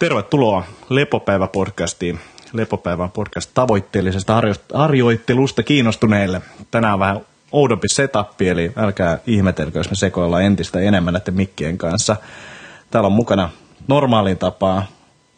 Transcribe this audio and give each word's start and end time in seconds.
Tervetuloa 0.00 0.64
Lepopäivä-podcastiin. 0.88 2.18
Lepopäivän 2.52 3.10
podcast 3.10 3.50
tavoitteellisesta 3.54 4.42
harjoittelusta 4.74 5.62
kiinnostuneille. 5.62 6.42
Tänään 6.70 6.94
on 6.94 7.00
vähän 7.00 7.20
oudompi 7.52 7.88
setup, 7.88 8.42
eli 8.42 8.72
älkää 8.76 9.18
ihmetelkö, 9.26 9.78
jos 9.78 9.90
me 9.90 9.96
sekoillaan 9.96 10.42
entistä 10.42 10.80
enemmän 10.80 11.14
näiden 11.14 11.34
mikkien 11.34 11.78
kanssa. 11.78 12.16
Täällä 12.90 13.06
on 13.06 13.12
mukana 13.12 13.50
normaalin 13.88 14.38
tapaa 14.38 14.86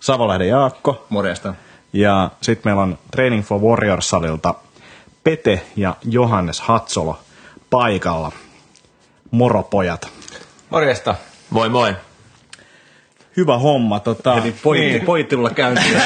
Savolahden 0.01 0.49
Jaakko. 0.49 1.07
Morjesta. 1.09 1.55
Ja 1.93 2.31
sitten 2.41 2.71
meillä 2.71 2.83
on 2.83 2.99
Training 3.11 3.45
for 3.45 3.61
Warriors-salilta 3.61 4.55
Pete 5.25 5.63
ja 5.77 5.97
Johannes 6.05 6.61
Hatsolo 6.61 7.19
paikalla. 7.71 8.33
Moro 9.31 9.63
pojat. 9.63 10.09
Morjesta. 10.71 11.15
Moi 11.51 11.69
moi. 11.69 11.95
Hyvä 13.37 13.59
homma. 13.59 14.01
Tota, 14.01 14.37
Eli 14.37 14.55
pointti, 14.63 14.89
niin. 14.89 15.05
pointtilulla 15.05 15.51
käyntiin. 15.51 16.03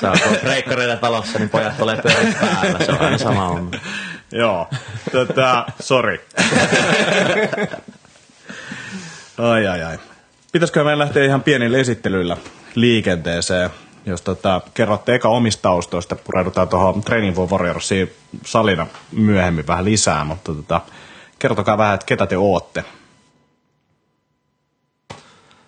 Sä 0.00 0.10
oot 0.10 0.42
reikkareilla 0.42 0.96
talossa, 0.96 1.38
niin 1.38 1.48
pojat 1.48 1.78
tulee 1.78 2.02
päällä. 2.02 2.84
Se 2.84 2.92
on 2.92 3.00
aina 3.00 3.18
sama 3.18 3.48
homma. 3.48 3.70
Joo, 4.32 4.68
tota, 5.12 5.66
sorry. 5.80 6.20
ai 9.38 9.66
ai 9.66 9.82
ai. 9.82 9.98
Pitäisikö 10.52 10.84
meidän 10.84 10.98
lähteä 10.98 11.24
ihan 11.24 11.42
pienillä 11.42 11.78
esittelyillä 11.78 12.36
liikenteeseen? 12.74 13.70
Jos 14.06 14.22
tota, 14.22 14.60
kerrotte 14.74 15.14
eka 15.14 15.28
omista 15.28 15.62
taustoista, 15.62 16.16
pureudutaan 16.16 16.68
tuohon 16.68 17.02
Training 17.02 17.36
for 17.36 17.48
Warriorsiin 17.50 18.12
salina 18.44 18.86
myöhemmin 19.12 19.66
vähän 19.66 19.84
lisää, 19.84 20.24
mutta 20.24 20.54
tota, 20.54 20.80
kertokaa 21.38 21.78
vähän, 21.78 21.94
että 21.94 22.06
ketä 22.06 22.26
te 22.26 22.36
ootte. 22.36 22.84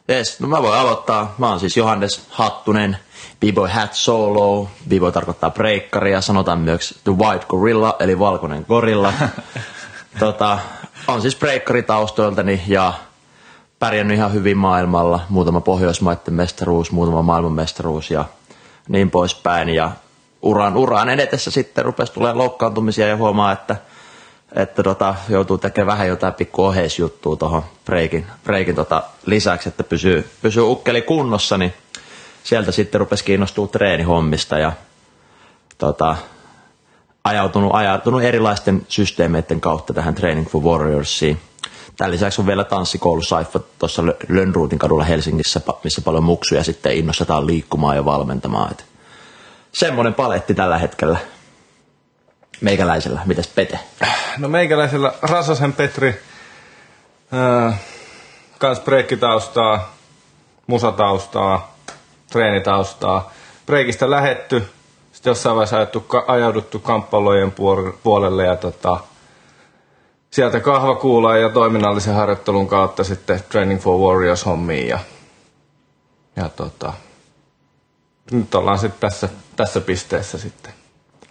Jes, 0.09 0.41
no 0.41 0.49
mä 0.49 0.63
voin 0.63 0.79
aloittaa. 0.79 1.35
Mä 1.39 1.49
oon 1.49 1.61
siis 1.61 1.77
Johannes 1.77 2.27
Hattunen, 2.31 2.97
B-Boy 3.41 3.69
Hat 3.69 3.95
Solo. 3.95 4.69
B-Boy 4.89 5.13
tarkoittaa 5.13 5.51
breakkaria, 5.51 6.21
sanotaan 6.21 6.59
myös 6.59 7.01
The 7.05 7.13
White 7.13 7.47
Gorilla, 7.49 7.97
eli 8.01 8.19
valkoinen 8.19 8.65
gorilla. 8.69 9.13
tota, 10.21 10.59
on 11.09 11.23
siis 11.23 11.37
breikkari 11.37 11.83
taustoiltani 11.83 12.63
ja 12.67 12.93
pärjännyt 13.79 14.17
ihan 14.17 14.33
hyvin 14.33 14.57
maailmalla. 14.57 15.21
Muutama 15.29 15.61
Pohjoismaiden 15.61 16.35
mestaruus, 16.35 16.93
muutama 16.93 17.23
maailmanmestaruus 17.23 18.11
ja 18.11 18.25
niin 18.89 19.11
poispäin. 19.11 19.69
Ja 19.69 19.91
uran, 20.43 20.77
uraan 20.77 21.09
edetessä 21.09 21.51
sitten 21.51 21.85
rupesi 21.85 22.13
tulee 22.13 22.33
loukkaantumisia 22.33 23.07
ja 23.07 23.17
huomaa, 23.17 23.53
että– 23.53 23.77
että 24.55 24.83
tota, 24.83 25.15
joutuu 25.29 25.59
tekemään 25.59 25.87
vähän 25.87 26.09
jotain 26.09 26.35
pikku 26.35 26.65
oheisjuttua 26.65 27.37
tuohon 27.37 27.63
breikin, 27.85 28.27
breikin 28.45 28.75
tota 28.75 29.03
lisäksi, 29.27 29.69
että 29.69 29.85
pysyy, 29.85 30.31
pysyy 30.43 30.63
ukkeli 30.63 31.03
kunnossa, 31.03 31.59
niin 31.59 31.75
sieltä 32.45 32.73
sitten 32.73 33.01
rupesi 33.01 33.25
kiinnostua 33.25 33.67
treenihommista 33.67 34.59
ja 34.59 34.73
tota, 35.79 36.17
ajautunut, 37.25 37.75
ajautunut 37.75 38.23
erilaisten 38.23 38.87
systeemeiden 38.89 39.61
kautta 39.61 39.95
tähän 39.95 40.15
Training 40.15 40.49
for 40.49 40.63
Warriorsiin. 40.63 41.41
Tämän 41.97 42.11
lisäksi 42.11 42.41
on 42.41 42.47
vielä 42.47 42.65
tanssikoulu 42.65 43.23
Saifa 43.23 43.61
tuossa 43.79 44.03
Lönnruutin 44.29 44.79
kadulla 44.79 45.05
Helsingissä, 45.05 45.61
missä 45.85 46.01
paljon 46.01 46.25
muksuja 46.25 46.65
sitten 46.65 46.97
innostetaan 46.97 47.47
liikkumaan 47.47 47.97
ja 47.97 48.05
valmentamaan. 48.05 48.71
Et 48.71 48.85
semmoinen 49.73 50.15
paletti 50.15 50.55
tällä 50.55 50.79
hetkellä 50.79 51.19
meikäläisellä. 52.61 53.21
Mitäs 53.25 53.49
Pete? 53.49 53.79
No 54.39 54.49
meikäläisellä 54.49 55.13
Rasasen 55.23 55.73
Petri, 55.73 56.21
äh, 57.69 57.81
kans 58.59 58.81
breikkitaustaa, 58.81 59.95
musataustaa, 60.67 61.77
treenitaustaa. 62.31 63.33
Breikistä 63.67 64.11
lähetty, 64.11 64.69
sitten 65.13 65.31
jossain 65.31 65.57
vaiheessa 65.57 65.77
ajauduttu, 65.77 66.17
ajauduttu 66.27 66.79
kamppailujen 66.79 67.55
puolelle 68.03 68.45
ja 68.45 68.57
tota, 68.57 69.01
sieltä 70.31 70.61
kahvakuulaa 70.61 71.37
ja 71.37 71.49
toiminnallisen 71.49 72.15
harjoittelun 72.15 72.69
kautta 72.69 73.05
sitten 73.05 73.41
Training 73.49 73.81
for 73.81 73.99
Warriors 74.01 74.47
hommiin 74.47 74.89
ja, 74.89 74.99
ja 76.37 76.49
tota, 76.49 76.93
nyt 78.31 78.55
ollaan 78.55 78.79
sitten 78.79 79.01
tässä, 79.11 79.29
tässä 79.57 79.81
pisteessä 79.81 80.39
sitten. 80.39 80.78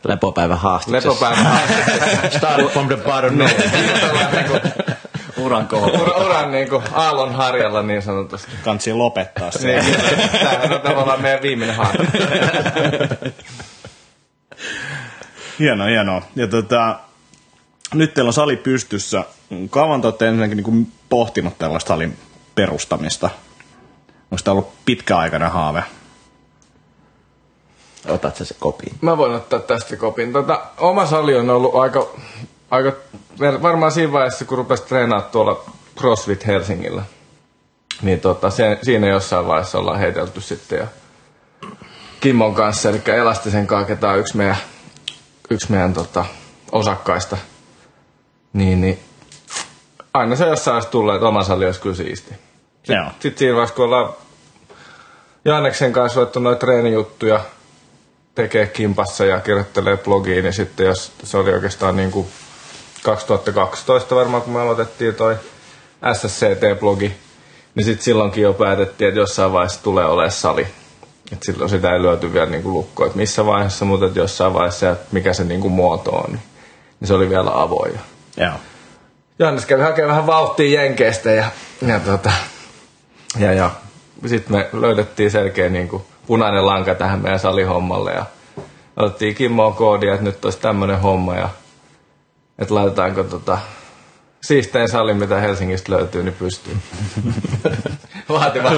Lepopäivän 0.03 0.57
haastuksessa. 0.57 1.09
Lepopäivän 1.09 1.45
haastuksessa. 1.45 2.37
Start 2.37 2.71
from 2.73 2.87
the 2.87 2.97
bottom. 2.97 3.37
No. 3.37 3.45
uran 5.45 5.67
kohdalla. 5.67 5.99
Ura, 6.03 6.25
uran 6.25 6.51
niin 6.51 6.69
kuin 6.69 6.83
aallon 6.93 7.35
harjalla 7.35 7.83
niin 7.83 8.01
sanotusti. 8.01 8.51
Kansi 8.63 8.93
lopettaa 8.93 9.51
se. 9.51 9.67
niin, 9.67 9.95
tämähän 10.31 10.73
on 10.73 10.81
tavallaan 10.81 11.21
meidän 11.21 11.41
viimeinen 11.41 11.75
haaste. 11.75 12.07
hieno, 15.59 15.85
hieno. 15.85 16.21
Ja 16.35 16.47
tota, 16.47 16.99
nyt 17.93 18.13
teillä 18.13 18.29
on 18.29 18.33
sali 18.33 18.57
pystyssä. 18.57 19.23
Kauan 19.69 20.01
te 20.01 20.07
olette 20.07 20.27
ensinnäkin 20.27 20.57
niin 20.57 20.91
pohtinut 21.09 21.57
tällaista 21.57 21.87
salin 21.87 22.17
perustamista? 22.55 23.29
Onko 24.31 24.41
tämä 24.43 24.53
ollut 24.53 24.73
pitkäaikainen 24.85 25.51
haave? 25.51 25.83
Otat 28.09 28.35
sä 28.35 28.45
se 28.45 28.55
kopin? 28.59 28.93
Mä 29.01 29.17
voin 29.17 29.35
ottaa 29.35 29.59
tästä 29.59 29.95
kopin. 29.95 30.33
Tota, 30.33 30.61
oma 30.77 31.05
sali 31.05 31.35
on 31.35 31.49
ollut 31.49 31.75
aika, 31.75 32.07
aika 32.71 32.91
varmaan 33.39 33.91
siinä 33.91 34.11
vaiheessa, 34.11 34.45
kun 34.45 34.57
rupesi 34.57 34.83
treenaamaan 34.83 35.31
tuolla 35.31 35.63
CrossFit 35.97 36.47
Helsingillä. 36.47 37.03
Niin 38.01 38.19
tota, 38.19 38.49
se, 38.49 38.79
siinä 38.83 39.07
jossain 39.07 39.47
vaiheessa 39.47 39.79
ollaan 39.79 39.99
heitelty 39.99 40.41
sitten 40.41 40.79
ja 40.79 40.87
Kimmon 42.19 42.55
kanssa, 42.55 42.89
eli 42.89 43.01
Elastisen 43.05 43.67
kanssa, 43.67 43.87
ketä 43.87 44.09
on 44.09 44.19
yksi 44.19 44.37
meidän, 44.37 44.57
yksi 45.49 45.71
meidän 45.71 45.93
tota, 45.93 46.25
osakkaista. 46.71 47.37
Niin, 48.53 48.81
niin 48.81 48.99
aina 50.13 50.35
se 50.35 50.45
jossain 50.45 50.73
vaiheessa 50.73 50.91
tulee, 50.91 51.15
että 51.15 51.27
oma 51.27 51.43
sali 51.43 51.65
olisi 51.65 51.81
kyllä 51.81 51.95
siisti. 51.95 52.35
Sitten, 52.83 53.11
sit 53.19 53.37
siinä 53.37 53.53
vaiheessa, 53.53 53.75
kun 53.75 53.85
ollaan 53.85 54.13
Janneksen 55.45 55.93
kanssa 55.93 56.19
luettu 56.19 56.39
noita 56.39 56.59
treenijuttuja, 56.59 57.39
tekee 58.37 58.67
kimpassa 58.67 59.25
ja 59.25 59.39
kirjoittelee 59.39 59.97
blogiin, 59.97 60.43
niin 60.43 60.53
sitten 60.53 60.85
jos 60.85 61.11
se 61.23 61.37
oli 61.37 61.53
oikeastaan 61.53 61.95
niin 61.95 62.11
kuin 62.11 62.27
2012 63.03 64.15
varmaan, 64.15 64.43
kun 64.43 64.53
me 64.53 64.61
aloitettiin 64.61 65.15
toi 65.15 65.35
SSCT-blogi, 66.13 67.11
niin 67.75 67.85
sitten 67.85 68.03
silloinkin 68.03 68.43
jo 68.43 68.53
päätettiin, 68.53 69.07
että 69.07 69.19
jossain 69.19 69.53
vaiheessa 69.53 69.83
tulee 69.83 70.05
olemaan 70.05 70.31
sali. 70.31 70.67
Et 71.31 71.43
silloin 71.43 71.69
sitä 71.69 71.93
ei 71.93 72.01
lyöty 72.01 72.33
vielä 72.33 72.45
niin 72.45 72.73
lukkoon, 72.73 73.07
että 73.07 73.19
missä 73.19 73.45
vaiheessa, 73.45 73.85
mutta 73.85 74.05
että 74.05 74.19
jossain 74.19 74.53
vaiheessa 74.53 74.85
ja 74.85 74.95
mikä 75.11 75.33
se 75.33 75.43
niin 75.43 75.61
kuin 75.61 75.73
muoto 75.73 76.11
on, 76.11 76.31
niin, 76.31 76.41
niin 76.99 77.07
se 77.07 77.13
oli 77.13 77.29
vielä 77.29 77.61
avoin. 77.61 77.99
Joo. 78.37 78.53
Johannes 79.39 79.65
kävi 79.65 79.81
hakemaan 79.81 80.09
vähän 80.09 80.27
vauhtia 80.27 80.81
Jenkeistä 80.81 81.31
ja, 81.31 81.45
ja, 81.87 81.99
tota, 81.99 82.31
ja, 83.39 83.53
ja 83.53 83.71
sitten 84.25 84.57
me 84.57 84.69
löydettiin 84.73 85.31
selkeä 85.31 85.69
niin 85.69 85.87
kuin 85.87 86.03
punainen 86.27 86.65
lanka 86.65 86.95
tähän 86.95 87.21
meidän 87.21 87.39
salihommalle 87.39 88.11
ja 88.11 88.25
otettiin 88.97 89.35
Kimmoon 89.35 89.73
koodia, 89.73 90.13
että 90.13 90.23
nyt 90.23 90.45
olisi 90.45 90.59
tämmöinen 90.59 90.99
homma 90.99 91.35
ja 91.35 91.49
että 92.59 92.75
laitetaanko 92.75 93.23
tota, 93.23 93.57
siistein 94.41 94.89
sali, 94.89 95.13
mitä 95.13 95.39
Helsingistä 95.39 95.91
löytyy, 95.91 96.23
niin 96.23 96.35
pystyy. 96.35 96.77
Vaativasti. 98.29 98.77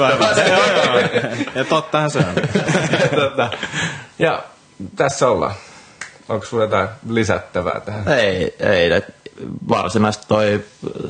ja 1.56 1.66
tottahan 1.66 2.12
se 2.12 2.20
on. 2.20 2.36
tota, 3.22 3.50
ja 4.20 4.44
tässä 4.96 5.30
ollaan. 5.30 5.54
Onko 6.30 6.46
sinulla 6.46 6.66
jotain 6.66 6.90
lisättävää 7.10 7.80
tähän? 7.80 8.08
Ei, 8.08 8.56
ei. 8.60 9.02
Varsinaisesti 9.70 10.26
toi 10.28 10.64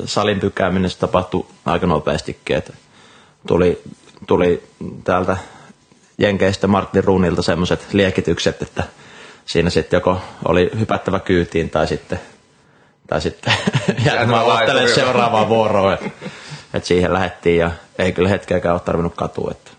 salin 0.04 0.40
pykääminen 0.40 0.90
tapahtui 0.98 1.46
aika 1.64 1.86
nopeastikin. 1.86 2.56
Että 2.56 2.72
tuli, 3.46 3.82
tuli 4.26 4.62
täältä 5.04 5.36
Jenkeistä 6.20 6.66
Martin 6.66 7.04
Ruunilta 7.04 7.42
semmoiset 7.42 7.86
liekitykset, 7.92 8.62
että 8.62 8.84
siinä 9.46 9.70
sitten 9.70 9.96
joko 9.96 10.20
oli 10.44 10.70
hypättävä 10.78 11.20
kyytiin 11.20 11.70
tai 11.70 11.86
sitten, 11.86 12.20
tai 13.06 13.20
sitten 13.20 13.52
jäämään 14.06 14.44
ottelemaan 14.44 14.94
seuraavaa 14.94 15.48
vuoroa. 15.54 15.94
Että 15.94 16.10
et 16.74 16.84
siihen 16.84 17.12
lähettiin 17.12 17.58
ja 17.58 17.70
ei 17.98 18.12
kyllä 18.12 18.28
hetkeäkään 18.28 18.72
ole 18.72 18.80
tarvinnut 18.80 19.14
katua. 19.14 19.50
Että 19.50 19.70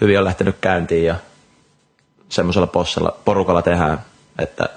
hyvin 0.00 0.18
on 0.18 0.24
lähtenyt 0.24 0.56
käyntiin 0.60 1.04
ja 1.04 1.14
semmoisella 2.28 2.66
possella, 2.66 3.16
porukalla 3.24 3.62
tehdään, 3.62 4.04
että 4.38 4.68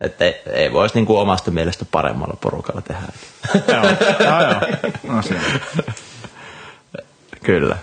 että 0.00 0.24
ei, 0.24 0.42
ei 0.46 0.72
voisi 0.72 0.94
niin 0.94 1.06
kuin 1.06 1.20
omasta 1.20 1.50
mielestä 1.50 1.84
paremmalla 1.90 2.36
porukalla 2.40 2.82
tehdä. 2.82 3.02
joo, 3.68 3.84
joo, 4.20 4.40
joo. 4.40 4.60
No, 5.12 5.22
Kyllä 7.42 7.76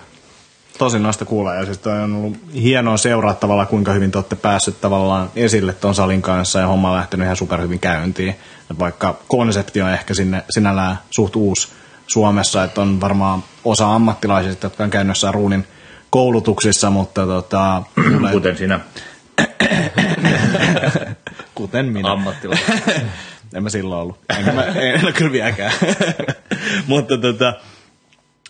tosi 0.80 1.00
noista 1.00 1.26
kuulla. 1.26 1.56
Ja 1.56 1.66
siis 1.66 1.88
on 1.88 2.16
ollut 2.16 2.38
hienoa 2.54 2.98
seuraa 2.98 3.34
tavallaan, 3.34 3.68
kuinka 3.68 3.94
hyvin 3.94 4.12
te 4.12 4.18
olette 4.18 4.36
päässyt 4.36 4.81
tavallaan 4.81 5.30
esille 5.36 5.74
ton 5.74 5.96
salin 5.96 6.22
kanssa 6.22 6.60
ja 6.60 6.68
homma 6.68 6.90
on 6.90 6.96
lähtenyt 6.98 7.26
ihan 7.26 7.36
superhyvin 7.36 7.80
käyntiin. 7.80 8.36
Et 8.72 8.80
vaikka 8.80 9.18
konsepti 9.28 9.81
on 9.81 9.90
ehkä 9.90 10.14
sinne 10.14 10.44
sinällään 10.50 11.00
suht 11.10 11.36
uusi 11.36 11.68
Suomessa, 12.08 12.64
että 12.64 12.81
on 12.81 13.02
varmaan 13.02 13.44
osa 13.66 13.96
ammattilaisista, 13.96 14.66
jotka 14.66 14.84
on 14.84 14.90
käynyt 14.90 15.18
ruunin 15.31 15.68
koulutuksissa, 16.10 16.90
mutta 16.90 17.26
tota, 17.26 17.84
Kuten 18.31 18.58
sinä 18.58 18.80
kuten 21.56 21.86
minä. 21.86 22.12
ammattilainen. 22.12 23.12
en 23.56 23.64
mä 23.64 23.70
silloin 23.70 24.02
ollut. 24.02 24.20
Enkä 24.38 24.52
mä, 24.52 24.64
en 24.64 25.06
ole 25.06 25.12
kyllä 25.12 25.31
vieläkään. 25.31 25.72
Mutta 26.88 27.18
tota, 27.18 27.54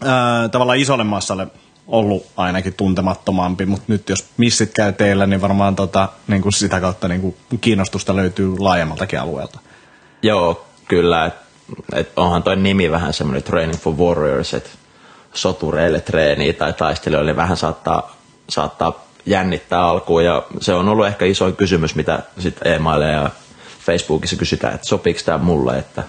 ää, 0.06 0.50
tavallaan 0.50 0.78
isolle 0.78 1.04
massalle 1.04 1.48
ollut 1.90 2.26
ainakin 2.38 2.74
tuntemattomampi, 2.74 3.66
mutta 3.66 3.86
nyt 3.88 4.10
jos 4.10 4.26
missit 4.38 4.72
käy 4.74 4.94
teillä, 4.94 5.26
niin 5.28 5.42
varmaan 5.42 5.76
tota, 5.76 6.10
niin 6.28 6.42
kuin 6.42 6.54
sitä 6.54 6.80
kautta 6.80 7.08
niin 7.08 7.22
kuin 7.22 7.36
kiinnostusta 7.62 8.16
löytyy 8.16 8.58
laajemmaltakin 8.58 9.20
alueelta. 9.20 9.60
Joo, 10.22 10.66
kyllä. 10.88 11.26
Et, 11.26 11.34
et 11.94 12.12
onhan 12.16 12.44
toi 12.44 12.56
nimi 12.56 12.92
vähän 12.92 13.14
semmoinen 13.14 13.44
Training 13.44 13.80
for 13.80 13.94
Warriors, 13.94 14.54
että 14.54 14.70
sotureille 15.34 16.02
treeniä 16.02 16.54
tai 16.54 16.74
taistelijoille 16.74 17.36
vähän 17.36 17.58
saattaa, 17.58 18.16
saattaa 18.50 19.06
jännittää 19.26 19.82
alkuun. 19.82 20.26
Ja 20.26 20.44
se 20.60 20.74
on 20.74 20.90
ollut 20.90 21.08
ehkä 21.08 21.26
isoin 21.26 21.56
kysymys, 21.56 21.96
mitä 21.96 22.20
sitten 22.40 22.74
e-maille 22.74 23.08
ja 23.08 23.30
Facebookissa 23.86 24.36
kysytään, 24.36 24.76
että 24.76 24.88
sopiiko 24.88 25.20
tämä 25.26 25.38
mulle. 25.38 25.78
Että, 25.78 26.04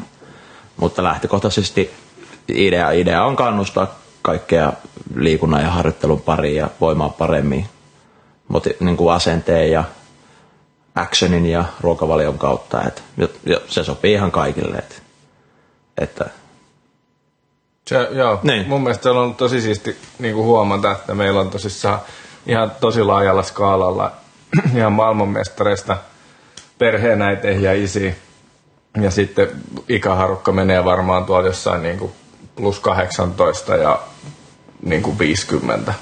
mutta 0.77 1.05
lähtökohtaisesti 1.05 1.91
idea, 2.49 2.91
idea 2.91 3.25
on 3.25 3.37
kannustaa 3.37 4.00
kaikkea 4.23 4.73
liikunnan 5.15 5.63
ja 5.63 5.71
harjoittelun 5.71 6.21
pariin 6.21 6.57
ja 6.57 6.71
voimaa 6.81 7.09
paremmin 7.09 7.67
moti, 8.49 8.77
niin 8.81 8.97
kuin 8.97 9.13
asenteen 9.15 9.71
ja 9.71 9.85
actionin 10.95 11.47
ja 11.47 11.65
ruokavalion 11.81 12.39
kautta. 12.39 12.83
Et, 12.83 13.03
ja, 13.47 13.61
se 13.69 13.85
sopii 13.85 14.13
ihan 14.13 14.31
kaikille. 14.31 14.77
Et, 14.77 15.03
että 15.99 16.25
Se, 17.89 18.09
joo, 18.11 18.41
Niin. 18.43 18.57
niin. 18.59 18.69
mun 18.69 18.83
mielestä 18.83 19.03
se 19.03 19.11
on 19.11 19.17
ollut 19.17 19.37
tosi 19.37 19.61
siisti 19.61 19.97
niin 20.19 20.35
kuin 20.35 20.47
huomata, 20.47 20.93
että 20.93 21.15
meillä 21.15 21.41
on 21.41 21.51
tosissaan 21.51 21.99
ihan 22.47 22.73
tosi 22.81 23.03
laajalla 23.03 23.43
skaalalla 23.43 24.13
ihan 24.77 24.93
maailmanmestareista 24.93 25.97
perheenäiteihin 26.79 27.63
ja 27.63 27.73
isiin. 27.73 28.17
Ja 29.01 29.11
sitten 29.11 29.49
ikäharukka 29.89 30.53
menee 30.53 30.85
varmaan 30.85 31.25
tuolla 31.25 31.47
jossain 31.47 31.83
niin 31.83 31.99
kuin 31.99 32.13
plus 32.61 32.81
18 32.81 33.77
ja 33.77 34.01
niin 34.83 35.03
kuin 35.03 35.19
50 35.19 35.95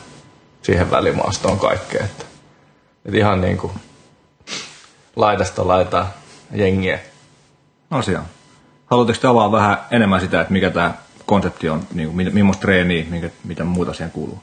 siihen 0.62 0.90
välimaastoon 0.90 1.58
kaikkea. 1.58 2.04
Että, 2.04 2.24
että 3.04 3.18
ihan 3.18 3.40
niin 3.40 3.58
kuin 3.58 3.72
laidasta 5.16 5.68
laitaa 5.68 6.10
jengiä. 6.52 6.98
Asia. 7.90 8.22
Haluatteko 8.86 9.18
te 9.20 9.26
avaa 9.26 9.52
vähän 9.52 9.78
enemmän 9.90 10.20
sitä, 10.20 10.40
että 10.40 10.52
mikä 10.52 10.70
tämä 10.70 10.94
konsepti 11.26 11.68
on, 11.68 11.82
niin 11.94 12.08
kuin, 12.12 12.34
millaista 12.34 12.60
treeniä, 12.60 13.04
minkä, 13.10 13.30
mitä 13.44 13.64
muuta 13.64 13.92
siihen 13.92 14.10
kuuluu? 14.10 14.38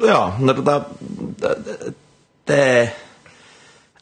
Joo, 0.00 0.32
no 0.38 0.54
tota, 0.54 0.80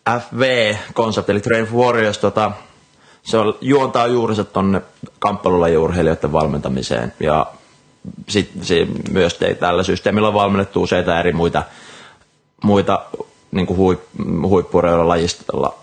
TFV-konsepti, 0.05 1.33
eli 1.33 1.41
Train 1.41 1.67
for 1.67 1.87
Warriors, 1.87 2.19
tota, 2.19 2.53
se 3.23 3.39
on, 3.39 3.59
juontaa 3.61 4.07
juurensa 4.07 4.45
tonne 4.45 4.83
kamppailulajiurheilijoiden 5.19 6.33
valmentamiseen. 6.33 7.13
Ja 7.21 7.47
sit, 8.29 8.51
se 8.63 8.87
myös 9.11 9.35
te, 9.35 9.55
tällä 9.55 9.83
systeemillä 9.83 10.29
on 10.29 10.35
valmennettu 10.35 10.83
useita 10.83 11.21
eri 11.21 11.33
muita, 11.33 11.63
muita 12.65 13.03
niin 13.53 13.77
huip, 13.77 14.01
huippureilla 14.43 15.09
lajista, 15.09 15.45
la, 15.53 15.75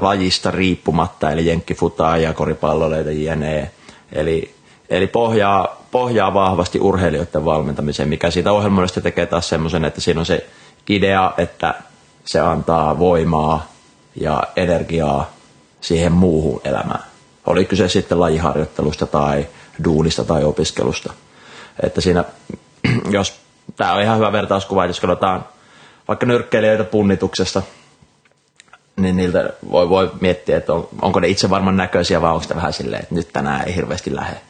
lajista 0.00 0.50
riippumatta, 0.50 1.30
eli 1.30 1.46
jenkkifutaa 1.46 2.16
ja 2.16 2.32
koripalloleita 2.32 3.10
jne. 3.10 3.70
Eli, 4.12 4.54
eli 4.88 5.06
pohjaa, 5.06 5.82
pohjaa 5.90 6.34
vahvasti 6.34 6.80
urheilijoiden 6.80 7.44
valmentamiseen, 7.44 8.08
mikä 8.08 8.30
siitä 8.30 8.52
ohjelmoinnista 8.52 9.00
tekee 9.00 9.26
taas 9.26 9.48
semmoisen, 9.48 9.84
että 9.84 10.00
siinä 10.00 10.20
on 10.20 10.26
se 10.26 10.46
idea, 10.88 11.32
että 11.38 11.74
se 12.24 12.40
antaa 12.40 12.98
voimaa 12.98 13.66
ja 14.16 14.42
energiaa 14.56 15.30
siihen 15.80 16.12
muuhun 16.12 16.60
elämään. 16.64 17.04
Oli 17.46 17.64
kyse 17.64 17.88
sitten 17.88 18.20
lajiharjoittelusta 18.20 19.06
tai 19.06 19.46
duunista 19.84 20.24
tai 20.24 20.44
opiskelusta. 20.44 21.12
Että 21.82 22.00
siinä, 22.00 22.24
jos 23.10 23.40
tämä 23.76 23.92
on 23.92 24.02
ihan 24.02 24.16
hyvä 24.16 24.32
vertauskuva, 24.32 24.86
jos 24.86 25.00
katsotaan 25.00 25.44
vaikka 26.08 26.26
nyrkkeilijöitä 26.26 26.84
punnituksesta, 26.84 27.62
niin 28.96 29.16
niiltä 29.16 29.52
voi, 29.70 29.88
voi 29.88 30.10
miettiä, 30.20 30.56
että 30.56 30.72
on, 30.72 30.88
onko 31.02 31.20
ne 31.20 31.28
itse 31.28 31.50
varman 31.50 31.76
näköisiä 31.76 32.20
vai 32.20 32.30
onko 32.30 32.42
sitä 32.42 32.56
vähän 32.56 32.72
silleen, 32.72 33.02
että 33.02 33.14
nyt 33.14 33.32
tänään 33.32 33.68
ei 33.68 33.74
hirveästi 33.74 34.14
lähde. 34.16 34.40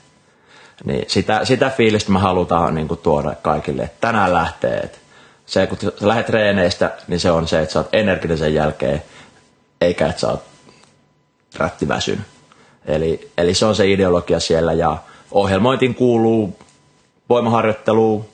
Niin 0.84 1.05
sitä, 1.08 1.44
sitä 1.44 1.70
fiilistä 1.70 2.12
me 2.12 2.19
halutaan 2.19 2.75
niin 2.75 2.88
kuin 2.88 3.00
tuoda 3.00 3.34
kaikille, 3.43 3.82
että 3.82 3.96
tänään 4.00 4.34
lähtee. 4.34 4.76
Että 4.78 4.99
se, 5.46 5.67
kun 5.67 5.78
sä 5.81 5.93
lähdet 6.00 6.26
treeneistä, 6.26 6.90
niin 7.08 7.20
se 7.20 7.31
on 7.31 7.49
se, 7.49 7.61
että 7.61 7.72
sä 7.72 7.78
oot 7.78 7.88
energinen 7.94 8.38
sen 8.38 8.55
jälkeen, 8.55 9.02
eikä 9.81 10.06
että 10.06 10.20
sä 10.20 10.28
oot 10.28 10.43
rättiväsyn. 11.56 12.25
Eli, 12.87 13.31
eli 13.38 13.55
se 13.55 13.67
on 13.67 13.76
se 13.76 13.90
ideologia 13.90 14.40
siellä 14.40 14.72
ja 14.72 14.96
ohjelmointiin 15.31 15.94
kuuluu 15.94 16.58
voimaharjoittelu, 17.31 18.31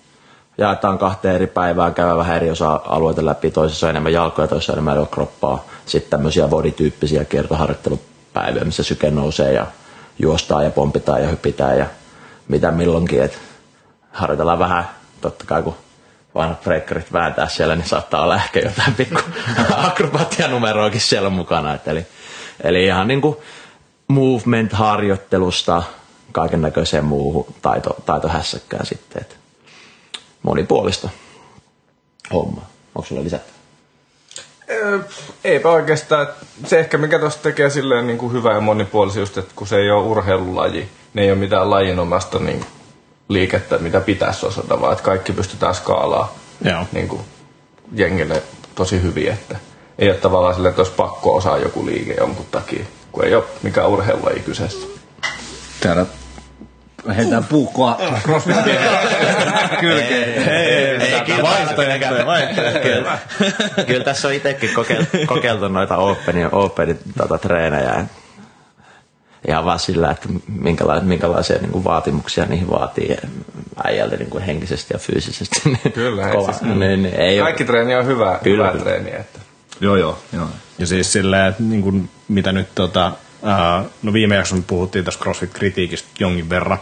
jaetaan 0.59 0.99
kahteen 0.99 1.35
eri 1.35 1.47
päivään, 1.47 1.95
käydään 1.95 2.19
vähän 2.19 2.37
eri 2.37 2.51
osa-alueita 2.51 3.25
läpi, 3.27 3.51
toisessa 3.51 3.87
on 3.87 3.91
enemmän 3.91 4.13
jalkoja, 4.13 4.49
toisessa 4.49 4.73
on 4.73 4.79
enemmän 4.79 5.07
kroppaa. 5.07 5.65
Sitten 5.87 6.11
tämmöisiä 6.11 6.49
bodityyppisiä 6.49 7.25
kiertoharjoittelupäiviä, 7.25 8.65
missä 8.65 8.83
syke 8.83 9.11
nousee 9.11 9.53
ja 9.53 9.67
juostaan 10.19 10.65
ja 10.65 10.71
pompitaan 10.71 11.23
ja 11.23 11.29
hypitään 11.29 11.79
ja 11.79 11.87
mitä 12.49 12.71
milloinkin. 12.71 13.23
Et 13.23 13.39
harjoitellaan 14.13 14.59
vähän, 14.59 14.89
totta 15.21 15.45
kai 15.47 15.63
kun 15.63 15.75
vanhat 16.35 16.63
breakkarit 16.63 17.13
vääntää 17.13 17.49
siellä, 17.49 17.77
niin 17.77 17.89
saattaa 17.89 18.23
olla 18.23 18.37
ehkä 18.37 18.61
jotain 18.61 18.95
pikku 18.95 19.21
akrobatianumeroakin 19.87 21.01
siellä 21.01 21.31
mukana. 21.31 21.75
Et 21.75 21.89
eli, 21.89 22.07
eli 22.65 22.85
ihan 22.85 23.09
niin 23.09 23.21
kuin 23.21 23.37
movement-harjoittelusta 24.09 25.83
kaiken 26.37 26.63
näköiseen 26.63 27.05
muuhun 27.05 27.47
taito, 27.63 27.97
taitohässäkkään 28.07 28.87
sitten. 28.87 29.23
Et 29.23 29.37
monipuolista 30.43 31.09
hommaa. 32.33 32.69
Onko 32.95 33.09
sulla 33.09 33.25
lisättä? 33.25 33.53
Öö, 34.71 34.99
Eipä 35.45 35.71
oikeastaan. 35.71 36.29
Se 36.67 36.79
ehkä 36.79 36.99
mikä 36.99 37.19
tuosta 37.19 37.43
tekee 37.43 37.71
silleen 37.71 38.07
niin 38.07 38.19
kuin 38.19 38.33
hyvä 38.33 38.53
ja 38.53 38.61
monipuolista 38.61 39.21
just, 39.21 39.39
että 39.39 39.53
kun 39.57 39.67
se 39.67 39.77
ei 39.77 39.91
ole 39.91 40.07
urheilulaji, 40.07 40.89
ne 41.15 41.23
ei 41.23 41.31
ole 41.31 41.39
mitään 41.39 41.71
lajinomasta 41.71 42.39
niin 42.39 42.65
liikettä, 43.29 43.79
mitä 43.79 44.01
pitäisi 44.01 44.47
osata, 44.47 44.81
vaan 44.81 44.93
että 44.93 45.05
kaikki 45.05 45.33
pystytään 45.33 45.75
skaalaa 45.75 46.35
Joo. 46.65 46.85
niin 46.93 47.09
kuin 47.09 47.23
jengille 47.93 48.43
tosi 48.75 49.03
hyvin, 49.03 49.33
että 49.33 49.57
ei 49.99 50.09
ole 50.11 50.17
tavallaan 50.17 50.55
silleen, 50.55 50.71
että 50.71 50.83
olisi 50.83 50.97
pakko 50.97 51.35
osaa 51.37 51.59
joku 51.59 51.87
liike 51.87 52.15
jonkun 52.15 52.47
takia, 52.51 52.85
kun 53.13 53.25
ei 53.25 53.35
ole 53.35 53.45
mikään 53.63 53.89
urheilulaji 53.89 54.41
kyseessä. 54.41 54.87
Täällä 55.81 56.07
heitään 57.15 57.45
puukkoa 57.45 57.99
kylkeen. 59.81 60.43
Kyllä, 61.27 61.43
vaihtoehtoja, 61.43 62.27
vaihtoehtoja. 62.27 62.83
Kyllä, 62.83 63.19
kyllä 63.87 64.05
tässä 64.05 64.29
on 64.29 64.35
itsekin 64.35 64.71
kokeiltu, 65.27 65.69
noita 65.69 65.97
openin, 65.97 66.49
openin 66.53 66.99
tota, 67.19 67.39
treenejä. 67.39 68.05
Ihan 69.49 69.65
vaan 69.65 69.79
sillä, 69.79 70.11
että 70.11 70.29
minkälaisia, 70.49 71.05
minkälaisia 71.09 71.59
niin 71.59 71.71
kuin 71.73 71.85
vaatimuksia 71.85 72.47
niihin 72.47 72.71
vaatii 72.71 73.17
äijältä 73.85 74.17
niin 74.17 74.31
kuin 74.31 74.45
henkisesti 74.45 74.95
ja 74.95 74.99
fyysisesti. 74.99 75.61
Kyllä, 75.95 76.29
Kova. 76.29 76.53
siis- 76.53 76.63
Niin, 76.63 77.03
niin, 77.03 77.15
ei 77.15 77.39
Kaikki 77.39 77.65
treeni 77.65 77.95
on 77.95 78.07
hyvää, 78.07 78.39
Kyllä, 78.43 78.57
hyvää 78.57 78.71
kyllä. 78.73 78.85
treeniä. 78.85 79.17
Että. 79.19 79.39
Joo, 79.81 79.97
joo, 79.97 80.19
joo. 80.33 80.47
Ja 80.79 80.87
siis 80.87 81.13
silleen, 81.13 81.47
että 81.49 81.63
niin 81.63 81.83
kuin, 81.83 82.09
mitä 82.29 82.53
nyt 82.53 82.69
tota, 82.75 83.13
ää, 83.43 83.85
no 84.03 84.13
viime 84.13 84.37
jaksossa 84.37 84.65
puhuttiin 84.67 85.05
tästä 85.05 85.25
CrossFit-kritiikistä 85.25 86.09
jonkin 86.19 86.51
verran, 86.51 86.79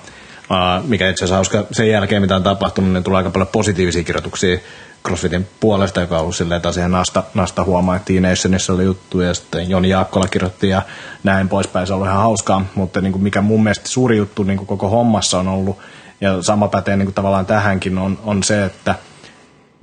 mikä 0.86 1.10
itse 1.10 1.24
asiassa 1.24 1.34
hauska 1.34 1.64
sen 1.72 1.88
jälkeen, 1.88 2.22
mitä 2.22 2.36
on 2.36 2.42
tapahtunut, 2.42 2.92
niin 2.92 3.04
tulee 3.04 3.16
aika 3.16 3.30
paljon 3.30 3.48
positiivisia 3.48 4.04
kirjoituksia 4.04 4.58
CrossFitin 5.06 5.46
puolesta, 5.60 6.00
joka 6.00 6.14
on 6.14 6.20
ollut 6.20 6.36
silleen 6.36 6.62
taas 6.62 6.76
ihan 6.76 6.90
nasta, 6.90 7.22
nasta 7.34 7.64
huomaa, 7.64 7.96
että 7.96 8.06
Teen 8.06 8.22
Nationissa 8.22 8.72
oli 8.72 8.84
juttu 8.84 9.20
ja 9.20 9.34
sitten 9.34 9.70
Joni 9.70 9.88
Jaakkola 9.88 10.28
kirjoitti 10.28 10.68
ja 10.68 10.82
näin 11.22 11.48
poispäin, 11.48 11.86
se 11.86 11.92
on 11.92 11.94
ollut 11.96 12.08
ihan 12.08 12.22
hauskaa, 12.22 12.66
mutta 12.74 13.00
niin 13.00 13.12
kuin 13.12 13.22
mikä 13.22 13.40
mun 13.40 13.62
mielestä 13.62 13.88
suuri 13.88 14.16
juttu 14.16 14.42
niin 14.42 14.56
kuin 14.56 14.66
koko 14.66 14.88
hommassa 14.88 15.38
on 15.38 15.48
ollut, 15.48 15.78
ja 16.20 16.42
sama 16.42 16.68
pätee 16.68 16.96
niin 16.96 17.06
kuin 17.06 17.14
tavallaan 17.14 17.46
tähänkin, 17.46 17.98
on, 17.98 18.18
on 18.24 18.42
se, 18.42 18.64
että 18.64 18.94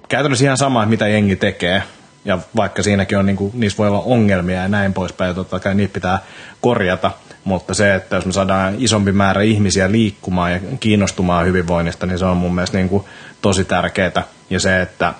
käytännössä 0.09 0.45
ihan 0.45 0.57
sama, 0.57 0.83
että 0.83 0.89
mitä 0.89 1.07
jengi 1.07 1.35
tekee. 1.35 1.83
Ja 2.25 2.39
vaikka 2.55 2.83
siinäkin 2.83 3.17
on, 3.17 3.25
niin 3.25 3.35
kuin, 3.35 3.51
niissä 3.53 3.77
voi 3.77 3.87
olla 3.87 4.03
ongelmia 4.05 4.61
ja 4.61 4.67
näin 4.67 4.93
poispäin, 4.93 5.27
ja 5.27 5.33
totta 5.33 5.59
kai 5.59 5.75
niitä 5.75 5.93
pitää 5.93 6.19
korjata. 6.61 7.11
Mutta 7.43 7.73
se, 7.73 7.95
että 7.95 8.15
jos 8.15 8.25
me 8.25 8.31
saadaan 8.31 8.75
isompi 8.77 9.11
määrä 9.11 9.41
ihmisiä 9.41 9.91
liikkumaan 9.91 10.51
ja 10.51 10.59
kiinnostumaan 10.79 11.45
hyvinvoinnista, 11.45 12.05
niin 12.05 12.19
se 12.19 12.25
on 12.25 12.37
mun 12.37 12.55
mielestä 12.55 12.77
niin 12.77 12.89
kuin 12.89 13.03
tosi 13.41 13.65
tärkeää. 13.65 14.23
Ja 14.49 14.59
se, 14.59 14.81
että 14.81 15.13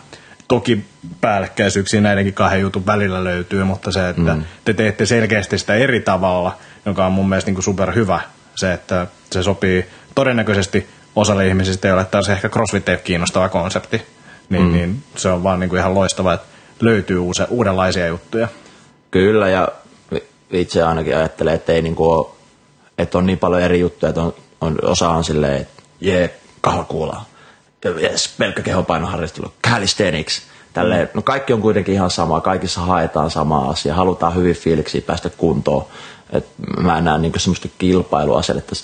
toki 0.48 0.86
päällekkäisyyksiä 1.22 2.01
näidenkin 2.01 2.34
kahden 2.34 2.62
jutun 2.62 2.86
välillä 2.86 3.24
löytyy, 3.24 3.63
mutta 3.63 3.92
se, 3.92 4.10
että 4.10 4.36
mm. 4.36 4.44
te 4.66 4.74
teette 4.74 5.06
selkeästi 5.06 5.58
sitä 5.58 5.74
eri 5.74 6.00
tavalla, 6.00 6.58
joka 6.86 7.06
on 7.06 7.12
mun 7.12 7.30
mielestä 7.30 7.48
niin 7.50 7.56
kuin 7.56 7.63
superhyvä. 7.63 8.20
Se, 8.56 8.74
että 8.74 9.08
se 9.32 9.44
sopii 9.44 9.86
todennäköisesti 10.16 10.88
osalle 11.16 11.48
ihmisistä, 11.48 11.88
joille 11.88 12.06
taas 12.06 12.30
ehkä 12.30 12.50
CrossFit 12.50 12.90
ei 12.90 12.96
ole 12.96 13.01
kiinnostava 13.04 13.50
konsepti, 13.50 14.01
niin, 14.50 14.63
mm. 14.63 14.72
niin 14.72 15.04
se 15.16 15.30
on 15.30 15.44
vaan 15.44 15.60
niin 15.60 15.70
kuin 15.70 15.80
ihan 15.80 15.96
loistava, 15.96 16.34
että 16.34 16.48
löytyy 16.82 17.18
uuse, 17.18 17.48
uudenlaisia 17.50 18.08
juttuja. 18.08 18.48
Kyllä, 19.12 19.50
ja 19.50 19.68
itse 20.51 20.84
ainakin 20.84 21.17
ajattelee, 21.17 21.53
että 21.53 21.74
ei 21.74 21.81
niinku 21.81 22.12
ole, 22.12 22.27
että 22.98 23.17
on 23.17 23.25
niin 23.25 23.39
paljon 23.39 23.62
eri 23.62 23.79
juttuja, 23.79 24.10
että 24.10 24.22
on, 24.22 24.34
on 24.62 24.77
osa 24.84 25.10
on 25.10 25.24
silleen, 25.24 25.62
että 25.62 25.84
jee, 26.01 26.39
kahvakuulaa, 26.62 27.25
yes, 28.01 28.36
pelkkä 28.38 28.62
kehopainoharjoittelu, 28.62 29.53
calisthenics, 29.67 30.41
Tälleen, 30.74 31.10
no 31.13 31.22
kaikki 31.22 31.53
on 31.53 31.62
kuitenkin 31.62 31.93
ihan 31.93 32.12
sama, 32.12 32.41
kaikissa 32.41 32.81
haetaan 32.81 33.31
sama 33.31 33.70
asia, 33.70 33.96
halutaan 33.96 34.36
hyvin 34.36 34.55
fiiliksi 34.55 35.01
päästä 35.01 35.29
kuntoon. 35.29 35.86
Et 36.29 36.46
mä 36.79 36.98
en 36.98 37.03
näe 37.03 37.17
niin 37.17 37.34
semmoista 37.38 37.67
kilpailuasennetta 37.77 38.75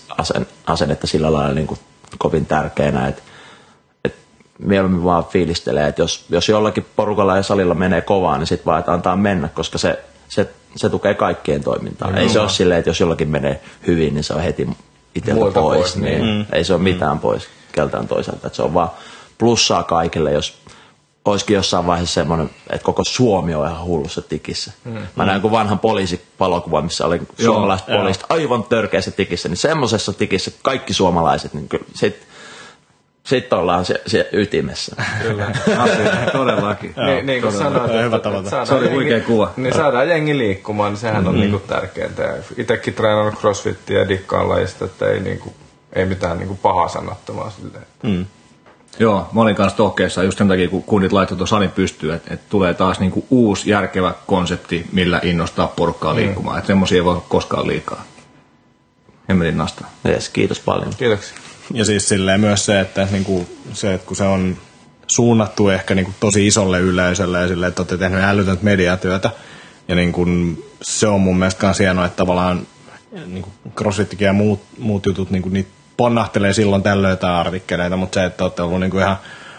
asennetta 0.66 1.08
sillä 1.08 1.34
lailla 1.34 1.54
niin 1.54 1.68
kuin 1.68 1.80
kovin 2.18 2.46
tärkeänä, 2.46 3.08
että 3.08 3.22
et 4.06 4.16
mieluummin 4.60 5.04
vaan 5.04 5.26
fiilistelee, 5.26 5.88
että 5.88 6.02
jos, 6.02 6.26
jos 6.30 6.50
jollakin 6.50 6.86
porukalla 6.96 7.38
ja 7.38 7.44
salilla 7.44 7.74
menee 7.74 8.02
kovaa, 8.02 8.38
niin 8.38 8.48
sitten 8.48 8.66
vaan 8.66 8.80
että 8.80 8.94
antaa 8.94 9.16
mennä, 9.16 9.48
koska 9.48 9.78
se, 9.78 10.04
se, 10.28 10.50
se 10.76 10.90
tukee 10.90 11.14
kaikkien 11.14 11.64
toimintaa. 11.64 12.12
No, 12.12 12.20
ei 12.20 12.30
se 12.30 12.40
ole 12.40 12.50
silleen, 12.50 12.80
että 12.80 12.90
jos 12.90 13.00
jollakin 13.00 13.30
menee 13.30 13.62
hyvin, 13.88 14.14
niin 14.14 14.24
se 14.24 14.34
on 14.34 14.42
heti 14.42 14.70
itseltä 15.16 15.40
pois, 15.40 15.54
pois, 15.54 15.96
niin 15.98 16.26
mm. 16.26 16.46
ei 16.52 16.64
se 16.64 16.74
ole 16.74 16.82
mitään 16.82 17.18
mm. 17.18 17.20
pois 17.20 17.48
keltään 17.72 18.08
toisaalta. 18.08 18.48
Että 18.48 18.56
se 18.56 18.62
on 18.62 18.74
vaan 18.74 18.90
plussaa 19.38 19.84
kaikille, 19.84 20.32
jos 20.32 20.58
olisikin 21.26 21.56
jossain 21.56 21.88
vaiheessa 21.88 22.14
semmoinen, 22.14 22.50
että 22.70 22.86
koko 22.86 23.04
Suomi 23.04 23.56
on 23.56 23.68
ihan 23.68 23.84
hullussa 23.84 24.22
tikissä. 24.22 24.72
Mm. 24.86 24.98
Mä 25.16 25.26
näin 25.26 25.42
kuin 25.42 25.52
vanhan 25.52 25.80
poliisipalokuva, 25.80 26.82
missä 26.82 27.06
oli 27.06 27.22
suomalaiset 27.40 27.88
poliisit 27.88 28.24
aivan 28.30 28.64
törkeässä 28.64 29.12
tikissä, 29.12 29.50
niin 29.50 29.58
semmoisessa 29.58 30.14
tikissä 30.14 30.52
kaikki 30.62 30.94
suomalaiset, 30.94 31.54
niin 31.54 31.68
sitten 31.96 31.96
sit 31.96 32.27
ollaan 33.52 33.86
se, 33.86 34.02
se 34.06 34.30
ytimessä. 34.32 34.96
Kyllä, 35.22 35.52
asia, 35.78 36.32
todellakin. 36.32 36.94
niin, 37.06 37.26
niin 37.26 37.42
kuin 37.42 37.54
sanoit, 37.54 37.92
hyvä 37.92 38.16
että 38.16 38.66
se 38.66 38.74
oli 38.74 38.90
huikea 38.90 39.20
kuva. 39.20 39.54
Niin 39.58 39.74
saadaan 39.74 40.10
jengi 40.10 40.38
liikkumaan, 40.38 40.92
niin 40.92 41.00
sehän 41.00 41.16
mm-hmm. 41.16 41.30
on 41.30 41.40
niinku 41.40 41.60
tärkeintä. 41.60 42.34
Itsekin 42.58 42.94
treenannut 42.94 43.40
crossfittiä 43.40 44.00
ja 44.00 44.10
dikkaan 44.10 44.50
lajista, 44.50 44.86
että 44.86 45.10
ei, 45.10 45.20
niinku, 45.20 45.54
ei 45.94 46.06
mitään 46.06 46.38
niinku 46.38 46.56
pahaa 46.56 46.88
sanottomaa 46.88 47.50
silleen. 47.50 47.86
Mm. 48.04 48.26
Joo, 49.00 49.30
mä 49.32 49.42
olin 49.42 49.56
kanssa 49.56 49.78
tohkeessa 49.78 50.24
just 50.24 50.38
sen 50.38 50.48
takia, 50.48 50.70
kun 50.70 50.84
kunnit 50.84 51.12
laittoi 51.12 51.38
tuon 51.38 51.48
salin 51.48 51.72
pystyyn, 51.72 52.16
että, 52.16 52.34
että 52.34 52.46
tulee 52.50 52.74
taas 52.74 53.00
niinku 53.00 53.26
uusi 53.30 53.70
järkevä 53.70 54.14
konsepti, 54.28 54.86
millä 54.92 55.20
innostaa 55.24 55.68
porukkaa 55.68 56.14
mm. 56.14 56.20
liikkumaan. 56.20 56.58
Että 56.58 56.68
semmoisia 56.68 56.96
ei 56.96 57.06
voi 57.06 57.22
koskaan 57.30 57.68
liikaa. 57.68 58.04
Hemmetin 59.30 59.58
nasta. 59.58 59.86
Yes, 60.08 60.30
kiitos 60.30 60.60
paljon. 60.60 60.94
Kiitoksia. 60.98 61.38
Ja 61.74 61.86
siis 61.86 62.10
silleen 62.10 62.40
myös 62.40 62.66
se, 62.66 62.80
että, 62.80 63.08
niinku, 63.12 63.48
se, 63.74 63.94
että 63.94 64.08
kun 64.08 64.18
se 64.18 64.24
on 64.24 64.58
suunnattu 65.08 65.70
ehkä 65.70 65.96
niinku 65.96 66.14
tosi 66.20 66.48
isolle 66.48 66.80
yleisölle 66.80 67.40
ja 67.40 67.48
silleen, 67.48 67.68
että 67.68 67.82
olette 67.82 67.98
tehneet 67.98 68.24
älytöntä 68.24 68.64
mediatyötä. 68.64 69.32
Ja 69.88 69.96
niinku, 69.96 70.26
se 70.82 71.08
on 71.08 71.22
mun 71.22 71.38
mielestä 71.40 71.66
myös 71.66 71.80
hienoa, 71.80 72.06
että 72.06 72.18
tavallaan 72.18 72.68
niinku 73.26 73.50
crossfittikin 73.76 74.26
ja 74.26 74.34
muut, 74.34 74.62
muut 74.78 75.06
jutut, 75.06 75.30
niinku, 75.30 75.50
niitä 75.50 75.70
ponnahtelee 75.98 76.54
silloin 76.54 76.84
tällöin 76.84 77.12
jotain 77.12 77.34
artikkeleita, 77.34 77.98
mutta 77.98 78.20
se, 78.20 78.26
että 78.26 78.44
olette 78.44 78.62
ollut 78.62 78.80
niin 78.80 78.92
kuin 78.92 79.04
ihan 79.04 79.18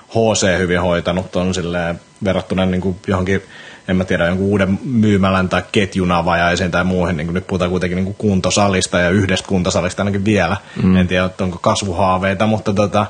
HC 0.09 0.59
hyvin 0.59 0.81
hoitanut 0.81 1.37
on 1.37 1.55
silleen 1.55 2.01
verrattuna 2.25 2.67
niin 2.67 2.81
kuin 2.81 2.97
johonkin, 3.07 3.43
en 3.89 3.97
mä 3.97 4.05
tiedä, 4.05 4.27
jonkun 4.27 4.47
uuden 4.47 4.79
myymälän 4.85 5.49
tai 5.49 5.63
ketjunavajaisen 5.73 6.71
tai 6.71 6.85
muuhin, 6.85 7.17
niin 7.17 7.35
nyt 7.35 7.47
puhutaan 7.47 7.71
kuitenkin 7.71 7.97
niin 7.97 8.05
kuin 8.05 8.17
kuntosalista 8.19 8.99
ja 8.99 9.11
yhdestä 9.11 9.49
kuntosalista 9.49 10.03
ainakin 10.03 10.25
vielä. 10.25 10.57
Mm. 10.83 10.97
En 10.97 11.09
tiedä, 11.09 11.31
onko 11.41 11.59
kasvuhaaveita, 11.59 12.47
mutta 12.47 12.75
tota, 12.75 13.07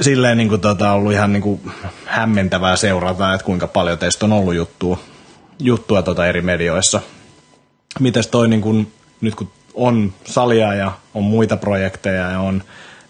silleen 0.00 0.38
niin 0.38 0.48
kuin, 0.48 0.60
tota, 0.60 0.92
ollut 0.92 1.12
ihan 1.12 1.32
niin 1.32 1.42
kuin 1.42 1.60
hämmentävää 2.04 2.76
seurata, 2.76 3.34
että 3.34 3.44
kuinka 3.44 3.66
paljon 3.66 3.98
teistä 3.98 4.26
on 4.26 4.32
ollut 4.32 4.54
juttua, 4.54 4.98
juttua 5.58 6.02
tota 6.02 6.26
eri 6.26 6.42
medioissa. 6.42 7.00
Mites 8.00 8.26
toi, 8.26 8.48
niin 8.48 8.62
kuin, 8.62 8.92
nyt 9.20 9.34
kun 9.34 9.50
on 9.74 10.12
salia 10.24 10.74
ja 10.74 10.92
on 11.14 11.22
muita 11.22 11.56
projekteja 11.56 12.30
ja 12.30 12.40
on 12.40 12.62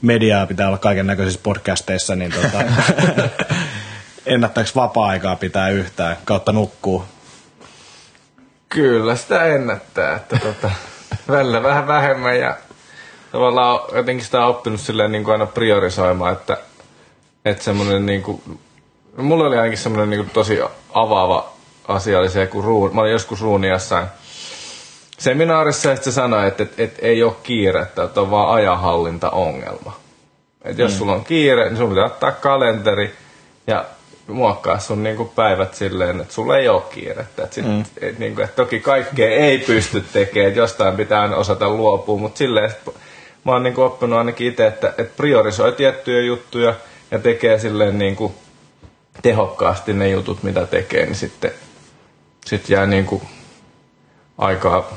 mediaa, 0.02 0.46
pitää 0.46 0.68
olla 0.68 0.78
kaiken 0.78 1.06
näköisissä 1.06 1.40
podcasteissa, 1.42 2.16
niin 2.16 2.32
tota, 2.32 2.58
ennättääkö 4.26 4.70
vapaa-aikaa 4.74 5.36
pitää 5.36 5.68
yhtään 5.68 6.16
kautta 6.24 6.52
nukkuu? 6.52 7.04
Kyllä 8.68 9.16
sitä 9.16 9.44
ennättää, 9.44 10.16
että 10.16 10.38
tota, 10.38 10.70
välillä 11.28 11.62
vähän 11.62 11.86
vähemmän 11.86 12.38
ja 12.38 12.56
tavallaan 13.32 13.80
jotenkin 13.96 14.24
sitä 14.24 14.44
on 14.44 14.50
oppinut 14.50 14.80
silleen 14.80 15.12
niin 15.12 15.24
kuin 15.24 15.32
aina 15.32 15.46
priorisoimaan, 15.46 16.32
että, 16.32 16.56
että 17.44 17.64
semmoinen 17.64 18.06
niin 18.06 18.22
kuin, 18.22 18.42
mulla 19.16 19.44
oli 19.44 19.56
ainakin 19.56 19.78
semmoinen 19.78 20.10
niin 20.10 20.20
kuin 20.20 20.30
tosi 20.30 20.60
avaava 20.94 21.52
asia 21.88 22.18
oli 22.18 22.28
se, 22.28 22.46
kun 22.46 22.64
ruun, 22.64 22.94
mä 22.94 23.00
olin 23.00 23.12
joskus 23.12 23.40
ruuniassa 23.40 24.06
seminaarissa 25.18 25.90
ja 25.90 25.96
se 25.96 26.12
sanoi, 26.12 26.48
että, 26.48 26.62
että, 26.62 26.82
että 26.82 27.02
ei 27.02 27.22
ole 27.22 27.36
kiirettä, 27.42 28.04
että 28.04 28.20
on 28.20 28.30
vaan 28.30 28.54
ajanhallintaongelma. 28.54 29.96
Että 30.64 30.82
jos 30.82 30.92
mm. 30.92 30.98
sulla 30.98 31.12
on 31.12 31.24
kiire, 31.24 31.64
niin 31.64 31.76
sun 31.76 31.88
pitää 31.88 32.04
ottaa 32.04 32.32
kalenteri 32.32 33.14
ja 33.66 33.84
muokkaa 34.26 34.78
sun 34.78 35.02
niin 35.02 35.16
kuin 35.16 35.28
päivät 35.28 35.74
silleen, 35.74 36.20
että 36.20 36.34
sulla 36.34 36.58
ei 36.58 36.68
ole 36.68 36.82
kiirettä. 36.90 37.42
Että, 37.42 37.54
sit, 37.54 37.66
mm. 37.66 37.84
et, 38.00 38.18
niin 38.18 38.34
kuin, 38.34 38.44
että 38.44 38.56
toki 38.56 38.80
kaikkea 38.80 39.28
ei 39.28 39.58
pysty 39.58 40.04
tekemään, 40.12 40.48
että 40.48 40.60
jostain 40.60 40.96
pitää 40.96 41.22
aina 41.22 41.36
osata 41.36 41.68
luopua, 41.68 42.18
mutta 42.18 42.38
silleen, 42.38 42.70
että 42.70 42.90
mä 43.44 43.52
oon 43.52 43.62
niin 43.62 43.74
kuin 43.74 43.84
oppinut 43.84 44.18
ainakin 44.18 44.46
itse, 44.46 44.66
että, 44.66 44.88
että 44.88 45.16
priorisoi 45.16 45.72
tiettyjä 45.72 46.20
juttuja 46.20 46.74
ja 47.10 47.18
tekee 47.18 47.58
silleen 47.58 47.98
niin 47.98 48.16
kuin 48.16 48.34
tehokkaasti 49.22 49.92
ne 49.92 50.08
jutut, 50.08 50.42
mitä 50.42 50.66
tekee, 50.66 51.06
niin 51.06 51.14
sitten 51.14 51.50
sit 52.46 52.68
jää 52.68 52.86
niin 52.86 53.06
kuin 53.06 53.22
aikaa 54.38 54.96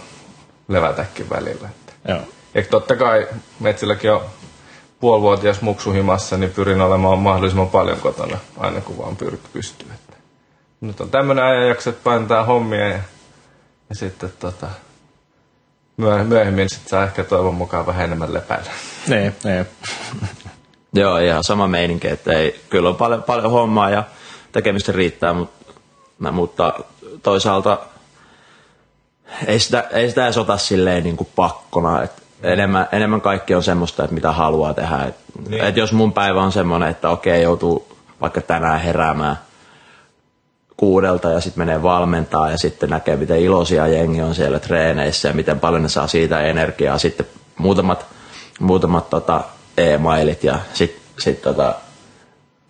levätäkin 0.67 1.29
välillä. 1.29 1.69
Joo. 2.07 2.19
Ja 2.53 2.63
totta 2.63 2.96
kai 2.96 3.27
metsilläkin 3.60 4.12
on 4.12 4.22
puolivuotias 5.00 5.62
muksuhimassa, 5.62 6.38
niin 6.38 6.51
pyrin 6.51 6.82
olemaan 6.82 7.20
mahdollisimman 7.20 7.70
paljon 7.70 8.00
kotona, 8.00 8.38
aina 8.58 8.82
kun 8.82 8.98
vaan 8.98 9.18
pyr- 9.24 9.50
pystyy. 9.54 9.88
Että 9.94 10.18
nyt 10.82 11.01
on 11.01 11.10
tämmöinen 11.10 11.46
ajanjakso, 11.46 11.89
että 11.89 12.04
painetaan 12.04 12.46
hommia 12.46 12.88
ja, 12.88 13.00
ja 13.89 13.96
sitten 13.96 14.34
tota, 14.39 14.68
myöhemmin 16.27 16.70
sit 16.70 16.88
saa 16.88 17.04
ehkä 17.04 17.24
toivon 17.24 17.56
mukaan 17.56 17.86
vähän 17.86 18.06
enemmän 18.06 18.34
lepäillä. 18.34 18.72
Niin, 19.08 19.36
niin. 19.44 19.68
Joo, 20.94 21.18
ihan 21.18 21.44
sama 21.44 21.68
meininki, 21.68 22.08
että 22.08 22.34
ei, 22.34 22.62
kyllä 22.70 22.89
on 22.89 22.96
paljon, 22.96 23.24
paljon 23.24 23.51
hommaa 23.51 23.89
ja 23.89 24.04
tekemistä 24.51 24.92
riittää, 24.92 25.34
mutta, 25.34 26.32
mutta 26.32 26.74
toisaalta 27.24 27.80
ei 29.48 29.60
sitä, 29.60 29.88
ei 29.92 30.10
sitä 30.10 30.25
edes 30.25 30.38
ota 30.38 30.58
silleen 30.58 31.04
niin 31.04 31.18
kuin 31.18 31.30
pakkona. 31.36 32.04
Et 32.04 32.24
enemmän, 32.44 32.88
enemmän 32.91 33.22
kaikki 33.22 33.56
on 33.56 33.63
semmoista, 33.63 34.03
että 34.03 34.13
mitä 34.13 34.32
haluaa 34.32 34.74
tehdä. 34.74 35.03
Et, 35.08 35.15
niin. 35.50 35.63
et 35.63 35.77
jos 35.77 35.94
mun 35.94 36.13
päivä 36.13 36.41
on 36.41 36.51
semmoinen, 36.51 36.89
että 36.89 37.10
okei, 37.10 37.44
joutuu 37.44 37.98
vaikka 38.22 38.41
tänään 38.41 38.79
heräämään 38.79 39.39
kuudelta 40.77 41.32
ja 41.32 41.41
sitten 41.41 41.62
menee 41.62 41.84
valmentaa 41.84 42.51
ja 42.51 42.58
sitten 42.58 42.89
näkee, 42.89 43.15
miten 43.15 43.39
iloisia 43.39 43.88
jengi 43.88 44.22
on 44.22 44.36
siellä 44.36 44.60
treeneissä 44.60 45.27
ja 45.27 45.34
miten 45.34 45.60
paljon 45.60 45.84
ne 45.84 45.89
saa 45.89 46.08
siitä 46.08 46.41
energiaa. 46.41 46.98
Sitten 46.98 47.25
muutamat, 47.58 48.06
muutamat 48.60 49.10
tota, 49.10 49.41
e-mailit 49.77 50.44
ja 50.44 50.60
sitten 50.74 51.01
sit, 51.20 51.41
tota, 51.41 51.75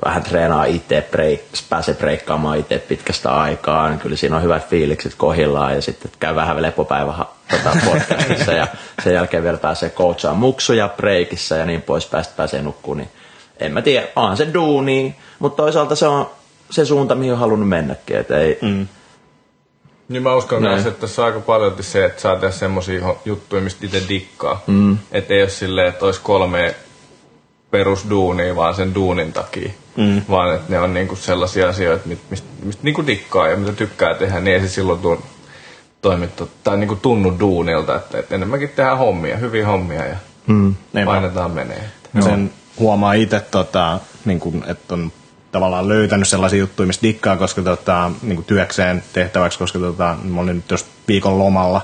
vähän 0.06 0.24
treenaa 0.24 0.66
itse, 0.66 1.08
break, 1.12 1.39
pääsee 1.70 1.96
breikkaamaan 1.96 2.58
itse 2.58 2.80
pitkästä 2.80 3.32
aikaa, 3.32 3.89
niin 3.89 4.00
kyllä 4.00 4.16
siinä 4.16 4.36
on 4.36 4.44
hyvät 4.44 4.70
fiilikset 4.70 5.16
kohillaan 5.16 5.75
ja 5.75 5.82
sitten 5.82 6.12
käy 6.20 6.36
vähän 6.36 6.62
lepopäivä 6.62 7.25
tota, 7.50 7.77
podcastissa 7.92 8.51
ja 8.51 8.68
sen 9.04 9.13
jälkeen 9.13 9.44
vielä 9.44 9.58
pääsee 9.58 9.89
coachaan 9.89 10.38
muksuja 10.38 10.89
breikissä 10.98 11.56
ja 11.56 11.66
niin 11.66 11.82
pois 11.82 12.06
päästä 12.06 12.34
pääsee 12.38 12.62
nukkuun, 12.62 12.98
niin 12.98 13.10
en 13.60 13.72
mä 13.72 13.82
tiedä, 13.82 14.08
onhan 14.16 14.38
se 14.38 14.54
duuni, 14.54 15.16
mutta 15.39 15.63
toisaalta 15.63 15.96
se 15.96 16.08
on 16.08 16.30
se 16.72 16.86
suunta, 16.86 17.16
mihin 17.16 17.34
on 17.34 17.39
halunnut 17.39 17.70
mennäkin, 17.70 18.18
että 18.18 18.39
ei, 18.39 18.58
mm. 18.62 18.88
Niin 20.10 20.24
mä 20.24 20.36
uskon 20.36 20.62
myös, 20.62 20.86
että 20.86 21.01
tässä 21.01 21.22
on 21.22 21.25
aika 21.25 21.39
paljon 21.39 21.75
se, 21.82 22.06
että 22.06 22.22
saa 22.22 22.36
tehdä 22.36 22.51
semmosia 22.51 23.16
juttuja, 23.25 23.62
mistä 23.62 23.86
itse 23.86 24.04
dikkaa. 24.10 24.63
Mm. 24.68 24.98
Että 25.12 25.34
ei 25.34 25.42
ole 25.42 25.50
silleen, 25.50 25.88
että 25.88 26.06
olisi 26.06 26.20
kolme 26.24 26.75
perusduunia 27.72 28.56
vaan 28.56 28.76
sen 28.76 28.96
duunin 28.96 29.34
takia. 29.34 29.70
Mm. 29.98 30.22
Vaan 30.30 30.56
että 30.56 30.72
ne 30.72 30.80
on 30.80 30.94
niinku 30.94 31.16
sellaisia 31.16 31.70
asioita, 31.70 32.08
mistä 32.08 32.26
mist, 32.30 32.46
mist 32.64 32.84
niinku 32.84 33.08
dikkaa 33.08 33.48
ja 33.48 33.58
mitä 33.58 33.72
tykkää 33.72 34.14
tehdä, 34.14 34.40
niin 34.40 34.54
ei 34.54 34.62
se 34.62 34.68
silloin 34.68 35.00
tuon 35.00 35.24
toimittu, 36.02 36.50
tai 36.64 36.78
niinku 36.78 36.96
tunnu 36.96 37.40
duunilta. 37.40 37.96
Että, 37.96 38.20
että 38.20 38.36
enemmänkin 38.36 38.70
tehdään 38.70 38.98
hommia, 38.98 39.38
hyviä 39.38 39.68
hommia 39.68 40.06
ja 40.06 40.16
mm. 40.48 40.76
painetaan 41.06 41.52
menee. 41.52 41.84
Että. 42.06 42.22
Sen 42.22 42.52
huomaa 42.80 43.14
itse, 43.14 43.40
tota, 43.40 44.00
niinku, 44.26 44.54
että 44.68 44.94
on 44.94 45.12
tavallaan 45.52 45.88
löytänyt 45.88 46.28
sellaisia 46.28 46.60
juttuja, 46.60 46.88
mistä 46.88 47.08
dikkaa, 47.08 47.38
koska 47.38 47.62
tota, 47.62 48.12
niinku 48.22 48.44
työkseen 48.44 49.04
tehtäväksi, 49.14 49.60
koska 49.60 49.80
tota, 49.80 50.18
mä 50.24 50.42
olin 50.42 50.56
nyt 50.56 50.72
jos 50.72 50.86
viikon 51.08 51.40
lomalla, 51.40 51.82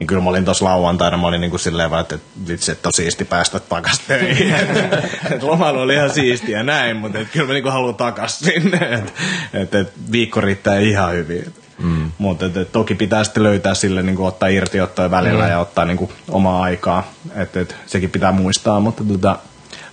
Niin 0.00 0.06
kyllä 0.06 0.22
mä 0.22 0.30
olin 0.30 0.44
tuossa 0.44 0.64
lauantaina, 0.64 1.16
mä 1.16 1.26
olin 1.26 1.40
niin 1.40 1.50
kuin 1.50 1.60
silleen 1.60 1.90
vaan, 1.90 2.00
että 2.00 2.18
vitsi, 2.48 2.72
että 2.72 2.88
on 2.88 2.92
siisti 2.92 3.24
päästä 3.24 3.60
takas 3.60 4.00
töihin. 4.08 4.54
et 5.34 5.42
lomailu 5.42 5.80
oli 5.80 5.94
ihan 5.94 6.10
siistiä 6.10 6.62
näin, 6.62 6.96
mutta 6.96 7.18
et 7.18 7.28
kyllä 7.32 7.46
mä 7.46 7.52
niin 7.52 7.62
kuin 7.62 7.72
haluan 7.72 7.94
takas 7.94 8.38
sinne. 8.38 8.76
Että 8.76 9.12
et, 9.52 9.74
et 9.74 9.92
viikko 10.12 10.40
riittää 10.40 10.78
ihan 10.78 11.12
hyvin. 11.12 11.54
Mm. 11.78 12.10
Mutta 12.18 12.46
et, 12.46 12.56
et, 12.56 12.72
toki 12.72 12.94
pitää 12.94 13.24
sitten 13.24 13.42
löytää 13.42 13.74
sille 13.74 14.02
niin 14.02 14.16
kuin 14.16 14.28
ottaa 14.28 14.48
irti 14.48 14.80
ottaa 14.80 15.10
välillä 15.10 15.44
mm. 15.44 15.50
ja 15.50 15.58
ottaa 15.58 15.84
niin 15.84 15.96
kuin 15.96 16.10
omaa 16.28 16.62
aikaa. 16.62 17.12
että 17.34 17.60
et, 17.60 17.76
sekin 17.86 18.10
pitää 18.10 18.32
muistaa, 18.32 18.80
mutta 18.80 19.04
tota, 19.04 19.38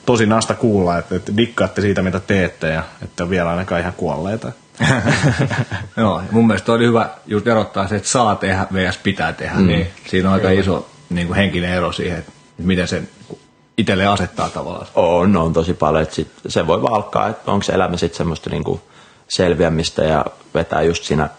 tosi 0.05 0.25
nasta 0.25 0.53
kuulla, 0.53 0.97
että, 0.97 1.15
että 1.15 1.37
dikkaatte 1.37 1.81
siitä, 1.81 2.03
mitä 2.03 2.19
teette 2.19 2.67
ja 2.67 2.83
että 3.03 3.23
on 3.23 3.29
vielä 3.29 3.49
ainakaan 3.49 3.81
ihan 3.81 3.93
kuolleita. 3.93 4.51
Joo, 5.97 6.21
mun 6.31 6.47
mielestä 6.47 6.71
oli 6.71 6.85
hyvä 6.85 7.09
just 7.25 7.47
erottaa 7.47 7.87
se, 7.87 7.95
että 7.95 8.09
saa 8.09 8.35
tehdä 8.35 8.67
vs. 8.73 8.97
pitää 8.97 9.33
tehdä. 9.33 9.55
Mm. 9.55 9.67
Niin 9.67 9.87
siinä 10.07 10.29
on 10.29 10.33
aika 10.33 10.47
Kyllä. 10.47 10.61
iso 10.61 10.89
niin 11.09 11.27
kuin 11.27 11.37
henkinen 11.37 11.73
ero 11.73 11.91
siihen, 11.91 12.19
että 12.19 12.31
miten 12.57 12.87
sen 12.87 13.09
itselle 13.77 14.07
asettaa 14.07 14.49
tavallaan. 14.49 14.87
On, 14.95 15.37
on 15.37 15.53
tosi 15.53 15.73
paljon. 15.73 16.03
Että 16.03 16.15
sit 16.15 16.31
se 16.47 16.67
voi 16.67 16.81
valkkaa, 16.81 17.27
että 17.27 17.51
onko 17.51 17.63
se 17.63 17.73
elämä 17.73 17.97
sitten 17.97 18.17
semmoista 18.17 18.49
niin 18.49 18.63
kuin 18.63 18.81
selviämistä 19.27 20.03
ja 20.03 20.25
vetää 20.53 20.81
just 20.81 21.03
siinä 21.03 21.29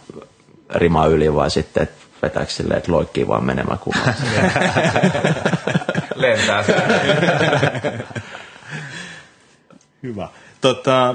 rima 0.75 1.07
yli 1.07 1.35
vai 1.35 1.51
sitten, 1.51 1.83
että 1.83 2.07
vetääkö 2.23 2.51
silleen, 2.51 2.79
että 2.79 2.93
loikkii 2.93 3.29
vaan 3.29 3.45
menemään 3.45 3.79
kummaan. 3.79 4.15
Lentää 6.15 6.65
Hyvä. 10.03 10.29
Tota, 10.61 11.15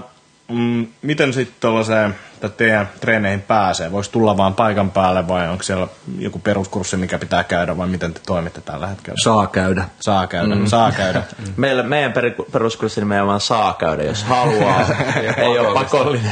mm, 0.52 0.88
miten 1.02 1.34
sitten 1.34 1.56
tuollaiseen 1.60 2.16
teidän 2.58 2.90
treeneihin 3.00 3.42
pääsee? 3.42 3.92
Voisi 3.92 4.12
tulla 4.12 4.38
vaan 4.38 4.54
paikan 4.54 4.92
päälle 4.92 5.28
vai 5.28 5.50
onko 5.50 5.64
siellä 5.64 5.88
joku 6.20 6.40
peruskurssi, 6.40 6.98
mikä 6.98 7.18
pitää 7.18 7.44
käydä 7.44 7.78
vai 7.78 7.88
miten 7.88 8.14
te 8.14 8.20
toimitte 8.26 8.62
tällä 8.62 8.88
hetkellä? 8.88 9.18
Saa 9.24 9.48
käydä. 9.48 9.86
Saa 10.00 10.28
käydä, 10.28 10.56
mm. 10.56 10.66
saa 10.66 10.92
käydä. 10.92 11.24
Meillä, 11.58 11.84
meidän 11.84 12.14
peruskurssi 12.52 13.06
meidän 13.06 13.28
vaan 13.28 13.42
saa 13.42 13.74
käydä, 13.74 14.04
jos 14.04 14.24
haluaa. 14.24 14.86
Ei 15.38 15.60
ole 15.60 15.74
pakollinen. 15.74 16.32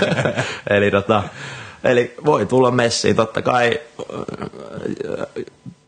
Eli 0.70 0.90
tota, 0.90 1.22
Eli 1.84 2.14
voi 2.24 2.46
tulla 2.46 2.70
messiin, 2.70 3.16
totta 3.16 3.42
kai 3.42 3.80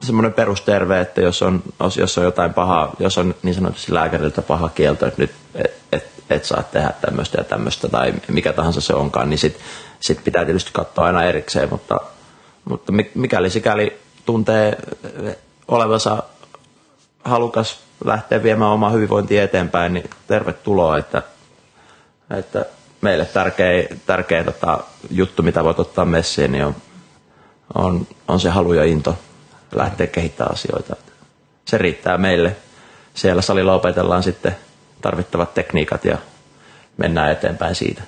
semmoinen 0.02 0.32
perusterve, 0.32 1.00
että 1.00 1.20
jos 1.20 1.42
on, 1.42 1.62
jos 1.98 2.18
on 2.18 2.24
jotain 2.24 2.54
pahaa, 2.54 2.92
jos 2.98 3.18
on 3.18 3.34
niin 3.42 3.54
sanotusti 3.54 3.94
lääkäriltä 3.94 4.42
paha 4.42 4.68
kielto, 4.68 5.06
että 5.06 5.22
nyt 5.22 5.30
et, 5.54 5.74
et, 5.92 6.06
et 6.30 6.44
saa 6.44 6.62
tehdä 6.62 6.92
tämmöistä 7.00 7.38
ja 7.40 7.44
tämmöistä 7.44 7.88
tai 7.88 8.14
mikä 8.28 8.52
tahansa 8.52 8.80
se 8.80 8.94
onkaan, 8.94 9.30
niin 9.30 9.38
sit, 9.38 9.58
sit 10.00 10.24
pitää 10.24 10.44
tietysti 10.44 10.70
katsoa 10.72 11.04
aina 11.04 11.24
erikseen, 11.24 11.68
mutta, 11.70 12.00
mutta 12.64 12.92
mikäli 13.14 13.50
sikäli 13.50 13.98
tuntee 14.26 14.78
olevansa 15.68 16.22
halukas 17.24 17.80
lähteä 18.04 18.42
viemään 18.42 18.70
omaa 18.70 18.90
hyvinvointia 18.90 19.42
eteenpäin, 19.42 19.94
niin 19.94 20.10
tervetuloa, 20.26 20.98
että, 20.98 21.22
että 22.38 22.66
meille 23.00 23.24
tärkeä, 23.24 23.88
tärkeä 24.06 24.44
tota, 24.44 24.78
juttu, 25.10 25.42
mitä 25.42 25.64
voit 25.64 25.78
ottaa 25.78 26.04
messiin, 26.04 26.52
niin 26.52 26.64
on, 26.64 26.74
on, 27.74 28.06
on 28.28 28.40
se 28.40 28.50
halu 28.50 28.72
ja 28.72 28.84
into 28.84 29.16
lähteä 29.74 30.06
kehittämään 30.06 30.52
asioita. 30.52 30.96
Se 31.64 31.78
riittää 31.78 32.18
meille. 32.18 32.56
Siellä 33.14 33.42
salilla 33.42 33.74
opetellaan 33.74 34.22
sitten 34.22 34.56
tarvittavat 35.00 35.54
tekniikat 35.54 36.04
ja 36.04 36.18
mennään 36.96 37.32
eteenpäin 37.32 37.74
siitä. 37.74 38.02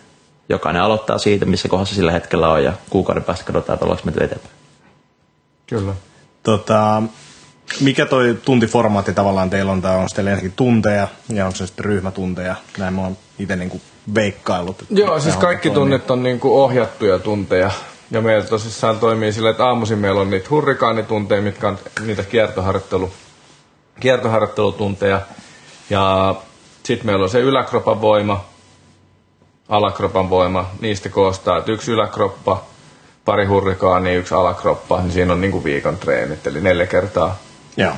Jokainen 0.48 0.82
aloittaa 0.82 1.18
siitä, 1.18 1.46
missä 1.46 1.68
kohdassa 1.68 1.94
sillä 1.94 2.12
hetkellä 2.12 2.48
on 2.48 2.64
ja 2.64 2.72
kuukauden 2.90 3.24
päästä 3.24 3.44
katsotaan, 3.44 3.74
että 3.74 3.84
ollaanko 3.84 4.04
menty 4.04 4.24
eteenpäin. 4.24 4.54
Kyllä. 5.66 5.94
Tota, 6.42 7.02
mikä 7.80 8.06
toi 8.06 8.38
tuntiformaatti 8.44 9.14
tavallaan 9.14 9.50
teillä 9.50 9.72
on? 9.72 9.82
Tämä 9.82 9.94
on 9.94 10.08
sitten 10.08 10.28
ensinnäkin 10.28 10.56
tunteja 10.56 11.08
ja 11.28 11.46
onko 11.46 11.56
se 11.56 11.66
sitten 11.66 11.84
ryhmätunteja? 11.84 12.54
Näin 12.78 12.94
mä 12.94 13.00
oon 13.00 13.16
itse 13.38 13.56
niin 13.56 13.82
veikkaillut. 14.14 14.84
Joo, 14.90 15.20
siis 15.20 15.36
kaikki 15.36 15.70
tunnit 15.70 16.10
on 16.10 16.22
niin 16.22 16.40
kuin 16.40 16.54
ohjattuja 16.54 17.18
tunteja. 17.18 17.70
Ja 18.10 18.20
meillä 18.20 18.44
tosissaan 18.46 18.98
toimii 18.98 19.32
sillä, 19.32 19.50
että 19.50 19.66
aamuisin 19.66 19.98
meillä 19.98 20.20
on 20.20 20.30
niitä 20.30 20.46
hurrikaanitunteja, 20.50 21.42
mitkä 21.42 21.68
on 21.68 21.78
niitä 22.06 22.22
kiertoharjoittelu, 22.22 23.10
kiertoharjoittelutunteja. 24.00 25.20
Ja 25.90 26.34
sitten 26.82 27.06
meillä 27.06 27.22
on 27.22 27.30
se 27.30 27.40
yläkropan 27.40 28.00
voima, 28.00 28.44
alakropan 29.68 30.30
voima. 30.30 30.70
Niistä 30.80 31.08
koostaa, 31.08 31.58
että 31.58 31.72
yksi 31.72 31.92
yläkroppa, 31.92 32.62
pari 33.24 33.46
hurrikaania, 33.46 34.18
yksi 34.18 34.34
alakroppa, 34.34 35.00
niin 35.00 35.12
siinä 35.12 35.32
on 35.32 35.40
niin 35.40 35.52
kuin 35.52 35.64
viikon 35.64 35.96
treenit, 35.96 36.46
eli 36.46 36.60
neljä 36.60 36.86
kertaa, 36.86 37.36
Joo. 37.76 37.92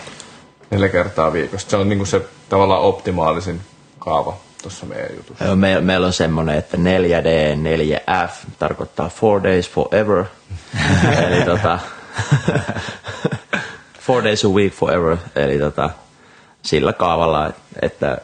neljä 0.70 0.88
kertaa 0.88 1.32
viikossa. 1.32 1.70
Se 1.70 1.76
on 1.76 1.88
niin 1.88 1.98
kuin 1.98 2.08
se 2.08 2.22
tavallaan 2.48 2.82
optimaalisin 2.82 3.60
kaava 3.98 4.36
tuossa 4.66 4.86
meidän 4.86 5.16
jutussa. 5.16 5.44
Joo, 5.44 5.56
me, 5.56 5.80
meillä 5.80 6.06
on 6.06 6.12
semmoinen, 6.12 6.58
että 6.58 6.76
4D, 6.76 7.56
4F 7.56 8.30
tarkoittaa 8.58 9.08
four 9.08 9.42
days 9.42 9.70
forever. 9.70 10.24
eli 11.26 11.44
tota, 11.44 11.78
four 14.06 14.24
days 14.24 14.44
a 14.44 14.48
week 14.48 14.72
forever. 14.72 15.16
Eli 15.36 15.58
tota, 15.58 15.90
sillä 16.62 16.92
kaavalla, 16.92 17.52
että 17.82 18.18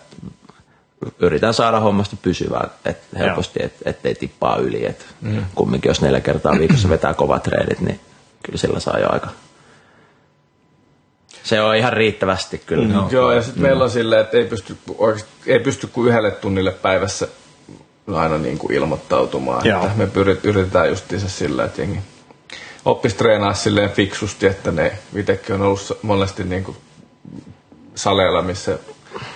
yritän 1.19 1.55
saada 1.55 1.81
hommasta 1.81 2.17
pysyvää 2.23 2.69
et 2.85 2.99
helposti, 3.19 3.63
et, 3.63 3.75
ettei 3.85 4.15
tippaa 4.15 4.57
yli. 4.57 4.87
Et 4.87 5.07
mm. 5.21 5.45
Kumminkin 5.55 5.91
jos 5.91 6.01
neljä 6.01 6.21
kertaa 6.21 6.59
viikossa 6.59 6.89
vetää 6.89 7.15
kovat 7.15 7.43
treenit, 7.43 7.81
niin 7.81 8.01
kyllä 8.43 8.59
sillä 8.59 8.81
saa 8.81 8.99
jo 8.99 9.13
aika 9.13 9.29
se 11.43 11.61
on 11.61 11.77
ihan 11.77 11.93
riittävästi 11.93 12.63
kyllä. 12.67 12.87
Mm. 12.87 12.93
No, 12.93 13.09
Joo, 13.11 13.33
ja 13.33 13.43
sitten 13.43 13.63
mm. 13.63 13.67
meillä 13.67 13.85
on 13.85 13.91
silleen, 13.91 14.21
että 14.21 14.37
ei 14.37 14.45
pysty, 14.45 14.77
ei 15.47 15.61
pysty 15.61 15.87
kuin 15.87 16.09
yhdelle 16.09 16.31
tunnille 16.31 16.71
päivässä 16.71 17.29
aina 18.15 18.39
niin 18.39 18.59
kuin 18.59 18.73
ilmoittautumaan. 18.73 19.67
Että 19.67 19.91
me 19.97 20.07
pyrit, 20.07 20.45
yritetään 20.45 20.89
justiinsa 20.89 21.29
sillä, 21.29 21.65
että 21.65 21.81
jengi 21.83 21.99
oppisi 22.85 23.17
treenaa 23.17 23.55
silleen 23.55 23.91
fiksusti, 23.91 24.47
että 24.47 24.73
ne 24.73 24.93
itsekin 25.17 25.55
on 25.55 25.63
ollut 25.63 25.99
monesti 26.03 26.45
niin 26.45 26.65
kuin 26.65 26.77
saleilla, 27.95 28.43
missä 28.43 28.79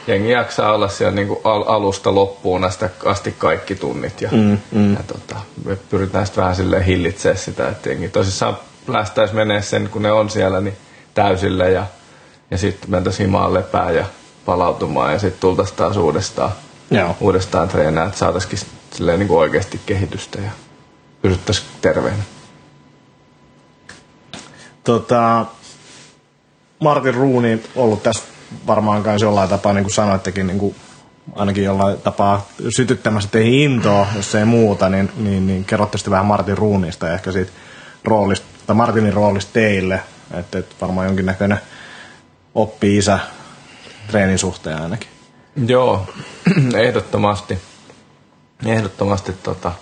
jengi 0.06 0.30
jaksaa 0.30 0.72
olla 0.72 0.88
siellä 0.88 1.14
niin 1.14 1.28
kuin 1.28 1.40
al- 1.44 1.64
alusta 1.66 2.14
loppuun 2.14 2.64
asti, 2.64 2.84
asti 3.04 3.34
kaikki 3.38 3.74
tunnit. 3.74 4.20
Ja, 4.20 4.28
mm, 4.32 4.58
mm. 4.72 4.92
ja 4.92 5.02
tota, 5.06 5.36
me 5.64 5.76
pyritään 5.90 6.26
sitten 6.26 6.42
vähän 6.42 6.56
silleen 6.56 6.82
hillitseä 6.82 7.34
sitä, 7.34 7.68
että 7.68 7.88
jengi 7.88 8.08
tosissaan 8.08 8.56
lähtäisi 8.88 9.34
menee 9.34 9.62
sen, 9.62 9.88
kun 9.88 10.02
ne 10.02 10.12
on 10.12 10.30
siellä, 10.30 10.60
niin 10.60 10.76
täysille 11.16 11.70
ja, 11.70 11.86
ja 12.50 12.58
sitten 12.58 12.90
mentäisiin 12.90 13.26
himaan 13.26 13.54
lepää 13.54 13.90
ja 13.90 14.04
palautumaan 14.44 15.12
ja 15.12 15.18
sitten 15.18 15.40
tultaisiin 15.40 15.76
taas 15.76 15.96
uudestaan, 15.96 16.50
Joo. 16.90 17.16
uudestaan 17.20 17.68
treenaa, 17.68 18.06
että 18.06 18.18
saataisiin 18.18 18.60
silleen 18.92 19.18
niin 19.18 19.28
kuin 19.28 19.38
oikeasti 19.38 19.80
kehitystä 19.86 20.40
ja 20.40 20.50
pysyttäisiin 21.22 21.66
terveenä. 21.80 22.22
Tota, 24.84 25.46
Martin 26.80 27.14
Ruuni 27.14 27.62
ollut 27.76 28.02
tässä 28.02 28.22
varmaan 28.66 29.02
kanssa 29.02 29.26
jollain 29.26 29.48
tapaa, 29.48 29.72
niin 29.72 29.84
kuin 29.84 29.94
sanoittekin, 29.94 30.46
niin 30.46 30.58
kuin 30.58 30.76
ainakin 31.34 31.64
jollain 31.64 31.98
tapaa 32.00 32.46
sytyttämässä 32.76 33.28
teihin 33.32 33.72
intoa, 33.72 34.06
jos 34.16 34.34
ei 34.34 34.44
muuta, 34.44 34.88
niin, 34.88 35.12
niin, 35.16 35.46
niin 35.46 35.64
kerrotte 35.64 35.98
sitten 35.98 36.10
vähän 36.10 36.26
Martin 36.26 36.58
Ruunista 36.58 37.06
ja 37.06 37.14
ehkä 37.14 37.32
siitä 37.32 37.52
roolista, 38.04 38.46
tai 38.66 38.76
Martinin 38.76 39.12
roolista 39.12 39.52
teille, 39.52 40.00
että, 40.34 40.58
että 40.58 40.74
varmaan 40.80 41.06
jonkinnäköinen 41.06 41.60
oppi-isä 42.54 43.18
treenin 44.06 44.38
suhteen 44.38 44.82
ainakin. 44.82 45.08
Joo, 45.66 46.06
ehdottomasti. 46.86 47.58
Ehdottomasti 48.66 49.32
tota, 49.32 49.72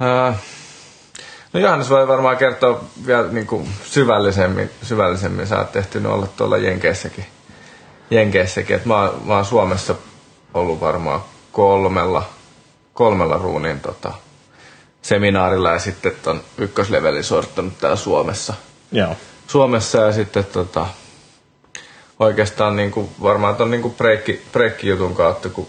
ää, 0.00 0.34
No 1.52 1.60
Johannes 1.60 1.90
voi 1.90 2.08
varmaan 2.08 2.36
kertoa 2.36 2.84
vielä 3.06 3.28
niin 3.28 3.46
kuin 3.46 3.68
syvällisemmin, 3.84 4.70
syvällisemmin. 4.82 5.46
Sä 5.46 5.58
oot 5.58 5.72
tehty 5.72 6.06
olla 6.06 6.26
tuolla 6.26 6.56
Jenkeissäkin. 6.56 7.24
Jenkeissäkin. 8.10 8.76
Et 8.76 8.84
mä, 8.84 9.12
mä 9.24 9.34
oon 9.34 9.44
Suomessa 9.44 9.94
ollut 10.54 10.80
varmaan 10.80 11.20
kolmella, 11.52 12.28
kolmella 12.94 13.36
ruunin 13.38 13.80
tota, 13.80 14.12
seminaarilla 15.02 15.72
ja 15.72 15.78
sitten 15.78 16.12
ton 16.22 16.40
ykköslevelin 16.58 17.24
suorittanut 17.24 17.78
täällä 17.78 17.96
Suomessa. 17.96 18.54
Joo. 18.92 19.16
Suomessa 19.46 19.98
ja 19.98 20.12
sitten 20.12 20.44
tota, 20.44 20.86
oikeastaan 22.18 22.76
niin 22.76 22.90
kuin, 22.90 23.10
varmaan 23.22 23.56
tuon 23.56 23.70
niin 23.70 23.94
breikki, 23.96 24.42
breikki-jutun 24.52 25.14
kautta, 25.14 25.48
kun 25.48 25.66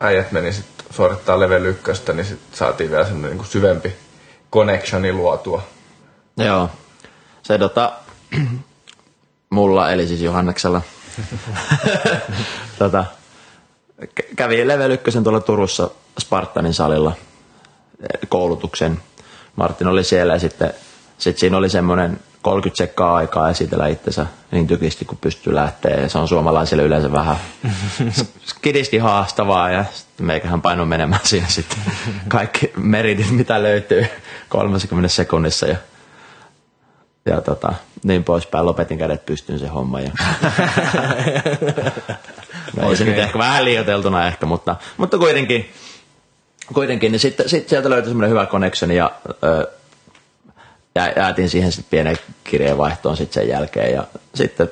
äijät 0.00 0.32
meni 0.32 0.52
sit 0.52 0.66
suorittaa 0.90 1.40
level 1.40 1.64
ykköstä, 1.64 2.12
niin 2.12 2.26
sit 2.26 2.40
saatiin 2.52 2.90
vielä 2.90 3.04
semmoinen 3.04 3.38
niin 3.38 3.46
syvempi 3.46 3.92
connectioni 4.52 5.12
luotua. 5.12 5.62
Joo. 6.36 6.70
Se 7.42 7.58
tota, 7.58 7.92
mulla, 9.50 9.92
eli 9.92 10.06
siis 10.06 10.20
Johanneksella, 10.20 10.82
tota, 12.78 13.04
kävi 14.36 14.68
level 14.68 14.90
ykkösen 14.90 15.24
tuolla 15.24 15.40
Turussa 15.40 15.90
Spartanin 16.20 16.74
salilla 16.74 17.12
koulutuksen. 18.28 19.02
Martin 19.56 19.86
oli 19.86 20.04
siellä 20.04 20.32
ja 20.32 20.38
sitten 20.38 20.74
sit 21.18 21.38
siinä 21.38 21.56
oli 21.56 21.68
semmoinen 21.68 22.20
30 22.42 22.78
sekkaa 22.78 23.14
aikaa 23.14 23.50
esitellä 23.50 23.86
itsensä 23.86 24.26
niin 24.50 24.66
tykisti 24.66 25.04
kuin 25.04 25.18
pystyy 25.18 25.54
lähteä. 25.54 26.00
Ja 26.00 26.08
se 26.08 26.18
on 26.18 26.28
suomalaisille 26.28 26.82
yleensä 26.82 27.12
vähän 27.12 27.36
skidisti 28.46 28.98
haastavaa 28.98 29.70
ja 29.70 29.84
meikähän 30.18 30.62
paino 30.62 30.86
menemään 30.86 31.20
siihen 31.24 31.50
sitten 31.50 31.78
kaikki 32.28 32.72
meritit, 32.76 33.30
mitä 33.30 33.62
löytyy 33.62 34.06
30 34.48 35.08
sekunnissa. 35.08 35.66
Ja, 35.66 35.76
ja 37.26 37.40
tota, 37.40 37.72
niin 38.04 38.24
poispäin. 38.24 38.66
Lopetin 38.66 38.98
kädet 38.98 39.26
pystyyn 39.26 39.58
se 39.58 39.66
homma. 39.66 40.00
Ja... 40.00 40.10
no, 42.76 42.88
ei 42.90 42.96
se 42.96 43.04
nyt 43.04 43.18
ehkä 43.18 43.38
vähän 43.38 43.64
liioiteltuna 43.64 44.26
ehkä, 44.26 44.46
mutta, 44.46 44.76
mutta 44.96 45.18
kuitenkin, 45.18 45.70
kuitenkin 46.72 47.12
niin 47.12 47.20
sitten 47.20 47.48
sit 47.48 47.68
sieltä 47.68 47.90
löytyi 47.90 48.10
semmoinen 48.10 48.30
hyvä 48.30 48.46
connection 48.46 48.90
ja 48.90 49.10
ö, 49.44 49.70
ja 50.94 51.12
jäätiin 51.16 51.48
siihen 51.48 51.72
sitten 51.72 51.90
pienen 51.90 52.16
kirjeenvaihtoon 52.44 53.16
sitten 53.16 53.42
sen 53.42 53.48
jälkeen 53.48 53.94
ja 53.94 54.06
sitten 54.34 54.70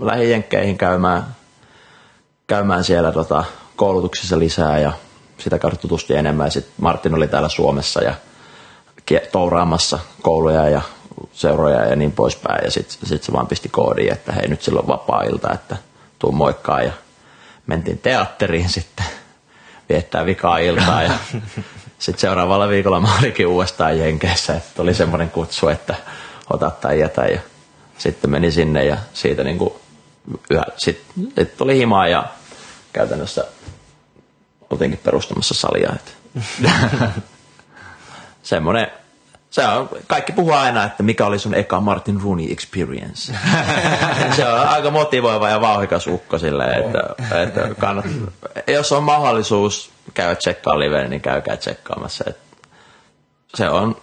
lähdin 0.00 0.30
Jenkkeihin 0.30 0.78
käymään, 0.78 1.26
käymään 2.46 2.84
siellä 2.84 3.12
tota, 3.12 3.44
koulutuksissa 3.76 4.38
lisää 4.38 4.78
ja 4.78 4.92
sitä 5.38 5.58
kautta 5.58 5.80
tutustuin 5.80 6.18
enemmän. 6.18 6.50
Sitten 6.50 6.74
Martin 6.80 7.14
oli 7.14 7.28
täällä 7.28 7.48
Suomessa 7.48 8.02
ja 8.02 8.14
touraamassa 9.32 9.98
kouluja 10.22 10.68
ja 10.68 10.82
seuroja 11.32 11.84
ja 11.84 11.96
niin 11.96 12.12
poispäin. 12.12 12.64
Ja 12.64 12.70
sitten 12.70 13.08
sit 13.08 13.22
se 13.22 13.32
vaan 13.32 13.46
pisti 13.46 13.68
koodiin, 13.68 14.12
että 14.12 14.32
hei 14.32 14.48
nyt 14.48 14.62
silloin 14.62 14.86
vapaa-ilta, 14.86 15.52
että 15.52 15.76
tuu 16.18 16.32
moikkaa. 16.32 16.82
Ja 16.82 16.92
mentiin 17.66 17.98
teatteriin 17.98 18.68
sitten 18.78 19.06
viettää 19.88 20.26
vikaa 20.26 20.58
iltaa 20.58 21.02
ja 21.02 21.12
sitten 21.98 22.20
seuraavalla 22.20 22.68
viikolla 22.68 23.00
mä 23.00 23.18
olinkin 23.18 23.46
uudestaan 23.46 23.98
Jenkeissä, 23.98 24.56
että 24.56 24.82
oli 24.82 24.94
semmoinen 24.94 25.30
kutsu, 25.30 25.68
että 25.68 25.94
ota 26.50 26.70
tai 26.70 27.00
jätä 27.00 27.22
ja 27.24 27.40
sitten 27.98 28.30
meni 28.30 28.52
sinne 28.52 28.84
ja 28.84 28.96
siitä 29.14 29.44
niin 29.44 29.58
kuin 29.58 29.74
yhä, 30.50 30.64
sitten 30.76 31.32
sit 31.38 31.56
tuli 31.56 31.78
himaa 31.78 32.08
ja 32.08 32.24
käytännössä 32.92 33.44
oltiinkin 34.70 35.00
perustamassa 35.04 35.54
salia. 35.54 35.92
Että. 35.96 36.12
semmoinen, 38.42 38.90
se 39.56 39.68
on, 39.68 39.88
kaikki 40.06 40.32
puhuu 40.32 40.52
aina, 40.52 40.84
että 40.84 41.02
mikä 41.02 41.26
oli 41.26 41.38
sun 41.38 41.54
eka 41.54 41.80
Martin 41.80 42.20
Rooney 42.22 42.46
experience. 42.52 43.32
se 44.36 44.48
on 44.48 44.60
aika 44.68 44.90
motivoiva 44.90 45.48
ja 45.48 45.60
vauhikas 45.60 46.06
ukko 46.06 46.38
silleen, 46.38 46.84
että, 46.84 47.00
että 47.42 47.74
kannat, 47.78 48.04
jos 48.66 48.92
on 48.92 49.02
mahdollisuus 49.02 49.90
käydä 50.14 50.34
tsekkaa 50.34 50.78
live, 50.78 51.08
niin 51.08 51.20
käykää 51.20 51.56
tsekkaamassa. 51.56 52.24
Et 52.28 52.38
se 53.54 53.68
on 53.68 53.96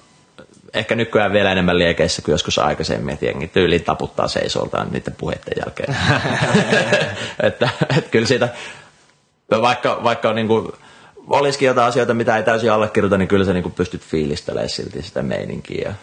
ehkä 0.74 0.96
nykyään 0.96 1.34
vielä 1.34 1.52
enemmän 1.52 1.80
liekeissä 1.80 2.22
kuin 2.22 2.34
joskus 2.34 2.60
aikaisemmin, 2.60 3.14
että 3.14 3.26
jengi 3.26 3.48
tyyliin 3.48 3.84
taputtaa 3.84 4.28
seisoltaan 4.28 4.88
niiden 4.92 5.16
puheiden 5.18 5.54
jälkeen. 5.60 5.98
että, 7.48 7.70
että 7.98 8.10
kyllä 8.12 8.28
siitä, 8.28 8.50
vaikka, 9.62 10.00
vaikka 10.04 10.34
niin 10.34 10.48
kuin, 10.48 10.72
olisikin 11.28 11.66
jotain 11.66 11.88
asioita, 11.88 12.14
mitä 12.14 12.38
ei 12.38 12.44
täysin 12.44 12.72
allekirjoita, 12.72 13.18
niin 13.18 13.28
kyllä 13.28 13.46
sä 13.46 13.54
niin 13.54 13.64
kuin 13.64 13.74
pystyt 13.74 14.02
fiilistelemään 14.02 14.70
silti 14.70 15.02
sitä 15.02 15.22
meininkiä 15.22 15.82
ja 15.86 15.94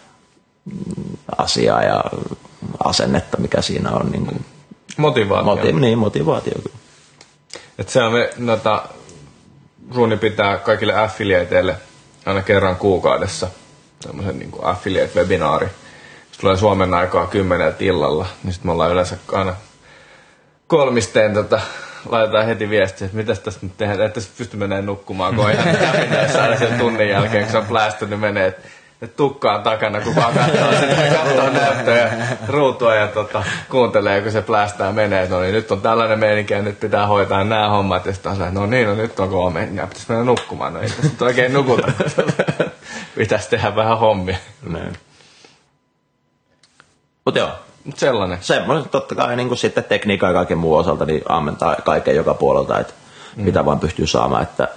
mm, 0.65 1.17
asiaa 1.37 1.83
ja 1.83 2.03
asennetta, 2.83 3.37
mikä 3.37 3.61
siinä 3.61 3.91
on. 3.91 4.11
Niin 4.11 4.25
kuin, 4.25 4.45
Motivaatio. 4.97 5.55
Moti- 5.55 5.71
niin, 5.71 5.97
motivaatio. 5.97 6.53
Et 7.77 7.89
se 7.89 8.03
on 8.03 8.13
me, 8.13 8.29
noita, 8.37 8.83
Ruuni 9.95 10.17
pitää 10.17 10.57
kaikille 10.57 10.93
affiliateille 10.93 11.75
aina 12.25 12.41
kerran 12.41 12.75
kuukaudessa 12.75 13.47
tämmöisen 14.03 14.39
niin 14.39 14.51
affiliate-webinaari. 14.61 15.67
Se 16.31 16.39
tulee 16.39 16.57
Suomen 16.57 16.93
aikaa 16.93 17.27
kymmeneltä 17.27 17.77
illalla, 17.79 18.25
niin 18.43 18.53
sitten 18.53 18.67
me 18.67 18.71
ollaan 18.71 18.91
yleensä 18.91 19.17
aina 19.31 19.55
kolmisteen 20.67 21.33
tota, 21.33 21.61
laitetaan 22.09 22.45
heti 22.45 22.69
viestiä, 22.69 23.05
että 23.05 23.17
mitä 23.17 23.35
tästä 23.35 23.59
nyt 23.65 23.77
tehdään, 23.77 24.01
että 24.01 24.21
pysty 24.37 24.57
menemään 24.57 24.85
nukkumaan, 24.85 25.35
kun 25.35 25.51
ihan 25.51 26.29
saada 26.33 26.57
sen 26.57 26.79
tunnin 26.79 27.09
jälkeen, 27.09 27.43
kun 27.43 27.51
se 27.51 27.57
on 27.57 27.65
plästynyt, 27.65 28.19
menee, 28.19 28.47
että 28.47 28.67
et 29.01 29.15
tukkaan 29.15 29.63
takana, 29.63 30.01
kun 30.01 30.15
vaan 30.15 30.33
katsoo 30.33 30.71
ja 30.71 31.13
katsoo 31.15 31.49
näyttöä 31.49 32.11
ruutua 32.47 32.95
ja 32.95 33.07
tota, 33.07 33.43
kuuntelee, 33.69 34.21
kun 34.21 34.31
se 34.31 34.41
plästää 34.41 34.91
menee, 34.91 35.27
no 35.27 35.41
niin 35.41 35.53
nyt 35.53 35.71
on 35.71 35.81
tällainen 35.81 36.19
meininki 36.19 36.53
ja 36.53 36.61
nyt 36.61 36.79
pitää 36.79 37.07
hoitaa 37.07 37.43
nämä 37.43 37.69
hommat 37.69 38.05
ja 38.05 38.13
sitten 38.13 38.31
on 38.31 38.53
no 38.53 38.65
niin, 38.65 38.87
no 38.87 38.95
nyt 38.95 39.19
on 39.19 39.29
kolme 39.29 39.69
ja 39.73 39.87
pitäisi 39.87 40.05
mennä 40.09 40.23
nukkumaan, 40.23 40.73
no 40.73 40.81
ei 40.81 40.87
tässä 40.87 41.03
nyt 41.03 41.21
oikein 41.21 41.53
nukuta. 41.53 41.91
pitäisi 43.17 43.49
tehdä 43.49 43.75
vähän 43.75 43.99
hommia. 43.99 44.37
Niin. 44.73 44.93
Mutta 47.25 47.39
joo, 47.39 47.51
sellainen. 47.95 48.37
semmoinen 48.41 48.89
totta 48.89 49.15
kai 49.15 49.35
niin 49.35 49.47
kuin 49.47 49.57
sitten 49.57 49.83
tekniikan 49.83 50.29
ja 50.29 50.33
kaiken 50.33 50.57
muun 50.57 50.79
osalta 50.79 51.05
niin 51.05 51.21
ammentaa 51.29 51.75
kaiken 51.75 52.15
joka 52.15 52.33
puolelta, 52.33 52.79
että 52.79 52.93
mm. 53.35 53.43
mitä 53.43 53.65
vaan 53.65 53.79
pystyy 53.79 54.07
saamaan, 54.07 54.43
että 54.43 54.67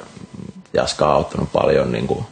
Jaska 0.73 1.09
on 1.09 1.15
auttanut 1.15 1.53
paljon 1.53 1.93
niin 1.93 2.07
kuin, 2.07 2.27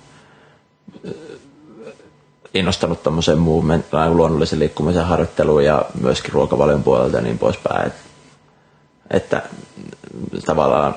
innostanut 2.54 3.02
tämmöisen 3.02 3.38
movement, 3.38 3.86
luonnollisen 4.08 4.58
liikkumisen 4.58 5.04
harjoitteluun 5.04 5.64
ja 5.64 5.84
myöskin 6.00 6.32
ruokavalion 6.32 6.82
puolelta 6.82 7.16
ja 7.16 7.22
niin 7.22 7.38
poispäin. 7.38 7.86
Että, 7.86 8.00
että 9.10 9.42
tavallaan 10.46 10.94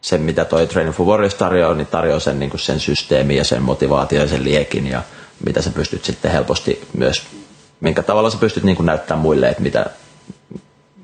se, 0.00 0.18
mitä 0.18 0.44
toi 0.44 0.66
Training 0.66 0.96
for 0.96 1.06
Warriors 1.06 1.34
tarjoaa, 1.34 1.74
niin 1.74 1.86
tarjoaa 1.86 2.20
sen, 2.20 2.38
niin 2.38 2.52
sen 2.56 2.80
systeemin 2.80 3.36
ja 3.36 3.44
sen 3.44 3.62
motivaation 3.62 4.22
ja 4.22 4.28
sen 4.28 4.44
liekin 4.44 4.86
ja 4.86 5.02
mitä 5.44 5.62
sä 5.62 5.70
pystyt 5.70 6.04
sitten 6.04 6.30
helposti 6.30 6.88
myös, 6.92 7.22
minkä 7.80 8.02
tavalla 8.02 8.30
sä 8.30 8.38
pystyt 8.38 8.64
niin 8.64 8.76
kuin 8.76 8.86
näyttämään 8.86 9.22
muille, 9.22 9.48
että 9.48 9.62
mitä 9.62 9.86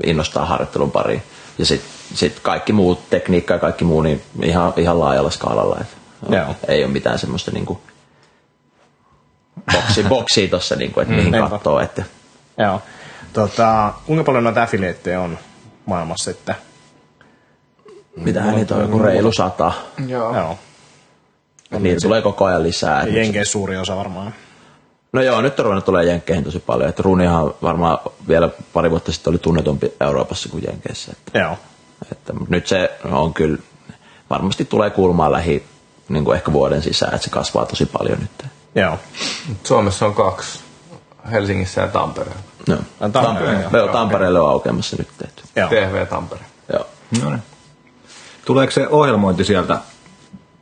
innostaa 0.04 0.44
harjoittelun 0.44 0.90
pariin. 0.90 1.22
Ja 1.58 1.66
sitten 1.66 1.90
sit 2.14 2.40
kaikki 2.40 2.72
muu 2.72 2.94
tekniikka 3.10 3.54
ja 3.54 3.60
kaikki 3.60 3.84
muu 3.84 4.02
niin 4.02 4.22
ihan, 4.42 4.72
ihan 4.76 5.00
laajalla 5.00 5.30
skaalalla. 5.30 5.78
Että 5.80 5.96
Joo. 6.36 6.54
ei 6.68 6.84
ole 6.84 6.92
mitään 6.92 7.18
semmoista 7.18 7.50
niin 7.50 7.66
kuin 7.66 7.78
boksi, 9.72 10.02
boksia 10.08 10.48
tuossa, 10.48 10.76
niin 10.76 10.92
kuin, 10.92 11.02
että 11.02 11.14
mihin 11.14 11.32
niinpä. 11.32 11.50
katsoo. 11.50 11.80
Että 11.80 12.04
Joo. 12.58 12.82
Tota, 13.32 13.92
kuinka 14.06 14.24
paljon 14.24 14.44
noita 14.44 14.62
affiliateja 14.62 15.20
on 15.20 15.38
maailmassa 15.86 16.32
sitten? 16.32 16.54
mitähän 18.16 18.54
niitä 18.54 18.74
on 18.74 18.80
joku 18.80 18.98
reilu 18.98 19.32
sata. 19.32 19.72
Joo. 20.06 20.36
Joo. 20.36 20.58
Niitä 21.78 22.00
tulee 22.00 22.22
koko 22.22 22.44
ajan 22.44 22.62
lisää. 22.62 23.02
Jenkeissä 23.02 23.52
suuri 23.52 23.76
osa 23.76 23.96
varmaan. 23.96 24.34
No 25.16 25.22
joo, 25.22 25.40
nyt 25.40 25.58
on 25.58 25.64
ruvennut 25.64 25.84
tulee 25.84 26.04
Jenkkeihin 26.04 26.44
tosi 26.44 26.58
paljon. 26.58 26.88
Että 26.88 27.02
Runihan 27.02 27.54
varmaan 27.62 27.98
vielä 28.28 28.48
pari 28.72 28.90
vuotta 28.90 29.12
sitten 29.12 29.30
oli 29.30 29.38
tunnetumpi 29.38 29.92
Euroopassa 30.00 30.48
kuin 30.48 30.64
Jenkeissä. 30.66 31.12
Että, 31.12 31.38
Joo. 31.38 31.58
että 32.12 32.32
mut 32.32 32.48
nyt 32.48 32.66
se 32.66 32.90
on 33.04 33.34
kyllä, 33.34 33.58
varmasti 34.30 34.64
tulee 34.64 34.90
kuulumaan 34.90 35.32
lähi 35.32 35.66
niin 36.08 36.24
kuin 36.24 36.36
ehkä 36.36 36.52
vuoden 36.52 36.82
sisään, 36.82 37.14
että 37.14 37.24
se 37.24 37.30
kasvaa 37.30 37.66
tosi 37.66 37.86
paljon 37.86 38.18
nyt. 38.18 38.50
Joo. 38.74 38.98
Suomessa 39.64 40.06
on 40.06 40.14
kaksi. 40.14 40.60
Helsingissä 41.30 41.80
ja 41.80 41.88
Tampereella. 41.88 42.42
No. 42.68 42.76
Ai, 43.00 43.10
Tampere, 43.10 43.60
joo. 43.60 43.70
Joo, 43.72 43.88
Tampereelle 43.88 44.40
on 44.40 44.50
aukeamassa 44.50 44.96
nyt 44.98 45.08
tehty. 45.18 45.42
Joo. 45.56 45.68
TV 45.68 46.06
Tampere. 46.06 46.44
Joo. 46.72 46.86
No 47.22 47.30
niin. 47.30 47.42
Tuleeko 48.44 48.70
se 48.70 48.88
ohjelmointi 48.88 49.44
sieltä 49.44 49.78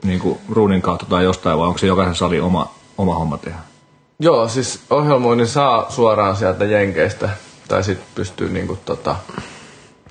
niin 0.05 0.21
kuin 0.21 0.39
ruunin 0.49 0.83
kautta 0.83 1.07
tai 1.07 1.25
jostain, 1.25 1.59
vai 1.59 1.67
onko 1.67 1.79
se 1.79 1.87
jokaisen 1.87 2.15
sali 2.15 2.41
oma, 2.41 2.75
oma 2.99 3.15
homma 3.15 3.39
tehdä? 3.39 3.74
Joo, 4.25 4.49
siis 4.49 4.81
ohjelmoinnin 4.91 5.49
saa 5.49 5.91
suoraan 5.91 6.37
sieltä 6.37 6.65
Jenkeistä. 6.65 7.29
Tai 7.69 7.85
sitten 7.85 8.07
pystyy 8.15 8.49
niinku 8.49 8.79
tota, 8.85 9.17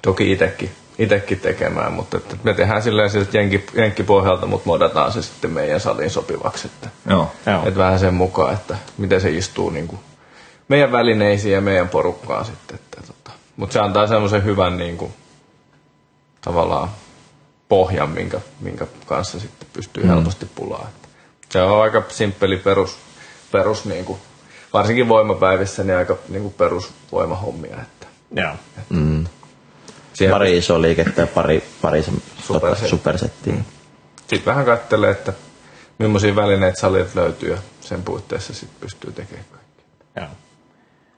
toki 0.01 0.31
itekin, 0.31 0.71
itekin 0.99 1.39
tekemään, 1.39 1.93
mutta 1.93 2.17
että 2.17 2.37
me 2.43 2.53
tehdään 2.53 2.81
silleen 2.81 3.09
siis 3.09 3.33
jenki, 3.33 3.65
jenkkipohjalta, 3.73 4.45
mutta 4.45 4.67
modataan 4.69 5.11
se 5.11 5.21
sitten 5.21 5.51
meidän 5.51 5.79
saliin 5.79 6.09
sopivaksi. 6.09 6.67
Että, 6.67 6.89
Joo. 7.09 7.31
Joo. 7.45 7.67
että 7.67 7.79
vähän 7.79 7.99
sen 7.99 8.13
mukaan, 8.13 8.53
että 8.53 8.77
miten 8.97 9.21
se 9.21 9.29
istuu 9.29 9.69
niinku 9.69 9.99
meidän 10.67 10.91
välineisiin 10.91 11.53
ja 11.53 11.61
meidän 11.61 11.89
porukkaan 11.89 12.45
sitten. 12.45 12.75
Että, 12.75 13.01
tota. 13.07 13.31
Mutta 13.55 13.73
se 13.73 13.79
antaa 13.79 14.07
semmoisen 14.07 14.43
hyvän 14.43 14.77
niinku, 14.77 15.11
tavallaan 16.41 16.89
pohjan, 17.69 18.09
minkä, 18.09 18.41
minkä 18.59 18.87
kanssa 19.05 19.39
sitten 19.39 19.67
pystyy 19.73 20.03
mm. 20.03 20.09
helposti 20.09 20.47
pulaa. 20.55 20.89
Se 21.49 21.61
on 21.61 21.81
aika 21.81 22.03
simppeli 22.09 22.57
perus, 22.57 22.97
perus 23.53 23.85
niinku, 23.85 24.19
varsinkin 24.73 25.07
voimapäivissä, 25.07 25.83
niin 25.83 25.97
aika 25.97 26.17
niinku 26.29 26.49
perusvoimahommia. 26.49 27.75
Että 27.81 28.07
Joo. 28.31 28.53
Siellä 30.13 30.33
Pari 30.33 30.57
isoa 30.57 30.81
liikettä 30.81 31.21
ja 31.21 31.27
pari, 31.27 31.63
pari 31.81 32.03
tota, 32.47 32.75
supersettiä. 32.75 33.53
Sitten 34.17 34.45
vähän 34.45 34.65
katselee, 34.65 35.11
että 35.11 35.33
millaisia 35.99 36.35
välineitä 36.35 36.79
salilta 36.79 37.11
löytyy 37.15 37.51
ja 37.51 37.57
sen 37.81 38.03
puitteissa 38.03 38.53
sitten 38.53 38.79
pystyy 38.79 39.11
tekemään 39.11 39.45
kaikki. 39.51 39.83
Joo. 40.15 40.27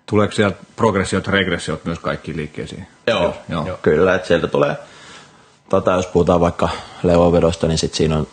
Tuleeko 0.05 0.31
sieltä 0.31 0.57
progressiot 0.75 1.25
ja 1.25 1.31
regressiot 1.31 1.85
myös 1.85 1.99
kaikkiin 1.99 2.37
liikkeisiin? 2.37 2.87
Joo, 3.07 3.33
Joo. 3.49 3.67
Joo. 3.67 3.77
kyllä, 3.81 4.15
että 4.15 4.27
sieltä 4.27 4.47
tulee, 4.47 4.75
tota, 5.69 5.91
jos 5.91 6.07
puhutaan 6.07 6.39
vaikka 6.39 6.69
leuanvedosta, 7.03 7.67
niin 7.67 7.77
sitten 7.77 7.97
siinä 7.97 8.17
on 8.17 8.27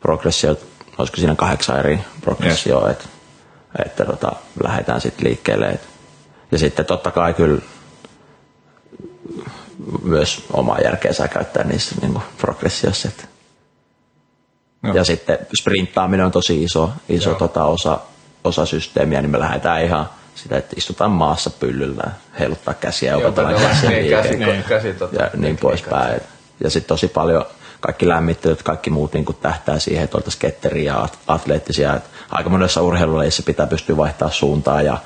progressio, 0.00 0.56
olisiko 1.00 1.16
siinä 1.16 1.34
kahdeksan 1.34 1.78
eri 1.78 2.00
progressioa, 2.20 2.88
yes. 2.88 2.96
että 2.96 3.08
että 3.84 4.04
tota, 4.04 4.32
lähdetään 4.62 5.00
sitten 5.00 5.26
liikkeelle. 5.26 5.66
Et, 5.66 5.88
ja 6.52 6.58
sitten 6.58 6.86
totta 6.86 7.10
kai 7.10 7.34
kyllä 7.34 7.62
myös 10.02 10.44
omaa 10.52 10.80
järkeä 10.80 11.12
saa 11.12 11.28
käyttää 11.28 11.64
niissä 11.64 11.94
niin 12.00 12.12
kuin 12.12 12.24
progressiossa. 12.38 13.08
Että. 13.08 13.24
Joo. 14.82 14.94
Ja 14.94 15.04
sitten 15.04 15.38
sprinttaaminen 15.60 16.26
on 16.26 16.32
tosi 16.32 16.62
iso, 16.62 16.90
iso 17.08 17.34
tota 17.34 17.64
osa, 17.64 18.00
osa 18.44 18.66
systeemiä, 18.66 19.22
niin 19.22 19.30
me 19.30 19.38
lähdetään 19.38 19.84
ihan 19.84 20.08
sitä, 20.34 20.56
että 20.56 20.74
istutaan 20.76 21.10
maassa 21.10 21.50
pyllyllä, 21.50 22.04
heiluttaa 22.38 22.74
käsiä 22.74 23.10
ja 23.10 23.16
opetellaan 23.16 23.54
opetella 23.54 23.74
käsien 23.74 23.92
niin, 23.92 24.02
liike 24.02 24.22
käsi- 24.22 24.88
ja, 24.88 24.94
käsi- 24.94 25.16
ja 25.18 25.30
niin 25.36 25.56
poispäin. 25.56 26.20
Ja 26.64 26.70
sitten 26.70 26.88
tosi 26.88 27.08
paljon 27.08 27.46
kaikki 27.80 28.08
lämmittelyt, 28.08 28.62
kaikki 28.62 28.90
muut 28.90 29.12
niin 29.12 29.26
tähtää 29.40 29.78
siihen, 29.78 30.04
että 30.04 30.16
oltaisiin 30.16 30.40
ketteriä 30.40 30.92
ja 30.92 31.02
at- 31.02 31.18
atleettisia. 31.26 31.96
Et 31.96 32.02
aika 32.30 32.50
monessa 32.50 32.82
urheilulajissa 32.82 33.42
pitää 33.42 33.66
pystyä 33.66 33.96
vaihtaa 33.96 34.30
suuntaa 34.30 34.82
ja 34.82 34.98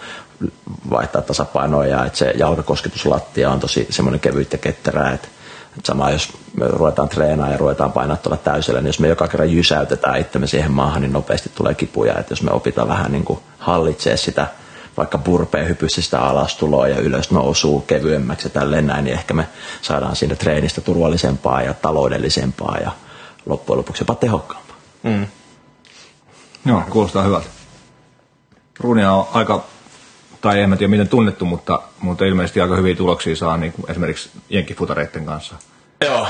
vaihtaa 0.90 1.22
tasapainoa 1.22 1.86
ja 1.86 2.04
että 2.04 2.18
se 2.18 2.32
jalkakosketuslattia 2.36 3.50
on 3.50 3.60
tosi 3.60 3.86
semmoinen 3.90 4.20
kevyt 4.20 4.52
ja 4.52 4.58
ketterää, 4.58 5.12
että 5.12 5.28
että 5.76 5.86
sama 5.86 6.10
jos 6.10 6.28
me 6.56 6.68
ruvetaan 6.68 7.08
treenaamaan 7.08 7.52
ja 7.52 7.58
ruvetaan 7.58 7.92
painaa 7.92 8.16
tuolla 8.16 8.36
täysillä, 8.36 8.80
niin 8.80 8.86
jos 8.86 9.00
me 9.00 9.08
joka 9.08 9.28
kerran 9.28 9.52
jysäytetään 9.52 10.20
itsemme 10.20 10.46
siihen 10.46 10.72
maahan, 10.72 11.02
niin 11.02 11.12
nopeasti 11.12 11.50
tulee 11.54 11.74
kipuja. 11.74 12.18
Että 12.18 12.32
jos 12.32 12.42
me 12.42 12.50
opitaan 12.50 12.88
vähän 12.88 13.12
niin 13.12 13.24
kuin 13.24 13.38
hallitsee 13.58 14.16
sitä 14.16 14.46
vaikka 14.96 15.18
burpeen 15.18 15.68
hypyssä 15.68 16.02
sitä 16.02 16.20
alastuloa 16.20 16.88
ja 16.88 16.98
ylös 16.98 17.30
nousuu 17.30 17.80
kevyemmäksi 17.80 18.46
ja 18.46 18.50
tälleen 18.50 18.86
näin, 18.86 19.04
niin 19.04 19.14
ehkä 19.14 19.34
me 19.34 19.48
saadaan 19.82 20.16
siitä 20.16 20.36
treenistä 20.36 20.80
turvallisempaa 20.80 21.62
ja 21.62 21.74
taloudellisempaa 21.74 22.78
ja 22.78 22.90
loppujen 23.46 23.78
lopuksi 23.78 24.02
jopa 24.02 24.14
tehokkaampaa. 24.14 24.76
Joo, 26.66 26.82
kuulostaa 26.90 27.22
hyvältä. 27.22 27.46
Ruunia 28.80 29.12
on 29.12 29.28
aika, 29.32 29.64
tai 30.40 30.60
en 30.60 30.70
mä 30.70 30.76
tiedä 30.76 30.90
miten 30.90 31.08
tunnettu, 31.08 31.44
mutta, 31.44 31.82
mutta 32.00 32.24
ilmeisesti 32.24 32.60
aika 32.60 32.76
hyviä 32.76 32.96
tuloksia 32.96 33.36
saa 33.36 33.56
niin 33.56 33.72
kuin 33.72 33.90
esimerkiksi 33.90 34.30
jenkkifutareiden 34.50 35.26
kanssa. 35.26 35.54
Joo. 36.04 36.26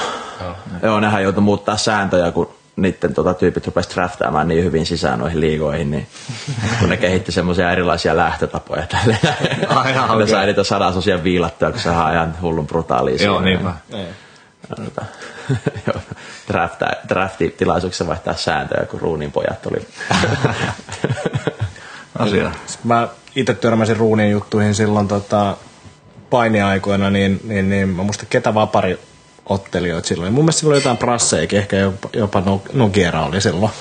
Joo, 0.83 1.00
nehän 1.00 1.22
joutui 1.22 1.42
muuttaa 1.42 1.77
sääntöjä, 1.77 2.33
kun 2.33 2.55
niiden 2.76 3.14
tota, 3.14 3.34
tyypit 3.34 3.66
rupesivat 3.66 3.94
draftaamaan 3.94 4.48
niin 4.48 4.64
hyvin 4.64 4.87
sisään 4.87 5.18
noihin 5.18 5.40
liigoihin, 5.40 5.90
niin 5.90 6.06
kun 6.80 6.88
ne 6.88 6.96
kehitti 6.96 7.32
semmoisia 7.32 7.72
erilaisia 7.72 8.16
lähtötapoja 8.16 8.87
tälle. 8.87 9.18
Ai, 9.68 9.94
jaa, 9.94 10.06
ne 10.06 10.14
okei. 10.14 10.28
sai 10.28 10.46
niitä 10.46 10.64
sadasosia 10.64 11.24
viilattua, 11.24 11.70
kun 11.70 11.80
se 11.80 11.90
on 11.90 12.12
ihan 12.12 12.34
hullun 12.42 12.66
brutaalia. 12.66 13.24
Joo, 13.24 13.40
niinpä. 13.40 13.74
Tota, 14.68 15.04
joo, 15.87 16.00
drafta, 16.48 16.87
draftitilaisuuksessa 17.08 18.06
vaihtaa 18.06 18.34
sääntöjä, 18.34 18.87
kun 18.87 19.00
ruunin 19.00 19.32
pojat 19.32 19.66
oli. 19.66 19.87
Asia. 22.18 22.52
Mä 22.84 23.08
itse 23.37 23.54
törmäsin 23.54 23.96
ruunin 23.96 24.30
juttuihin 24.30 24.74
silloin 24.74 25.08
tota, 25.08 25.56
painiaikoina, 26.30 27.10
niin, 27.10 27.40
niin, 27.44 27.70
niin 27.70 27.88
mä 27.88 28.02
muistan 28.02 28.26
ketä 28.30 28.54
vapari 28.54 28.98
ottelijoita 29.46 30.09
silloin. 30.09 30.33
Mun 30.33 30.44
mielestä 30.44 30.61
silloin 30.61 30.78
jotain 30.78 30.96
prasseikin, 30.96 31.59
ehkä 31.59 31.76
jopa, 31.76 32.09
jopa 32.12 32.40
No- 32.40 32.62
Nogiera 32.72 33.24
oli 33.24 33.40
silloin 33.40 33.72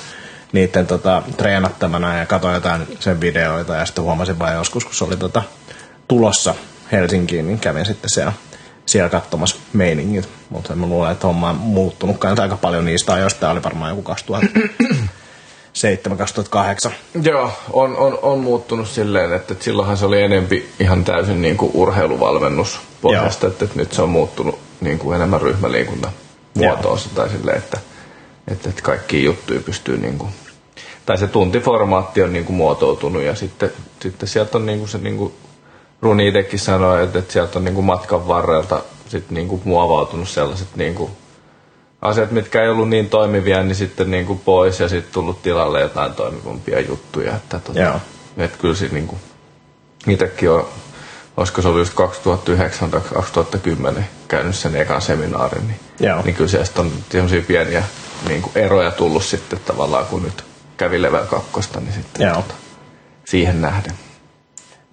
niiden 0.54 0.88
tota, 0.88 1.24
treenattamana 1.38 2.18
ja 2.18 2.26
katsoin 2.26 2.54
jotain 2.54 2.98
sen 3.00 3.22
videoita 3.22 3.76
ja 3.76 3.86
sitten 3.86 4.04
huomasin 4.04 4.40
vain 4.40 4.56
joskus, 4.56 4.86
kun 4.86 4.96
se 4.96 5.04
oli 5.04 5.18
tota, 5.18 5.44
tulossa 6.08 6.56
Helsinkiin, 6.92 7.48
niin 7.48 7.60
kävin 7.60 7.86
sitten 7.86 8.10
siellä, 8.10 8.34
siellä 8.86 9.10
katsomassa 9.10 9.56
meiningit. 9.74 10.30
Mutta 10.50 10.76
mä 10.76 10.86
luulen, 10.86 11.12
että 11.12 11.28
homma 11.28 11.50
on 11.50 11.56
muuttunutkaan 11.56 12.40
aika 12.40 12.58
paljon 12.58 12.86
niistä 12.86 13.14
ajoista. 13.14 13.40
Tämä 13.40 13.52
oli 13.52 13.64
varmaan 13.64 13.98
joku 13.98 14.14
2007-2008. 16.88 16.92
Joo, 17.24 17.52
on, 17.74 17.98
on, 17.98 18.20
on 18.22 18.40
muuttunut 18.40 18.88
silleen, 18.88 19.34
että, 19.34 19.54
että 19.54 19.64
silloinhan 19.64 19.98
se 19.98 20.06
oli 20.06 20.22
enempi 20.22 20.70
ihan 20.80 21.04
täysin 21.04 21.42
niin 21.42 21.58
kuin 21.58 21.72
urheiluvalmennus 21.74 22.80
pohjasta, 23.02 23.48
että, 23.48 23.66
että 23.66 23.78
nyt 23.78 23.94
se 23.94 24.02
on 24.02 24.10
muuttunut 24.10 24.60
niin 24.84 25.00
kuin 25.00 25.16
enemmän 25.16 25.42
ryhmäliikunnan 25.42 26.12
muotoonsa 26.54 27.10
tai 27.16 27.30
silleen, 27.30 27.58
että, 27.58 27.80
että, 28.48 28.70
että 28.70 28.82
kaikki 28.82 29.24
juttuja 29.24 29.60
pystyy 29.60 29.98
niin 29.98 30.18
kuin, 30.18 30.32
tai 31.06 31.18
se 31.18 31.28
tuntiformaatti 31.28 32.24
on 32.24 32.34
niin 32.34 32.46
kuin 32.46 32.56
muotoutunut 32.56 33.24
ja 33.24 33.36
sitten, 33.36 33.72
sitten 34.02 34.30
sieltä 34.30 34.58
on 34.58 34.66
niin 34.66 34.80
kuin 34.80 34.90
se 34.90 34.98
niin 34.98 35.18
kuin 35.18 35.34
Runi 36.02 36.28
itsekin 36.28 36.60
sanoi, 36.60 37.04
että, 37.04 37.20
että 37.20 37.34
sieltä 37.34 37.60
on 37.60 37.66
niin 37.66 37.76
kuin 37.76 37.86
matkan 37.86 38.28
varrelta 38.28 38.82
sitten 39.08 39.36
niin 39.36 39.48
kuin 39.48 39.62
muovautunut 39.66 40.30
sellaiset 40.30 40.68
niin 40.76 40.96
kuin 40.96 41.12
asiat, 42.02 42.32
mitkä 42.32 42.62
ei 42.62 42.70
ollut 42.70 42.90
niin 42.90 43.10
toimivia, 43.10 43.64
niin 43.64 43.76
sitten 43.76 44.12
niin 44.12 44.26
kuin 44.26 44.40
pois 44.40 44.80
ja 44.80 44.90
sitten 44.90 45.14
tullut 45.14 45.42
tilalle 45.42 45.82
jotain 45.82 46.14
toimivampia 46.14 46.80
juttuja. 46.80 47.36
Että, 47.36 47.60
tota, 47.60 47.80
Joo. 47.80 48.00
että 48.38 48.58
kyllä 48.58 48.76
se 48.76 48.88
niin 48.92 49.08
kuin, 49.08 49.20
itsekin 50.08 50.50
on, 50.50 50.66
olisiko 51.38 51.62
se 51.62 51.68
ollut 51.68 51.82
just 51.82 51.94
2009 51.94 52.92
tai 52.92 53.02
2010 53.14 54.08
käynyt 54.28 54.56
sen 54.56 54.76
ekan 54.76 55.02
seminaarin, 55.02 55.68
niin, 55.68 55.80
Joo. 56.00 56.22
niin 56.22 56.36
kyllä 56.36 56.50
sieltä 56.50 56.82
on 56.82 56.92
sellaisia 57.12 57.42
pieniä 57.42 57.84
niin 58.28 58.42
kuin 58.42 58.52
eroja 58.56 58.92
tullut 58.92 59.24
sitten 59.24 59.60
tavallaan, 59.66 60.06
kun 60.06 60.24
nyt 60.24 60.44
kävi 60.78 61.02
level 61.02 61.26
2, 61.26 61.70
niin 61.80 61.94
sitten 61.94 62.28
Joo. 62.28 62.36
tota, 62.36 62.54
siihen 63.26 63.62
nähden. 63.62 63.94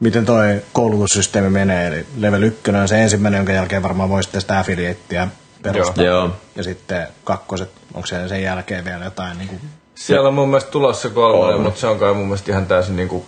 miten 0.00 0.26
toi 0.26 0.62
koulutussysteemi 0.72 1.50
menee. 1.50 1.87
Eli 1.87 2.07
level 2.16 2.42
1 2.42 2.70
on 2.70 2.88
se 2.88 3.03
ensimmäinen, 3.03 3.38
jonka 3.38 3.53
jälkeen 3.53 3.83
varmaan 3.83 4.09
voi 4.09 4.22
sitten 4.22 4.40
sitä 4.40 4.59
affiliateia 4.59 5.29
perustaa. 5.62 6.05
Joo. 6.05 6.31
Ja 6.57 6.62
sitten 6.62 7.07
kakkoset, 7.24 7.70
onko 7.94 8.07
siellä 8.07 8.29
sen 8.29 8.42
jälkeen 8.42 8.85
vielä 8.85 9.05
jotain 9.05 9.38
niin 9.38 9.48
kuin, 9.48 9.61
Siellä 9.94 10.29
on 10.29 10.35
mun 10.35 10.48
mielestä 10.48 10.70
tulossa 10.70 11.11
kolmonen, 11.11 11.61
mutta 11.61 11.81
se 11.81 11.87
on 11.87 11.98
kai 11.98 12.14
mun 12.14 12.26
mielestä 12.26 12.53
ihan 12.53 12.66
täysin 12.66 12.96
niinku, 12.96 13.26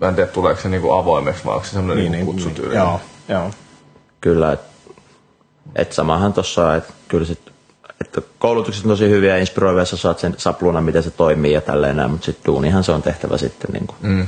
mä 0.00 0.08
en 0.08 0.14
tiedä 0.14 0.30
tuleeko 0.30 0.60
se 0.60 0.68
niinku 0.68 0.92
avoimeksi, 0.92 1.44
vai 1.44 1.54
onko 1.54 1.66
se 1.66 1.72
semmoinen 1.72 2.02
niin, 2.04 2.12
niin, 2.12 2.26
kutsutyyli. 2.26 2.74
Joo, 2.74 3.00
joo. 3.28 3.50
Kyllä, 4.20 4.52
että 4.52 4.74
et 5.76 5.92
samahan 5.92 6.32
tuossa 6.32 6.68
on, 6.68 6.76
että 6.76 6.92
kyllä 7.08 7.26
sit, 7.26 7.52
että 8.00 8.22
koulutukset 8.38 8.84
on 8.84 8.88
tosi 8.88 9.08
hyviä 9.08 9.30
ja 9.30 9.40
inspiroivia, 9.40 9.84
sä 9.84 9.96
saat 9.96 10.18
sen 10.18 10.34
sapluuna, 10.38 10.80
miten 10.80 11.02
se 11.02 11.10
toimii 11.10 11.52
ja 11.52 11.60
tälleen 11.60 11.96
näin, 11.96 12.10
mutta 12.10 12.24
sitten 12.24 12.44
duunihan 12.44 12.84
se 12.84 12.92
on 12.92 13.02
tehtävä 13.02 13.38
sitten 13.38 13.70
niin 13.72 13.86
kuin 13.86 13.96
mm. 14.00 14.26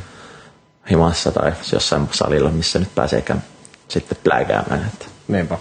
himassa 0.90 1.30
tai 1.32 1.52
jossain 1.72 2.08
salilla, 2.12 2.50
missä 2.50 2.78
nyt 2.78 2.94
pääseekään 2.94 3.44
sitten 3.88 4.18
plägäämään. 4.24 4.90
Että, 4.92 5.06
Niinpä. 5.28 5.58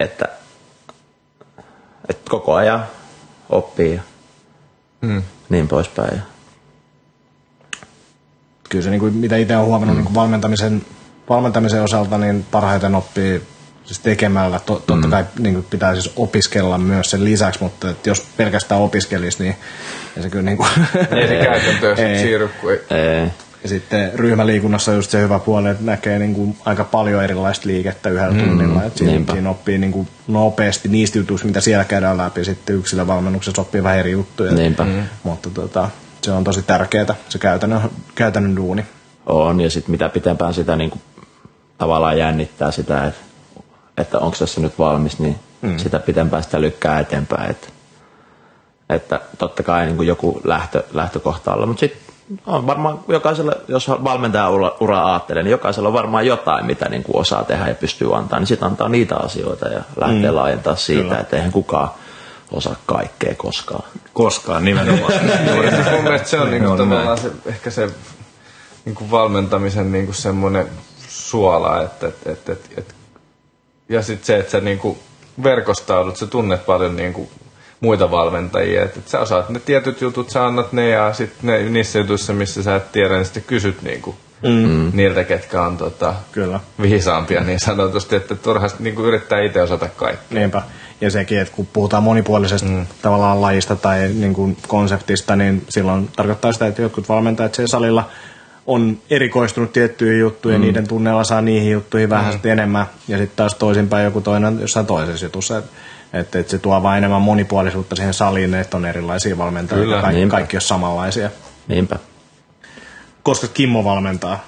että, 0.00 0.24
että 2.08 2.30
koko 2.30 2.54
ajan 2.54 2.86
oppii 3.50 3.94
ja 3.94 4.02
mm. 5.00 5.22
niin 5.48 5.68
poispäin. 5.68 6.22
Kyllä 8.72 8.84
se, 8.84 8.90
niin 8.90 9.00
kuin, 9.00 9.14
mitä 9.14 9.36
itse 9.36 9.56
olen 9.56 9.66
huomannut 9.66 9.96
mm. 9.96 9.98
niin 9.98 10.06
kuin 10.06 10.14
valmentamisen, 10.14 10.82
valmentamisen 11.28 11.82
osalta, 11.82 12.18
niin 12.18 12.46
parhaiten 12.50 12.94
oppii 12.94 13.42
siis 13.84 13.98
tekemällä. 13.98 14.60
To, 14.66 14.82
totta 14.86 15.08
kai 15.08 15.24
niin 15.38 15.54
kuin 15.54 15.66
pitää 15.70 15.94
siis 15.94 16.12
opiskella 16.16 16.78
myös 16.78 17.10
sen 17.10 17.24
lisäksi, 17.24 17.62
mutta 17.62 17.90
että 17.90 18.10
jos 18.10 18.26
pelkästään 18.36 18.80
opiskelisi, 18.80 19.42
niin 19.42 19.56
ei 20.16 20.22
se 20.22 20.30
kyllä 20.30 20.44
niin 20.44 20.56
kuin, 20.56 20.68
Ei 21.10 21.28
se 21.28 21.40
käytäntöön 21.44 21.98
Ei. 22.08 22.18
siirry, 22.18 22.50
kun 22.60 22.72
ei, 22.72 22.78
ei, 22.90 23.28
Ja 23.62 23.68
sitten 23.68 24.10
ryhmäliikunnassa 24.14 24.90
on 24.90 24.96
just 24.96 25.10
se 25.10 25.20
hyvä 25.20 25.38
puoli, 25.38 25.68
että 25.68 25.84
näkee 25.84 26.18
niin 26.18 26.34
kuin 26.34 26.56
aika 26.64 26.84
paljon 26.84 27.24
erilaista 27.24 27.68
liikettä 27.68 28.08
yhdellä 28.08 28.34
mm, 28.34 28.48
tunnilla. 28.48 28.84
Että 28.84 28.98
siinä, 28.98 29.32
siinä 29.32 29.50
oppii 29.50 29.78
niin 29.78 29.92
kuin 29.92 30.08
nopeasti 30.28 30.88
niistä 30.88 31.18
jutuista, 31.18 31.46
mitä 31.46 31.60
siellä 31.60 31.84
käydään 31.84 32.16
läpi. 32.16 32.44
Sitten 32.44 32.76
yksilövalmennuksessa 32.76 33.62
oppii 33.62 33.82
vähän 33.82 33.98
eri 33.98 34.12
juttuja. 34.12 34.52
Niinpä. 34.52 34.84
Mm. 34.84 35.02
Mutta 35.22 35.50
tota, 35.50 35.88
se 36.22 36.32
on 36.32 36.44
tosi 36.44 36.62
tärkeää, 36.62 37.14
se 37.28 37.38
käytännön, 37.38 37.90
käytännön 38.14 38.56
duuni. 38.56 38.86
on 39.26 39.60
ja 39.60 39.70
sitten 39.70 39.90
mitä 39.90 40.08
pitempään 40.08 40.54
sitä 40.54 40.76
niin 40.76 40.90
kuin, 40.90 41.02
tavallaan 41.78 42.18
jännittää 42.18 42.70
sitä, 42.70 43.04
että, 43.06 43.20
että 43.96 44.18
onko 44.18 44.36
tässä 44.38 44.60
nyt 44.60 44.78
valmis, 44.78 45.18
niin 45.18 45.38
mm. 45.62 45.78
sitä 45.78 45.98
pitempään 45.98 46.42
sitä 46.42 46.60
lykkää 46.60 47.00
eteenpäin. 47.00 47.50
Että, 47.50 47.68
että 48.88 49.20
totta 49.38 49.62
kai 49.62 49.86
niin 49.86 49.96
kuin 49.96 50.08
joku 50.08 50.40
lähtö, 50.44 50.82
lähtökohta 50.92 51.54
olla, 51.54 51.66
mutta 51.66 51.80
sitten 51.80 52.02
on 52.46 52.66
varmaan 52.66 52.98
jokaisella, 53.08 53.52
jos 53.68 53.88
valmentaja 53.88 54.50
ura, 54.50 54.76
ura 54.80 55.06
ajattelee, 55.06 55.42
niin 55.42 55.50
jokaisella 55.50 55.88
on 55.88 55.92
varmaan 55.92 56.26
jotain, 56.26 56.66
mitä 56.66 56.88
niin 56.88 57.02
kuin 57.02 57.16
osaa 57.16 57.44
tehdä 57.44 57.68
ja 57.68 57.74
pystyy 57.74 58.16
antaa, 58.16 58.38
niin 58.38 58.46
sitten 58.46 58.68
antaa 58.68 58.88
niitä 58.88 59.16
asioita 59.16 59.68
ja 59.68 59.82
lähtee 60.00 60.30
mm. 60.30 60.36
laajentaa 60.36 60.76
siitä, 60.76 61.02
Kyllä. 61.02 61.18
että 61.18 61.36
eihän 61.36 61.52
kukaan 61.52 61.90
osaa 62.52 62.76
kaikkea 62.86 63.34
koskaan. 63.34 63.84
Koskaan 64.12 64.64
nimenomaan. 64.64 65.12
Juuri 65.54 65.70
siis 65.70 65.90
mun 65.90 66.02
mielestä 66.02 66.28
se 66.28 66.40
on 66.40 66.50
niinku 66.50 66.76
tavallaan 66.76 67.18
se, 67.18 67.30
ehkä 67.46 67.70
se 67.70 67.88
niinku 68.84 69.10
valmentamisen 69.10 69.92
niinku 69.92 70.12
semmoinen 70.12 70.66
suola, 71.08 71.82
että 71.82 72.06
et, 72.06 72.26
et, 72.26 72.48
et, 72.48 72.70
et, 72.76 72.94
ja 73.88 74.02
sitten 74.02 74.26
se, 74.26 74.36
että 74.38 74.52
sä 74.52 74.60
niinku 74.60 74.98
verkostaudut, 75.42 76.16
sä 76.16 76.26
tunnet 76.26 76.66
paljon 76.66 76.96
niinku 76.96 77.30
muita 77.80 78.10
valmentajia, 78.10 78.82
että 78.82 78.98
et 78.98 79.08
sä 79.08 79.20
osaat 79.20 79.48
ne 79.48 79.60
tietyt 79.60 80.00
jutut, 80.00 80.30
sä 80.30 80.46
annat 80.46 80.72
ne 80.72 80.88
ja 80.88 81.12
sitten 81.12 81.40
ne, 81.42 81.70
niissä 81.70 81.98
jutuissa, 81.98 82.32
missä 82.32 82.62
sä 82.62 82.76
et 82.76 82.92
tiedä, 82.92 83.14
niin 83.14 83.24
sitten 83.24 83.44
kysyt 83.46 83.82
niinku 83.82 84.14
mm. 84.42 84.90
niiltä, 84.92 85.24
ketkä 85.24 85.62
on 85.62 85.76
tota, 85.76 86.14
Kyllä. 86.32 86.60
viisaampia 86.82 87.40
niin 87.40 87.60
sanotusti, 87.60 88.16
että 88.16 88.34
turhasti 88.34 88.82
niin 88.82 88.94
kuin 88.94 89.06
yrittää 89.06 89.40
itse 89.40 89.62
osata 89.62 89.88
kaikki. 89.88 90.34
Niinpä. 90.34 90.62
Ja 91.00 91.10
sekin, 91.10 91.40
että 91.40 91.54
kun 91.54 91.68
puhutaan 91.72 92.02
monipuolisesta 92.02 92.68
mm. 92.68 92.86
tavallaan 93.02 93.42
lajista 93.42 93.76
tai 93.76 94.08
niin 94.08 94.34
kuin 94.34 94.56
konseptista, 94.68 95.36
niin 95.36 95.64
silloin 95.68 96.08
tarkoittaa 96.16 96.52
sitä, 96.52 96.66
että 96.66 96.82
jotkut 96.82 97.08
valmentajat 97.08 97.54
siellä 97.54 97.68
salilla 97.68 98.08
on 98.66 98.98
erikoistunut 99.10 99.72
tiettyihin 99.72 100.20
juttuihin, 100.20 100.60
mm. 100.60 100.64
niiden 100.66 100.88
tunneilla 100.88 101.24
saa 101.24 101.40
niihin 101.40 101.72
juttuihin 101.72 102.10
vähän 102.10 102.34
mm. 102.34 102.50
enemmän, 102.50 102.86
ja 103.08 103.18
sitten 103.18 103.36
taas 103.36 103.54
toisinpäin 103.54 104.04
joku 104.04 104.20
toinen 104.20 104.60
jossain 104.60 104.86
toisessa 104.86 105.26
jutussa. 105.26 105.58
Että 105.58 105.70
et, 106.12 106.34
et 106.34 106.48
se 106.48 106.58
tuo 106.58 106.82
vain 106.82 106.98
enemmän 106.98 107.22
monipuolisuutta 107.22 107.96
siihen 107.96 108.14
saliin, 108.14 108.54
että 108.54 108.76
on 108.76 108.86
erilaisia 108.86 109.38
valmentajia, 109.38 109.84
Kyllä. 109.84 110.00
kaikki, 110.00 110.18
Niinpä. 110.18 110.36
kaikki 110.36 110.56
on 110.56 110.60
samanlaisia. 110.60 111.30
Niinpä. 111.68 111.98
Koska 113.22 113.48
Kimmo 113.48 113.84
valmentaa. 113.84 114.44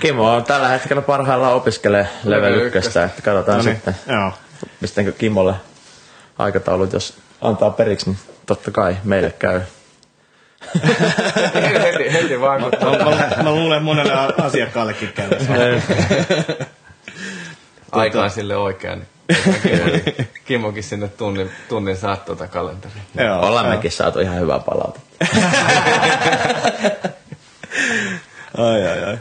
Kimmo 0.00 0.34
on 0.34 0.44
tällä 0.44 0.68
hetkellä 0.68 1.02
parhaillaan 1.02 1.54
opiskelee 1.54 2.08
level 2.24 2.42
Level 2.42 2.54
1, 2.54 2.66
ykköstä. 2.66 3.04
että 3.04 3.22
katsotaan 3.22 3.58
No 3.58 3.64
niin, 3.64 3.74
sitten, 3.74 3.96
Joo. 4.06 4.32
pistänkö 4.80 5.12
Kimmolle 5.12 5.54
aikataulut, 6.38 6.92
jos 6.92 7.14
antaa 7.40 7.70
periksi, 7.70 8.06
niin 8.10 8.18
totta 8.46 8.70
kai 8.70 8.96
meille 9.04 9.30
käy. 9.38 9.60
heti, 11.82 12.12
heti 12.12 12.40
vaan, 12.40 12.60
kun 12.62 12.72
Mä, 12.80 13.04
mä, 13.16 13.42
mä 13.42 13.50
luulen 13.50 13.82
monelle 13.82 14.12
asiakkaallekin 14.42 15.12
käydä. 15.12 15.36
aika 17.92 18.22
on 18.22 18.30
sille 18.30 18.56
oikea, 18.56 18.96
Kimmokin 20.46 20.82
sinne 20.82 21.08
tunnin, 21.08 21.50
tunnin 21.68 21.96
saa 21.96 22.16
tuota 22.16 22.46
kalenteriin. 22.46 23.02
Joo, 23.14 23.46
Ollaan 23.46 23.68
mekin 23.68 23.92
saatu 23.92 24.20
ihan 24.20 24.40
hyvää 24.40 24.58
palautetta. 24.58 25.26
Ai, 28.58 28.86
ai, 28.86 29.04
ai. 29.04 29.18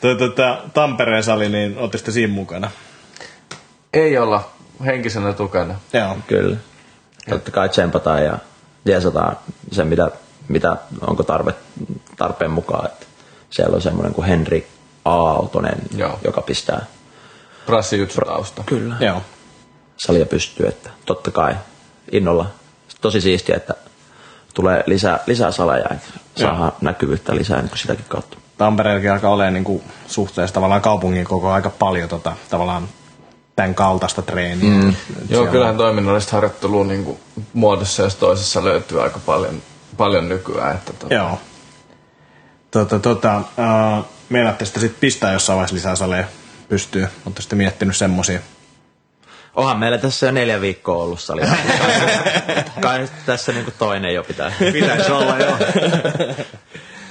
Tuo, 0.00 0.14
tota, 0.14 0.62
Tampereen 0.74 1.22
sali, 1.22 1.48
niin 1.48 1.78
ootte 1.78 1.98
siinä 1.98 2.32
mukana? 2.32 2.70
Ei 3.92 4.18
olla 4.18 4.50
henkisenä 4.86 5.32
tukena. 5.32 5.74
Joo. 5.92 6.16
Kyllä. 6.26 6.56
Totta 7.28 7.50
kai 7.50 7.68
tsempataan 7.68 8.24
ja 8.24 8.38
jeesataan 8.84 9.36
se, 9.72 9.84
mitä, 9.84 10.10
mitä 10.48 10.76
onko 11.00 11.22
tarve, 11.22 11.54
tarpeen 12.16 12.50
mukaan. 12.50 12.86
Että 12.86 13.06
siellä 13.50 13.74
on 13.74 13.82
semmoinen 13.82 14.14
kuin 14.14 14.26
Henri 14.26 14.66
Aaltonen, 15.04 15.78
Joo. 15.96 16.18
joka 16.24 16.40
pistää 16.40 16.86
Prassijutsu-tausta. 17.66 18.62
kyllä 18.66 18.96
Joo. 19.00 19.22
salia 19.96 20.26
pystyy, 20.26 20.66
että 20.66 20.90
totta 21.06 21.30
kai 21.30 21.54
innolla. 22.12 22.46
Tosi 23.00 23.20
siistiä, 23.20 23.56
että 23.56 23.74
tulee 24.54 24.84
lisää, 24.86 25.18
lisää 25.26 25.50
saleja, 25.50 25.86
että 25.90 26.08
saadaan 26.36 26.72
näkyvyyttä 26.80 27.34
lisää 27.34 27.62
niin 27.62 27.78
sitäkin 27.78 28.04
kautta. 28.08 28.38
Tampereellakin 28.58 29.12
alkaa 29.12 29.30
olemaan 29.30 29.54
niin 29.54 29.64
kuin 29.64 29.82
suhteessa 30.06 30.54
tavallaan 30.54 30.80
kaupungin 30.80 31.24
koko 31.24 31.50
aika 31.50 31.70
paljon 31.70 32.08
tota, 32.08 32.36
tavallaan 32.50 32.88
tämän 33.56 33.74
kaltaista 33.74 34.22
treeniä. 34.22 34.70
Mm. 34.70 34.94
Joo, 35.28 35.46
kyllähän 35.46 35.76
toiminnallista 35.76 36.32
harjoittelua 36.32 36.84
niin 36.84 37.04
kuin 37.04 37.18
muodossa 37.52 38.02
jos 38.02 38.14
toisessa 38.14 38.64
löytyy 38.64 39.02
aika 39.02 39.18
paljon, 39.26 39.62
paljon 39.96 40.28
nykyään. 40.28 40.76
Että 40.76 40.92
tota, 40.92 41.14
Joo. 41.14 41.38
Tota, 42.70 42.98
tota, 42.98 43.36
uh, 43.38 44.04
meinaatte 44.28 44.64
sitten 44.64 44.80
sit 44.80 45.00
pistää 45.00 45.32
jossain 45.32 45.56
vaiheessa 45.56 45.76
lisää 45.76 45.96
saleja 45.96 46.26
pystyy. 46.68 47.02
Oletteko 47.02 47.40
sitten 47.40 47.56
miettinyt 47.56 47.96
semmosia? 47.96 48.40
Onhan 49.54 49.78
meillä 49.78 49.98
tässä 49.98 50.26
jo 50.26 50.32
neljä 50.32 50.60
viikkoa 50.60 51.02
ollut 51.04 51.20
sali. 51.20 51.42
Kai 52.80 53.08
tässä 53.26 53.52
niinku 53.52 53.72
toinen 53.78 54.14
jo 54.14 54.24
pitää. 54.24 54.52
Pitäisi 54.72 55.12
olla, 55.12 55.38
joo. 55.38 55.56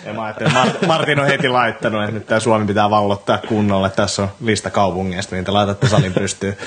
Ja 0.06 0.14
mä 0.14 0.24
ajattelin, 0.24 0.54
Mart- 0.54 0.88
Martin 0.88 1.20
on 1.20 1.26
heti 1.26 1.50
laittanut, 1.50 2.04
että 2.04 2.12
nyt 2.14 2.28
tämä 2.28 2.40
Suomi 2.40 2.66
pitää 2.66 2.90
vallottaa 2.90 3.38
kunnolla. 3.38 3.90
Tässä 3.90 4.22
on 4.22 4.30
lista 4.42 4.70
kaupungeista, 4.70 5.36
niin 5.36 5.46
te 5.46 5.52
laitatte 5.52 5.88
salin 5.88 6.14
pystyyn. 6.14 6.58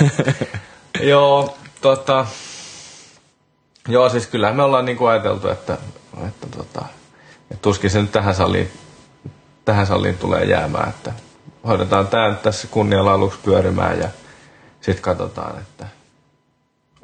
Joo, 1.00 1.56
tota, 1.80 2.26
joo, 3.88 4.08
siis 4.08 4.26
kyllähän 4.26 4.56
me 4.56 4.62
ollaan 4.62 4.84
niin 4.84 4.96
kuin 4.96 5.10
ajateltu, 5.10 5.48
että, 5.48 5.78
että, 6.28 6.46
tota, 6.56 6.84
että 7.50 7.62
tuskin 7.62 7.90
se 7.90 8.02
nyt 8.02 8.12
tähän 8.12 8.34
saliin, 8.34 8.72
tähän 9.64 9.86
saliin 9.86 10.18
tulee 10.18 10.44
jäämään, 10.44 10.88
että 10.88 11.12
hoidetaan 11.66 12.06
tämä 12.06 12.28
nyt 12.28 12.42
tässä 12.42 12.68
kunnialla 12.68 13.12
aluksi 13.12 13.38
pyörimään 13.44 13.98
ja 13.98 14.08
sitten 14.80 15.02
katsotaan, 15.02 15.58
että, 15.58 15.86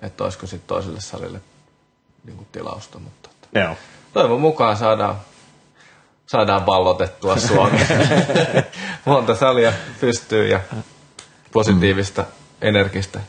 että 0.02 0.24
olisiko 0.24 0.46
sitten 0.46 0.68
toiselle 0.68 1.00
salille 1.00 1.40
niin 2.24 2.36
kuin 2.36 2.48
tilausta, 2.52 2.98
mutta 2.98 3.30
että 3.32 3.60
joo. 3.60 3.76
toivon 4.12 4.40
mukaan 4.40 4.76
saadaan, 4.76 5.16
saadaan 6.26 6.66
vallotettua 6.66 7.36
Suomi. 7.48 7.80
Monta 9.04 9.34
salia 9.34 9.72
pystyy 10.00 10.48
ja 10.48 10.60
positiivista, 11.52 12.24
energistä 12.60 13.20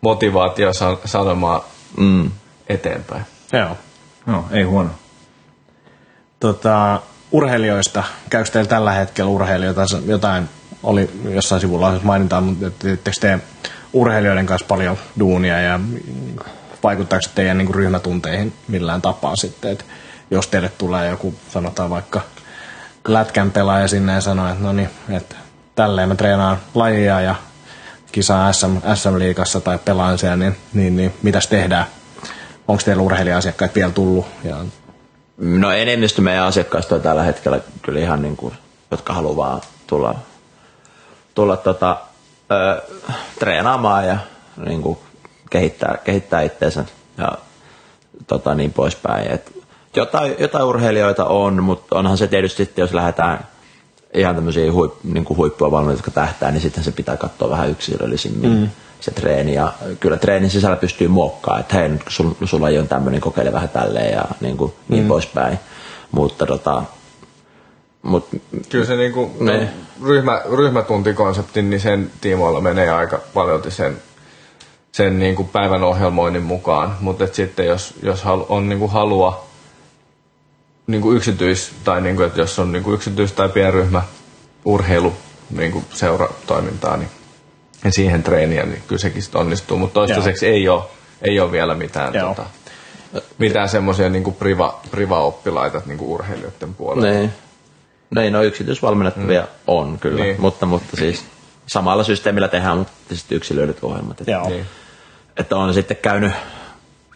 motivaatio 0.00 0.70
sanomaa 1.04 1.64
Mm. 1.96 2.30
eteenpäin. 2.68 3.24
Joo. 3.52 3.76
No, 4.26 4.44
ei 4.50 4.62
huono. 4.62 4.90
Tota, 6.40 7.00
urheilijoista, 7.32 8.04
käykö 8.30 8.50
teillä 8.50 8.68
tällä 8.68 8.92
hetkellä 8.92 9.30
urheilijoita, 9.30 9.82
jotain 10.06 10.48
oli 10.82 11.10
jossain 11.24 11.60
sivulla 11.60 12.00
mainitaan, 12.02 12.44
mutta 12.44 12.70
teettekö 12.70 13.16
te 13.20 13.38
urheilijoiden 13.92 14.46
kanssa 14.46 14.66
paljon 14.66 14.98
duunia 15.18 15.60
ja 15.60 15.80
vaikuttaako 16.82 17.22
se 17.22 17.30
teidän 17.34 17.58
niin 17.58 17.74
ryhmätunteihin 17.74 18.52
millään 18.68 19.02
tapaa 19.02 19.36
sitten, 19.36 19.72
että 19.72 19.84
jos 20.30 20.46
teille 20.46 20.72
tulee 20.78 21.10
joku, 21.10 21.34
sanotaan 21.50 21.90
vaikka 21.90 22.20
lätkän 23.08 23.50
pelaaja 23.50 23.88
sinne 23.88 24.12
ja 24.12 24.20
sanoo, 24.20 24.48
että 24.48 24.64
no 24.64 24.72
niin, 24.72 24.88
että 25.08 25.36
tälleen 25.74 26.08
mä 26.08 26.14
treenaan 26.14 26.58
lajia 26.74 27.20
ja 27.20 27.34
kisaan 28.12 28.54
SM, 28.54 28.76
SM-liigassa 28.94 29.60
tai 29.60 29.78
pelaan 29.78 30.18
siellä, 30.18 30.36
niin, 30.36 30.56
niin, 30.74 30.96
niin 30.96 31.14
mitäs 31.22 31.48
tehdään? 31.48 31.86
Onko 32.68 32.82
teillä 32.84 33.02
urheilija-asiakkaita 33.02 33.74
vielä 33.74 33.92
tullut? 33.92 34.26
Ja, 34.44 34.56
No 35.42 35.70
enemmistö 35.70 36.22
meidän 36.22 36.44
asiakkaista 36.44 36.94
on 36.94 37.00
tällä 37.00 37.22
hetkellä 37.22 37.60
kyllä 37.82 38.00
ihan 38.00 38.22
niin 38.22 38.36
kuin, 38.36 38.54
jotka 38.90 39.14
haluaa 39.14 39.60
tulla, 39.86 40.14
tulla 41.34 41.56
tota, 41.56 41.96
ö, 42.52 42.82
treenaamaan 43.38 44.06
ja 44.06 44.18
niin 44.66 44.82
kuin 44.82 44.98
kehittää, 45.50 45.98
kehittää 46.04 46.42
itseensä 46.42 46.84
ja 47.18 47.28
tota, 48.26 48.54
niin 48.54 48.72
poispäin. 48.72 49.30
Et 49.30 49.62
jotain, 49.96 50.34
jotain 50.38 50.64
urheilijoita 50.64 51.24
on, 51.24 51.62
mutta 51.62 51.98
onhan 51.98 52.18
se 52.18 52.26
tietysti 52.26 52.64
sitten, 52.64 52.82
jos 52.82 52.94
lähdetään 52.94 53.46
ihan 54.14 54.34
tämmöisiä 54.34 54.72
huip, 54.72 54.94
niin 55.04 55.24
kuin 55.24 55.36
huippua 55.36 55.70
valmentajia, 55.70 55.98
jotka 55.98 56.10
tähtää, 56.10 56.50
niin 56.50 56.60
sitten 56.60 56.84
se 56.84 56.92
pitää 56.92 57.16
katsoa 57.16 57.50
vähän 57.50 57.70
yksilöllisimmin 57.70 58.50
mm. 58.50 58.68
se 59.00 59.10
treeni. 59.10 59.54
Ja 59.54 59.72
kyllä 60.00 60.16
treenin 60.16 60.50
sisällä 60.50 60.76
pystyy 60.76 61.08
muokkaamaan, 61.08 61.60
että 61.60 61.76
hei, 61.76 61.88
nyt 61.88 62.02
kun 62.02 62.12
sul, 62.12 62.30
sulla 62.44 62.66
on 62.80 62.88
tämmöinen, 62.88 63.20
kokeile 63.20 63.52
vähän 63.52 63.68
tälleen 63.68 64.12
ja 64.12 64.24
niin, 64.40 64.56
kuin, 64.56 64.72
niin 64.88 65.08
poispäin. 65.08 65.58
Mutta 66.10 66.46
tota, 66.46 66.82
mut, 68.02 68.28
Kyllä 68.68 68.84
se 68.84 68.96
niinku, 68.96 69.30
Ne. 69.40 69.68
ryhmä, 70.04 70.42
ryhmätuntikonsepti, 70.56 71.62
niin 71.62 71.80
sen 71.80 72.10
tiimoilla 72.20 72.60
menee 72.60 72.90
aika 72.90 73.20
paljon 73.34 73.62
sen, 73.68 73.96
sen 74.92 75.18
niinku 75.18 75.44
päivän 75.44 75.84
ohjelmoinnin 75.84 76.42
mukaan. 76.42 76.96
Mutta 77.00 77.26
sitten 77.32 77.66
jos, 77.66 77.94
jos 78.02 78.22
halu, 78.22 78.46
on 78.48 78.68
niinku 78.68 78.88
halua 78.88 79.44
niinku 80.86 81.12
yksityis, 81.12 81.72
tai 81.84 82.00
niinku, 82.00 82.22
että 82.22 82.40
jos 82.40 82.58
on 82.58 82.72
niinku 82.72 82.92
yksityis- 82.92 83.32
tai 83.32 83.48
pienryhmä 83.48 84.02
urheilu 84.64 85.12
niinku 85.50 85.82
seuratoimintaa, 85.90 86.96
niin 86.96 87.08
ja 87.84 87.92
siihen 87.92 88.22
treeniä, 88.22 88.66
niin 88.66 88.82
kyllä 88.88 89.00
sekin 89.00 89.22
sit 89.22 89.34
onnistuu. 89.34 89.78
Mutta 89.78 89.94
toistaiseksi 89.94 90.46
ei 90.46 90.68
ole, 90.68 90.82
ei 91.22 91.40
ole 91.40 91.52
vielä 91.52 91.74
mitään, 91.74 92.14
Joo. 92.14 92.28
tota, 92.28 92.44
mitään 93.38 93.68
semmoisia 93.68 94.08
niinku 94.08 94.30
priva, 94.32 94.80
priva-oppilaita 94.90 95.82
niinku 95.86 96.14
urheilijoiden 96.14 96.74
puolella. 96.74 97.10
niin, 97.18 97.32
niin, 98.14 98.32
no 98.32 98.42
yksityisvalmennettavia 98.42 99.40
mm. 99.40 99.46
on 99.66 99.98
kyllä, 99.98 100.16
Niin. 100.16 100.26
niin. 100.26 100.40
mutta, 100.40 100.66
mutta 100.66 100.96
siis 100.96 101.24
samalla 101.66 102.04
systeemillä 102.04 102.48
tehdään, 102.48 102.78
mutta 102.78 102.92
sitten 103.12 103.36
yksilöidyt 103.36 103.78
ohjelmat. 103.82 104.20
Että, 104.20 104.30
joo. 104.30 104.48
Niin. 104.48 104.66
että 105.36 105.56
on 105.56 105.74
sitten 105.74 105.96
käynyt 105.96 106.32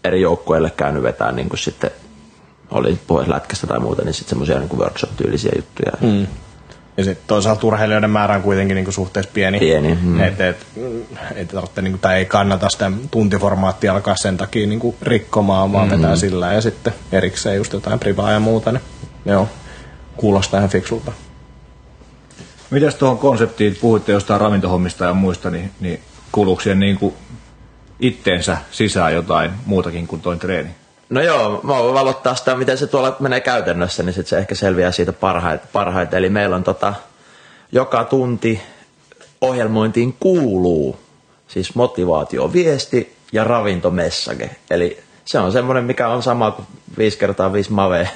eri 0.05 0.21
joukkueille 0.21 0.71
käynyt 0.71 1.03
vetää 1.03 1.33
niin 1.33 1.49
kuin 1.49 1.59
sitten 1.59 1.91
oli 2.71 2.99
puheessa 3.07 3.35
lätkästä 3.35 3.67
tai 3.67 3.81
muuta, 3.81 4.03
niin 4.03 4.15
sitten 4.15 4.29
semmoisia 4.29 4.59
niin 4.59 4.79
workshop-tyylisiä 4.79 5.53
juttuja. 5.57 5.93
Mm. 6.01 6.27
Ja 6.97 7.05
sitten 7.05 7.25
toisaalta 7.27 7.67
urheilijoiden 7.67 8.11
määrä 8.11 8.35
on 8.35 8.43
kuitenkin 8.43 8.75
niinku 8.75 8.93
suhteessa 8.93 9.31
pieni. 9.35 9.59
Pieni, 9.59 9.99
mm. 10.03 10.21
Et, 10.21 10.41
et, 10.41 10.67
et 11.35 11.49
tarvitse, 11.49 11.83
niinku, 11.83 11.99
tai 11.99 12.17
ei 12.17 12.25
kannata 12.25 12.69
sitä 12.69 12.93
tuntiformaattia 13.11 13.93
alkaa 13.95 14.17
sen 14.17 14.37
takia 14.37 14.67
niinku 14.67 14.95
rikkomaan, 15.03 15.73
vaan 15.73 15.89
mm. 15.89 15.97
vetää 15.97 16.17
sillä 16.17 16.53
ja 16.53 16.61
sitten 16.61 16.93
erikseen 17.13 17.57
just 17.57 17.73
jotain 17.73 17.99
privaa 17.99 18.33
ja 18.33 18.41
muuta. 18.41 18.73
Niin, 18.73 18.83
joo, 19.27 19.49
kuulostaa 20.17 20.59
ihan 20.59 20.71
fiksulta. 20.71 21.13
Mitäs 22.71 22.95
tuohon 22.95 23.19
konseptiin, 23.19 23.77
puhuitte 23.81 24.13
jostain 24.13 24.41
ravintohommista 24.41 25.05
ja 25.05 25.15
muista, 25.15 25.51
niin, 25.51 25.71
niin 25.81 26.01
kuuluuko 26.33 26.63
siihen 26.63 26.81
niin 26.81 26.99
kuin 26.99 27.15
itteensä 28.01 28.57
sisään 28.71 29.15
jotain 29.15 29.51
muutakin 29.67 30.07
kuin 30.07 30.23
toin 30.23 30.39
treeni? 30.39 30.71
No 31.11 31.23
joo, 31.23 31.61
mä 31.63 31.75
voin 31.75 31.95
valottaa 31.95 32.35
sitä, 32.35 32.55
miten 32.55 32.79
se 32.79 32.87
tuolla 32.87 33.17
menee 33.21 33.41
käytännössä, 33.41 34.03
niin 34.03 34.13
sit 34.13 34.27
se 34.27 34.39
ehkä 34.39 34.55
selviää 34.55 34.91
siitä 34.91 35.13
parhaiten. 35.13 35.69
Parhait. 35.73 36.15
Eli 36.15 36.29
meillä 36.29 36.57
on 36.57 36.65
tota, 36.65 36.95
joka 37.73 38.05
tunti 38.05 38.63
ohjelmointiin 39.41 40.17
kuuluu 40.21 40.97
siis 41.49 41.75
motivaatio, 41.75 42.53
viesti 42.53 43.17
ja 43.33 43.45
ravintomessage. 43.45 44.51
Eli 44.71 45.03
se 45.27 45.39
on 45.39 45.53
semmoinen, 45.53 45.85
mikä 45.85 46.09
on 46.09 46.23
sama 46.23 46.51
kuin 46.51 46.67
5 46.99 47.19
kertaa 47.19 47.53
5 47.53 47.73
mave, 47.73 48.11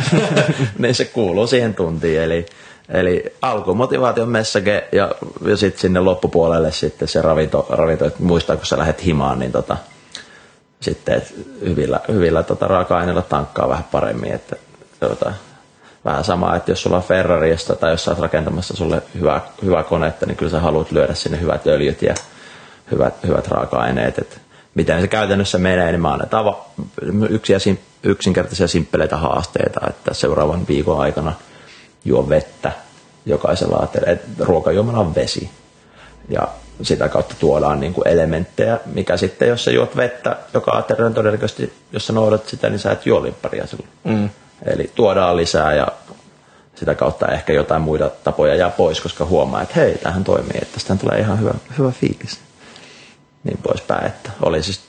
niin 0.78 0.94
se 0.94 1.04
kuuluu 1.04 1.46
siihen 1.46 1.74
tuntiin. 1.74 2.22
Eli, 2.22 2.46
eli 2.88 3.34
alku 3.42 3.74
motivaation 3.74 4.28
message 4.28 4.88
ja, 4.92 5.10
ja 5.44 5.56
sitten 5.56 5.80
sinne 5.80 6.00
loppupuolelle 6.00 6.72
sitten 6.72 7.08
se 7.08 7.22
ravinto, 7.22 7.66
ravinto 7.68 8.04
että 8.04 8.22
muistaa 8.22 8.56
kun 8.56 8.66
sä 8.66 8.78
lähdet 8.78 9.04
himaan, 9.04 9.38
niin 9.38 9.52
tota, 9.52 9.76
sitten 10.80 11.16
et 11.16 11.34
hyvillä, 11.60 12.00
hyvillä 12.08 12.42
tota, 12.42 12.68
raaka-aineilla 12.68 13.22
tankkaa 13.22 13.68
vähän 13.68 13.84
paremmin. 13.92 14.32
Että, 14.32 14.56
tota, 15.00 15.32
vähän 16.04 16.24
sama, 16.24 16.56
että 16.56 16.70
jos 16.70 16.82
sulla 16.82 16.96
on 16.96 17.02
Ferrariista 17.02 17.76
tai 17.76 17.90
jos 17.90 18.04
sä 18.04 18.10
oot 18.10 18.20
rakentamassa 18.20 18.76
sulle 18.76 19.02
hyvää, 19.14 19.40
hyvää 19.64 19.82
konetta, 19.82 20.26
niin 20.26 20.36
kyllä 20.36 20.50
sä 20.50 20.60
haluat 20.60 20.92
lyödä 20.92 21.14
sinne 21.14 21.40
hyvät 21.40 21.66
öljyt 21.66 22.02
ja 22.02 22.14
hyvät, 22.90 23.14
hyvät 23.26 23.48
raaka-aineet. 23.48 24.18
Et 24.18 24.45
miten 24.76 25.00
se 25.00 25.08
käytännössä 25.08 25.58
menee, 25.58 25.92
niin 25.92 26.00
mä 26.00 26.12
annetaan 26.12 26.44
va- 26.44 26.66
yksiä, 27.28 27.58
sim- 27.58 27.78
yksinkertaisia 28.02 28.68
simppeleitä 28.68 29.16
haasteita, 29.16 29.80
että 29.88 30.14
seuraavan 30.14 30.68
viikon 30.68 31.00
aikana 31.00 31.32
juo 32.04 32.28
vettä 32.28 32.72
jokaisella 33.26 33.76
aterialla. 33.76 34.20
Ruokajuomalla 34.38 35.00
on 35.00 35.14
vesi. 35.14 35.50
Ja 36.28 36.48
sitä 36.82 37.08
kautta 37.08 37.34
tuodaan 37.38 37.80
niin 37.80 37.94
kuin 37.94 38.08
elementtejä, 38.08 38.78
mikä 38.86 39.16
sitten, 39.16 39.48
jos 39.48 39.64
sä 39.64 39.70
juot 39.70 39.96
vettä 39.96 40.36
joka 40.54 40.76
aterialla, 40.76 41.14
todennäköisesti, 41.14 41.72
jos 41.92 42.06
sä 42.06 42.12
noudat 42.12 42.48
sitä, 42.48 42.70
niin 42.70 42.78
sä 42.78 42.92
et 42.92 43.06
juo 43.06 43.22
limpparia 43.22 43.66
silloin. 43.66 43.88
Mm. 44.04 44.30
Eli 44.66 44.90
tuodaan 44.94 45.36
lisää 45.36 45.74
ja 45.74 45.86
sitä 46.74 46.94
kautta 46.94 47.26
ehkä 47.28 47.52
jotain 47.52 47.82
muita 47.82 48.10
tapoja 48.24 48.54
jää 48.54 48.70
pois, 48.70 49.00
koska 49.00 49.24
huomaa, 49.24 49.62
että 49.62 49.74
hei, 49.74 49.98
tähän 49.98 50.24
toimii, 50.24 50.58
että 50.62 50.74
tästä 50.74 50.96
tulee 50.96 51.18
ihan 51.20 51.40
hyvä, 51.40 51.54
hyvä 51.78 51.90
fiilis. 51.90 52.45
Niin 53.46 53.58
poispäin, 53.62 54.06
että 54.06 54.30
oli 54.42 54.62
siis 54.62 54.80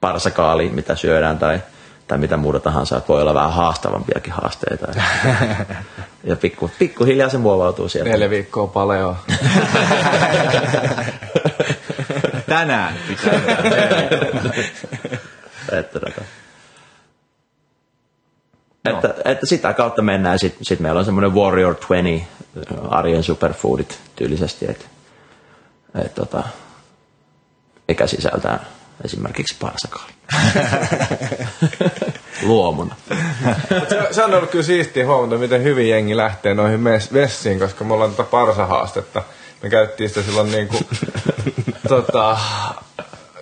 parsakaali, 0.00 0.68
mitä 0.68 0.94
syödään 0.94 1.38
tai, 1.38 1.62
tai 2.08 2.18
mitä 2.18 2.36
muuta 2.36 2.60
tahansa, 2.60 2.96
että 2.96 3.08
voi 3.08 3.22
olla 3.22 3.34
vähän 3.34 3.52
haastavampiakin 3.52 4.32
haasteita. 4.32 4.86
ja 6.24 6.36
pikku, 6.36 6.70
pikkuhiljaa 6.78 7.28
se 7.28 7.38
muovautuu 7.38 7.88
sieltä. 7.88 8.10
Neljä 8.10 8.30
viikkoa 8.30 8.66
paleoa. 8.66 9.16
Tänään 12.48 12.94
pitää. 13.08 13.34
että, 15.72 16.00
tota, 16.00 16.22
että, 18.84 19.14
että 19.24 19.46
sitä 19.46 19.72
kautta 19.72 20.02
mennään. 20.02 20.38
Sitten 20.38 20.64
sit 20.64 20.80
meillä 20.80 20.98
on 20.98 21.04
semmoinen 21.04 21.34
Warrior 21.34 21.74
20 21.74 22.28
arjen 22.88 23.22
superfoodit 23.22 23.98
tyylisesti, 24.16 24.66
että, 24.68 24.84
että 25.94 26.20
tota, 26.20 26.42
mikä 27.88 28.06
sisältää 28.06 28.64
esimerkiksi 29.04 29.56
parsakaali. 29.60 30.12
Luomuna. 32.42 32.94
se, 33.88 34.08
se, 34.10 34.24
on 34.24 34.34
ollut 34.34 34.50
kyllä 34.50 34.64
siistiä 34.64 35.06
huomata, 35.06 35.38
miten 35.38 35.62
hyvin 35.62 35.88
jengi 35.88 36.16
lähtee 36.16 36.54
noihin 36.54 36.80
mes- 36.80 37.12
vessiin, 37.12 37.58
koska 37.58 37.84
me 37.84 37.94
ollaan 37.94 38.10
tätä 38.10 38.22
parsahaastetta. 38.22 39.22
Me 39.62 39.70
käyttiin 39.70 40.08
sitä 40.08 40.22
silloin 40.22 40.52
niinku, 40.52 40.78
tota, 41.88 42.38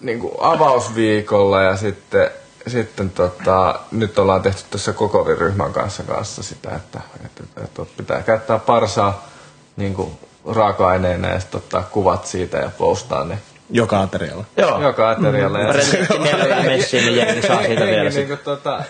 niinku 0.01 0.37
avausviikolla 0.41 1.63
ja 1.63 1.77
sitten, 1.77 2.31
sitten 2.67 3.11
tota, 3.11 3.81
nyt 3.93 4.19
ollaan 4.19 4.43
tehty 4.43 4.63
tässä 4.71 4.93
koko 4.93 5.25
ryhmän 5.25 5.73
kanssa, 5.73 6.03
kanssa 6.03 6.43
sitä, 6.43 6.77
että, 6.77 7.01
että, 7.25 7.43
että 7.65 7.83
pitää 7.97 8.23
käyttää 8.23 8.59
parsaa 8.59 9.29
niinku, 9.77 10.13
raaka-aineena 10.51 11.29
ja 11.29 11.41
sitten 11.41 11.59
ottaa 11.59 11.83
kuvat 11.83 12.27
siitä 12.27 12.59
ja 12.59 12.71
postaa 12.79 13.25
ne 13.25 13.39
Joka 13.73 14.01
aterialla. 14.01 14.45
Joo. 14.57 14.83
joka 14.83 15.11
aterialle. 15.11 15.61
Ja 15.61 15.73
Presidentti 15.73 16.19
neljä 16.19 16.63
messiin, 16.63 17.05
niin 17.05 17.17
jengi 17.17 17.43
saa 17.43 17.63
siitä 17.63 17.81
vielä 17.81 17.97
Jengi 17.97 18.13
sit. 18.13 18.29
niinku 18.29 18.45
tota, 18.45 18.85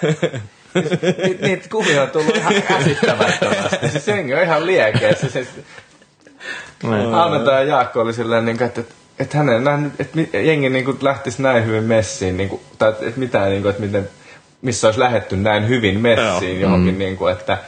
ni- 1.25 1.39
niitä 1.49 1.69
kuvia 1.69 2.03
on 2.03 2.11
tullut 2.11 2.37
ihan 2.37 2.55
käsittämättömästi. 2.69 3.89
Siis 3.89 4.09
jengi 4.09 4.35
on 4.35 4.43
ihan 4.43 4.67
liekeä. 4.67 5.15
Siis, 5.15 5.33
siis, 5.33 5.49
Annetaan 7.13 7.57
ja 7.57 7.63
Jaakko 7.63 8.01
oli 8.01 8.13
silleen, 8.13 8.45
niin 8.45 8.63
että, 8.63 8.81
että, 8.81 8.95
että 9.19 9.39
hänen 9.39 9.65
nähnyt, 9.65 9.93
että 10.01 10.39
jengi 10.39 10.69
niin 10.69 10.85
kuin 10.85 10.99
lähtisi 11.01 11.43
näin 11.43 11.67
hyvin 11.67 11.85
messiin, 11.85 12.37
niin 12.37 12.49
kuin, 12.49 12.61
tai 12.79 12.89
että, 12.89 13.07
että 13.07 13.21
mitään, 13.21 13.51
niin 13.51 13.63
kuin, 13.63 13.71
että 13.71 13.83
miten, 13.83 14.09
missä 14.63 14.87
olisi 14.87 15.01
lähetty 15.01 15.37
näin 15.37 15.69
hyvin 15.69 16.01
messiin 16.01 16.61
johonkin, 16.61 16.99
niin 16.99 17.17
kuin, 17.17 17.33
että, 17.33 17.59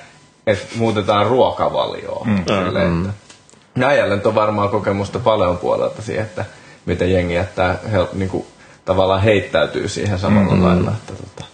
että 0.46 0.66
muutetaan 0.76 1.26
ruokavalioa. 1.26 2.24
Mm. 2.24 2.44
Silleen, 2.64 2.98
että, 2.98 3.24
Näijälle 3.74 4.20
on 4.24 4.34
varmaan 4.34 4.68
kokemusta 4.68 5.18
paljon 5.18 5.58
puolelta 5.58 6.02
siihen, 6.02 6.24
että 6.24 6.44
miten 6.86 7.12
jengi 7.12 7.34
jättää, 7.34 7.78
hel, 7.92 8.06
niin 8.12 8.28
kuin, 8.28 8.46
tavallaan 8.84 9.22
heittäytyy 9.22 9.88
siihen 9.88 10.18
samalla 10.18 10.54
mm. 10.54 10.64
lailla. 10.64 10.90
Että, 10.90 11.12
tota, 11.12 11.44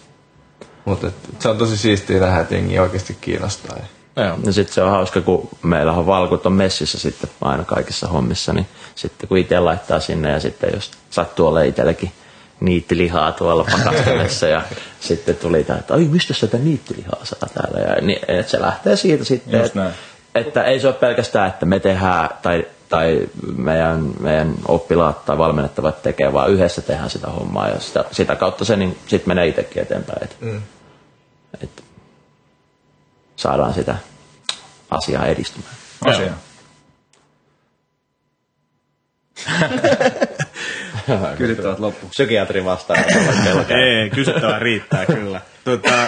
mutta 0.85 1.07
et, 1.07 1.13
se 1.39 1.49
on 1.49 1.57
tosi 1.57 1.77
siistiä 1.77 2.19
nähdä, 2.19 2.39
että 2.39 2.55
jengi 2.55 2.79
oikeasti 2.79 3.17
kiinnostaa. 3.21 3.77
Ja, 3.77 3.85
Joo. 4.23 4.37
Ja 4.45 4.53
sitten 4.53 4.73
se 4.73 4.81
on 4.81 4.91
hauska, 4.91 5.21
kun 5.21 5.49
meillä 5.63 5.91
on 5.91 6.05
valkut 6.05 6.45
on 6.45 6.53
messissä 6.53 6.99
sitten 6.99 7.29
aina 7.41 7.63
kaikissa 7.63 8.07
hommissa, 8.07 8.53
niin 8.53 8.67
sitten 8.95 9.29
kun 9.29 9.37
itse 9.37 9.59
laittaa 9.59 9.99
sinne 9.99 10.31
ja 10.31 10.39
sitten 10.39 10.69
jos 10.73 10.91
sattuu 11.09 11.47
olla 11.47 11.61
itselläkin 11.61 12.11
niittilihaa 12.59 13.31
tuolla 13.31 13.65
pakastimessa 13.71 14.47
ja 14.47 14.61
sitten 14.99 15.35
tuli 15.35 15.63
tämä, 15.63 15.79
että 15.79 15.93
ai 15.93 16.03
mistä 16.03 16.33
sitä 16.33 16.57
niittilihaa 16.57 17.19
saa 17.23 17.49
täällä 17.53 17.79
ja 17.79 18.01
niin, 18.01 18.19
että 18.27 18.51
se 18.51 18.61
lähtee 18.61 18.95
siitä 18.95 19.23
sitten, 19.23 19.61
että, 19.61 19.91
että 20.35 20.63
ei 20.63 20.79
se 20.79 20.87
ole 20.87 20.95
pelkästään, 20.95 21.49
että 21.49 21.65
me 21.65 21.79
tehdään 21.79 22.29
tai, 22.41 22.65
tai 22.91 23.29
meidän, 23.57 24.11
meidän 24.19 24.53
oppilaat 24.67 25.25
tai 25.25 25.37
valmennettavat 25.37 26.03
tekee, 26.03 26.33
vaan 26.33 26.51
yhdessä 26.51 26.81
tehdään 26.81 27.09
sitä 27.09 27.27
hommaa 27.27 27.69
ja 27.69 27.79
sitä, 27.79 28.05
sitä 28.11 28.35
kautta 28.35 28.65
se 28.65 28.75
niin, 28.75 28.97
sit 29.07 29.25
menee 29.25 29.47
itsekin 29.47 29.81
eteenpäin. 29.81 30.23
Että, 30.23 30.35
mm. 30.39 30.61
että 31.63 31.83
saadaan 33.35 33.73
sitä 33.73 33.95
asiaa 34.89 35.25
edistymään. 35.25 35.73
Asia. 36.05 36.33
Kysyttävät 41.37 41.79
loppu. 41.79 42.07
Psykiatri 42.07 42.65
vastaa. 42.65 42.97
Ei, 43.69 44.09
kysyttävää 44.09 44.59
riittää 44.59 45.05
kyllä. 45.05 45.41
Tota, 45.65 46.07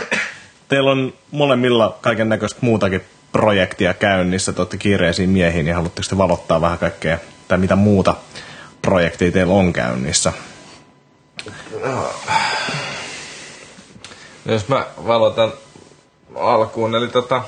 teillä 0.68 0.92
on 0.92 1.14
molemmilla 1.32 1.98
kaiken 2.02 2.30
näköistä 2.30 2.60
muutakin 2.62 3.02
projektia 3.34 3.94
käynnissä, 3.94 4.54
te 4.54 4.62
olette 4.62 4.78
kiireisiin 4.78 5.30
miehiin, 5.30 5.66
niin 5.66 5.76
haluatteko 5.76 6.06
te 6.10 6.18
valottaa 6.18 6.62
vähän 6.62 6.80
kaikkea, 6.80 7.18
tai 7.48 7.58
mitä 7.58 7.76
muuta 7.76 8.16
projektia 8.82 9.32
teillä 9.32 9.54
on 9.54 9.74
käynnissä? 9.74 10.34
No 14.46 14.54
jos 14.54 14.68
mä 14.68 14.86
valotan 15.08 15.54
alkuun, 16.36 16.96
eli 16.96 17.08
tota, 17.08 17.44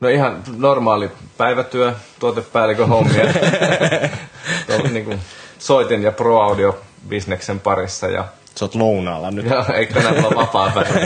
no 0.00 0.08
ihan 0.08 0.42
normaali 0.56 1.10
päivätyö, 1.36 1.94
tuotepäällikön 2.18 2.88
hommia. 2.88 3.24
Tuolla 4.66 4.88
niinku 4.88 5.14
soitin 5.58 6.02
ja 6.02 6.12
Pro 6.12 6.40
Audio 6.40 6.78
bisneksen 7.08 7.60
parissa 7.60 8.06
ja 8.08 8.24
Sä 8.56 8.64
oot 8.64 8.74
lounaalla 8.74 9.30
nyt. 9.30 9.46
Joo, 9.46 9.64
eikö 9.74 9.94
tänään 9.94 10.24
ole 10.24 10.36
vapaa 10.36 10.70
päivä. 10.74 11.00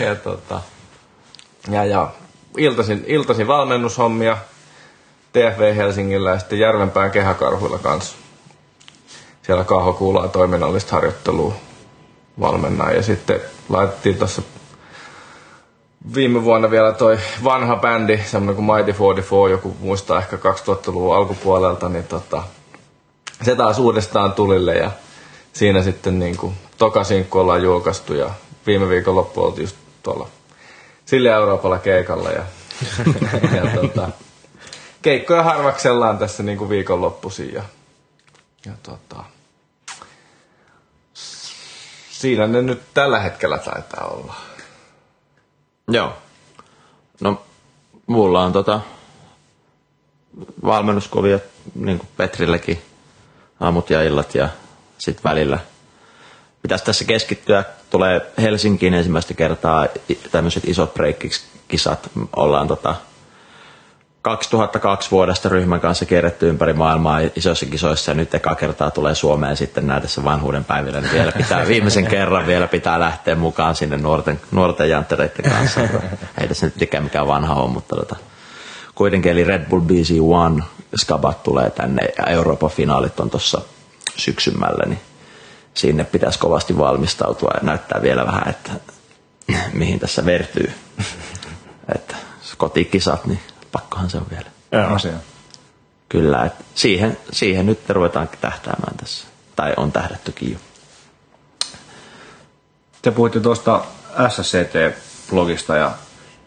ja, 0.06 0.14
tota, 0.14 0.60
ja, 1.70 1.84
ja 1.84 2.10
iltasin, 2.56 3.04
iltasin 3.06 3.46
valmennushommia 3.46 4.36
TFV 5.32 5.76
Helsingillä 5.76 6.30
ja 6.30 6.38
sitten 6.38 6.58
Järvenpään 6.58 7.10
kehäkarhuilla 7.10 7.78
kanssa. 7.78 8.16
Siellä 9.42 9.64
Kaaho 9.64 9.92
kuulaa 9.92 10.28
toiminnallista 10.28 10.92
harjoittelua 10.92 11.54
valmennaa. 12.40 12.90
Ja 12.90 13.02
sitten 13.02 13.40
laitettiin 13.68 14.18
tuossa 14.18 14.42
viime 16.14 16.44
vuonna 16.44 16.70
vielä 16.70 16.92
toi 16.92 17.18
vanha 17.44 17.76
bändi, 17.76 18.18
semmoinen 18.24 18.56
kuin 18.56 18.66
Mighty 18.66 18.92
44, 18.92 19.50
joku 19.50 19.76
muistaa 19.80 20.18
ehkä 20.18 20.36
2000-luvun 20.36 21.16
alkupuolelta, 21.16 21.88
niin 21.88 22.04
tota, 22.04 22.42
se 23.42 23.56
taas 23.56 23.78
uudestaan 23.78 24.32
tulille 24.32 24.74
ja 24.74 24.90
siinä 25.52 25.82
sitten 25.82 26.18
niin 26.18 26.36
kuin 26.36 26.54
toka 26.78 27.02
ollaan 27.34 27.62
julkaistu 27.62 28.14
ja 28.14 28.30
viime 28.66 28.88
viikon 28.88 29.14
loppu 29.14 29.44
oltiin 29.44 29.64
just 29.64 29.76
tuolla 30.02 30.28
Silja 31.06 31.36
Euroopalla 31.36 31.78
keikalla 31.78 32.30
ja, 32.30 32.42
ja 33.56 33.80
tota, 33.80 34.08
keikkoja 35.02 35.42
harvaksellaan 35.42 36.18
tässä 36.18 36.42
niin 36.42 36.58
kuin 36.58 36.70
viikonloppuisin 36.70 37.54
ja, 37.54 37.62
ja 38.66 38.72
tota, 38.82 39.24
siinä 42.10 42.46
ne 42.46 42.62
nyt 42.62 42.82
tällä 42.94 43.18
hetkellä 43.20 43.58
taitaa 43.58 44.06
olla. 44.06 44.34
Joo. 45.88 46.12
No, 47.20 47.42
mulla 48.06 48.42
on 48.44 48.52
tota 48.52 48.80
valmennuskuvia, 50.64 51.38
niin 51.74 51.98
kuin 51.98 52.08
Petrilläkin, 52.16 52.82
aamut 53.60 53.90
ja 53.90 54.02
illat 54.02 54.34
ja 54.34 54.48
sitten 54.98 55.24
välillä, 55.24 55.58
pitäisi 56.62 56.84
tässä 56.84 57.04
keskittyä. 57.04 57.64
Tulee 57.90 58.32
Helsinkiin 58.42 58.94
ensimmäistä 58.94 59.34
kertaa 59.34 59.86
tämmöiset 60.30 60.68
isot 60.68 60.94
breikkikisat. 60.94 62.10
Ollaan 62.36 62.68
tota, 62.68 62.94
2002 64.22 65.10
vuodesta 65.10 65.48
ryhmän 65.48 65.80
kanssa 65.80 66.04
kierretty 66.04 66.48
ympäri 66.48 66.72
maailmaa 66.72 67.20
isoissa 67.36 67.66
kisoissa 67.66 68.10
ja 68.10 68.14
nyt 68.14 68.34
eka 68.34 68.54
kertaa 68.54 68.90
tulee 68.90 69.14
Suomeen 69.14 69.56
sitten 69.56 69.86
näitä 69.86 70.00
tässä 70.00 70.24
vanhuuden 70.24 70.64
päivillä. 70.64 71.00
Niin 71.00 71.12
vielä 71.12 71.32
pitää 71.32 71.66
viimeisen 71.68 72.06
kerran 72.06 72.46
vielä 72.46 72.68
pitää 72.68 73.00
lähteä 73.00 73.34
mukaan 73.34 73.74
sinne 73.74 73.96
nuorten, 73.96 74.40
nuorten 74.50 74.90
janttereiden 74.90 75.50
kanssa. 75.50 75.80
Ei 76.40 76.48
tässä 76.48 76.66
nyt 76.66 76.80
mikään 76.80 77.04
mikään 77.04 77.26
vanha 77.26 77.54
on, 77.54 77.70
mutta 77.70 77.96
tota, 77.96 78.16
kuitenkin 78.94 79.32
eli 79.32 79.44
Red 79.44 79.68
Bull 79.68 79.80
BC1 79.80 80.62
Skabat 80.96 81.42
tulee 81.42 81.70
tänne 81.70 82.02
ja 82.18 82.24
Euroopan 82.24 82.70
finaalit 82.70 83.20
on 83.20 83.30
tuossa 83.30 83.62
syksymällä, 84.16 84.84
niin 84.86 85.00
sinne 85.74 86.04
pitäisi 86.04 86.38
kovasti 86.38 86.78
valmistautua 86.78 87.50
ja 87.54 87.60
näyttää 87.62 88.02
vielä 88.02 88.26
vähän, 88.26 88.48
että 88.48 88.72
mihin 89.72 90.00
tässä 90.00 90.26
vertyy. 90.26 90.72
että 91.94 92.16
kotikisat, 92.56 93.26
niin 93.26 93.40
pakkohan 93.72 94.10
se 94.10 94.16
on 94.16 94.26
vielä. 94.30 94.50
Joo. 94.72 94.94
asia. 94.94 95.12
Kyllä, 96.08 96.44
että 96.44 96.64
siihen, 96.74 97.18
siihen 97.32 97.66
nyt 97.66 97.90
ruvetaan 97.90 98.28
tähtäämään 98.40 98.96
tässä. 98.96 99.26
Tai 99.56 99.74
on 99.76 99.92
tähdättykin 99.92 100.52
jo. 100.52 100.58
Te 103.02 103.10
puhuitte 103.10 103.40
tuosta 103.40 103.84
SSCT-blogista, 104.28 105.76
ja, 105.76 105.92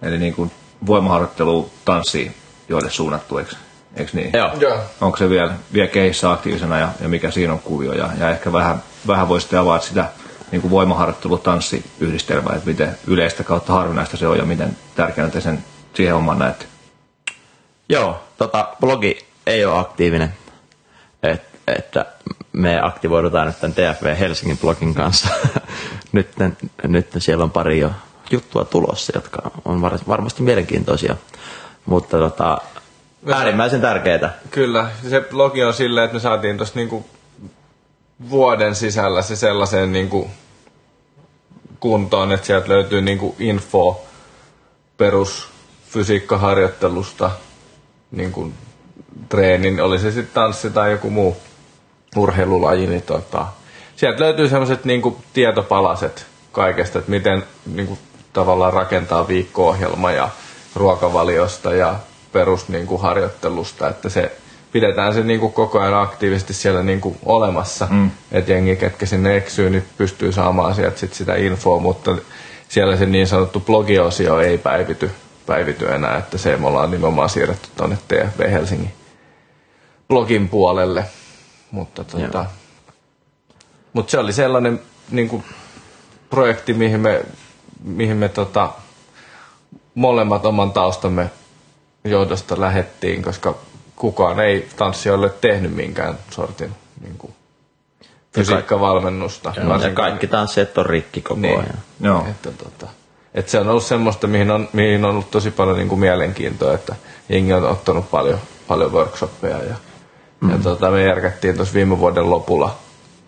eli 0.02 0.18
niin 0.18 0.34
kuin 0.36 0.52
voimaharjoittelu 0.88 1.72
tanssi 1.86 2.38
joille 2.70 2.90
suunnattu, 2.90 3.38
eikö, 3.38 3.56
eikö 3.96 4.12
niin? 4.14 4.30
Joo. 4.34 4.52
Joo. 4.60 4.80
Onko 5.02 5.18
se 5.18 5.30
vielä, 5.30 5.54
vielä 5.74 5.88
kehissä 5.88 6.32
aktiivisena 6.32 6.80
ja, 6.80 6.90
ja 7.02 7.10
mikä 7.10 7.32
siinä 7.32 7.54
on 7.54 7.60
kuvio? 7.60 7.94
Ja, 7.94 8.10
ja 8.20 8.30
ehkä 8.30 8.52
vähän, 8.52 8.84
vähän 9.08 9.30
voisitte 9.30 9.58
avata 9.58 9.86
sitä 9.86 10.06
niin 10.52 10.62
kuin 10.62 10.72
voimaharjoittelu 10.72 11.38
tanssiyhdistelmää, 11.38 12.56
että 12.56 12.68
miten 12.68 12.98
yleistä 13.08 13.44
kautta 13.44 13.74
harvinaista 13.74 14.18
se 14.18 14.28
on 14.28 14.38
ja 14.38 14.46
miten 14.46 14.78
tärkeänä 14.96 15.30
te 15.30 15.42
sen 15.42 15.66
siihen 15.94 16.14
homman 16.14 16.40
näette. 16.40 16.66
Joo, 17.90 18.24
tota, 18.38 18.68
blogi 18.80 19.18
ei 19.46 19.66
ole 19.66 19.80
aktiivinen. 19.80 20.34
Et, 21.24 21.42
että 21.68 22.06
me 22.54 22.80
aktivoidutaan 22.82 23.48
nyt 23.48 23.60
tämän 23.60 23.74
TFV 23.74 24.20
Helsingin 24.20 24.58
blogin 24.58 24.94
kanssa. 24.94 25.30
nyt, 26.12 26.28
nyt 26.84 27.08
siellä 27.18 27.44
on 27.44 27.52
pari 27.52 27.80
jo 27.80 27.92
juttua 28.32 28.66
tulossa, 28.66 29.12
jotka 29.16 29.52
on 29.66 29.82
var, 29.82 30.00
varmasti 30.08 30.44
mielenkiintoisia. 30.44 31.16
Mutta 31.86 32.18
tota, 32.18 32.58
äärimmäisen 33.34 33.82
tärkeitä. 33.82 34.30
Kyllä, 34.52 34.90
se 35.10 35.22
blogi 35.22 35.64
on 35.64 35.74
silleen, 35.74 36.06
että 36.06 36.14
me 36.14 36.20
saatiin 36.20 36.58
tuossa 36.58 36.76
niinku 36.76 37.06
vuoden 38.30 38.76
sisällä 38.76 39.22
se 39.22 39.36
sellaiseen 39.36 39.92
niinku 39.92 40.30
kuntoon, 41.80 42.32
että 42.32 42.48
sieltä 42.48 42.70
löytyy 42.70 43.02
niinku 43.02 43.36
info 43.40 44.06
perusfysiikkaharjoittelusta, 44.98 47.32
niinku 48.12 48.52
treenin, 49.30 49.82
oli 49.82 50.00
se 50.00 50.12
sitten 50.12 50.34
tanssi 50.34 50.70
tai 50.70 50.92
joku 50.92 51.10
muu 51.10 51.38
urheilulaji, 52.16 52.88
niin 52.88 53.02
tota, 53.02 53.46
sieltä 53.96 54.24
löytyy 54.24 54.50
sellaiset 54.50 54.86
niinku 54.86 55.18
tietopalaset 55.34 56.26
kaikesta, 56.52 57.00
että 57.00 57.12
miten 57.12 57.44
niinku 57.66 57.98
tavallaan 58.34 58.74
rakentaa 58.74 59.28
viikko-ohjelma 59.28 60.12
ja 60.12 60.30
ruokavaliosta 60.76 61.74
ja 61.74 61.96
perus 62.36 62.70
niinku 62.70 62.98
harjoittelusta, 62.98 63.90
että 63.90 64.10
se 64.10 64.32
pidetään 64.72 65.14
se 65.14 65.24
niinku 65.24 65.50
koko 65.50 65.80
ajan 65.80 66.02
aktiivisesti 66.02 66.54
siellä 66.54 66.84
niinku 66.84 67.18
olemassa, 67.26 67.88
mm. 67.92 68.12
että 68.32 68.52
jengi, 68.52 68.76
ketkä 68.76 69.06
sinne 69.06 69.38
eksyy, 69.38 69.70
niin 69.70 69.84
pystyy 69.98 70.32
saamaan 70.32 70.76
sieltä 70.76 71.00
sit 71.00 71.14
sitä 71.14 71.36
infoa, 71.36 71.80
mutta 71.80 72.16
siellä 72.70 72.98
se 72.98 73.06
niin 73.06 73.28
sanottu 73.28 73.60
blogiosio 73.60 74.40
ei 74.40 74.58
päivity, 74.58 75.12
päivity 75.46 75.94
enää, 75.94 76.18
että 76.18 76.38
se 76.38 76.58
me 76.58 76.68
ollaan 76.68 76.92
nimenomaan 76.92 77.30
siirretty 77.30 77.70
tuonne 77.78 77.98
TFB 78.08 78.40
Helsingin 78.52 78.94
blogin 80.08 80.50
puolelle, 80.50 81.06
mutta 81.72 82.04
tota, 82.04 82.46
mutta 83.94 84.12
se 84.12 84.20
oli 84.20 84.34
sellainen 84.34 84.82
niin 85.12 85.30
kuin, 85.30 85.44
projekti, 86.30 86.74
mihin 86.74 87.00
me, 87.00 87.26
mihin 87.84 88.18
me 88.18 88.30
tota, 88.30 88.70
molemmat 89.96 90.46
oman 90.46 90.72
taustamme 90.72 91.30
johdosta 92.06 92.62
lähettiin, 92.62 93.24
koska 93.24 93.56
kukaan 93.96 94.40
ei 94.40 94.68
tanssijoille 94.76 95.30
tehnyt 95.30 95.76
minkään 95.76 96.18
sortin 96.32 96.72
niin 97.02 97.18
kuin, 97.18 97.34
fysiikkavalmennusta. 98.36 99.54
Ja 99.58 99.70
varsinkaan- 99.70 100.10
kaikki 100.10 100.28
tanssijat 100.28 100.78
on 100.78 100.86
rikki 100.86 101.22
koko 101.22 101.40
niin. 101.40 101.60
ajan. 101.60 101.78
Joo. 102.02 102.26
Että, 102.30 102.52
tota, 102.52 102.88
että 103.34 103.52
se 103.52 103.60
on 103.60 103.70
ollut 103.70 103.84
semmoista, 103.84 104.28
mihin 104.28 104.52
on, 104.52 104.70
mihin 104.74 105.06
on 105.06 105.12
ollut 105.12 105.32
tosi 105.32 105.52
paljon 105.52 105.78
niin 105.78 105.90
kuin 105.90 106.00
mielenkiintoa, 106.00 106.74
että 106.74 106.96
jengi 107.30 107.54
on 107.54 107.70
ottanut 107.70 108.12
paljon, 108.12 108.40
paljon 108.68 108.94
workshoppeja 108.94 109.58
ja, 109.58 109.76
mm. 110.40 110.52
ja 110.52 110.58
tota, 110.58 110.92
me 110.92 111.04
järkättiin 111.04 111.56
tuossa 111.56 111.74
viime 111.74 112.00
vuoden 112.00 112.30
lopulla, 112.30 112.76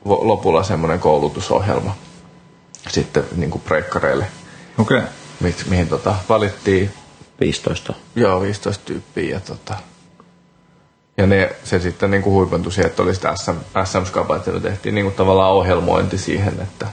lopulla 0.05 0.63
semmoinen 0.63 0.99
koulutusohjelma 0.99 1.95
sitten 2.89 3.23
niin 3.35 3.51
kuin 3.51 3.61
breikkareille, 3.61 4.27
Okei. 4.77 4.97
Okay. 4.97 5.09
mi, 5.39 5.55
mihin 5.69 5.87
tota, 5.87 6.15
valittiin 6.29 6.91
15. 7.39 7.93
joo, 8.15 8.41
15 8.41 8.85
tyyppiä 8.85 9.33
ja, 9.35 9.39
tota, 9.39 9.75
ja 11.17 11.27
ne, 11.27 11.55
se 11.63 11.79
sitten 11.79 12.11
niin 12.11 12.23
kuin 12.23 12.33
huipentui 12.33 12.71
siihen, 12.71 12.89
että 12.89 13.03
oli 13.03 13.15
sitä 13.15 13.35
SM, 13.35 13.55
SM 13.85 14.19
että 14.35 14.51
me 14.51 14.59
tehtiin 14.59 14.95
niin 14.95 15.05
kuin 15.05 15.15
tavallaan 15.15 15.51
ohjelmointi 15.51 16.17
siihen, 16.17 16.59
että 16.61 16.87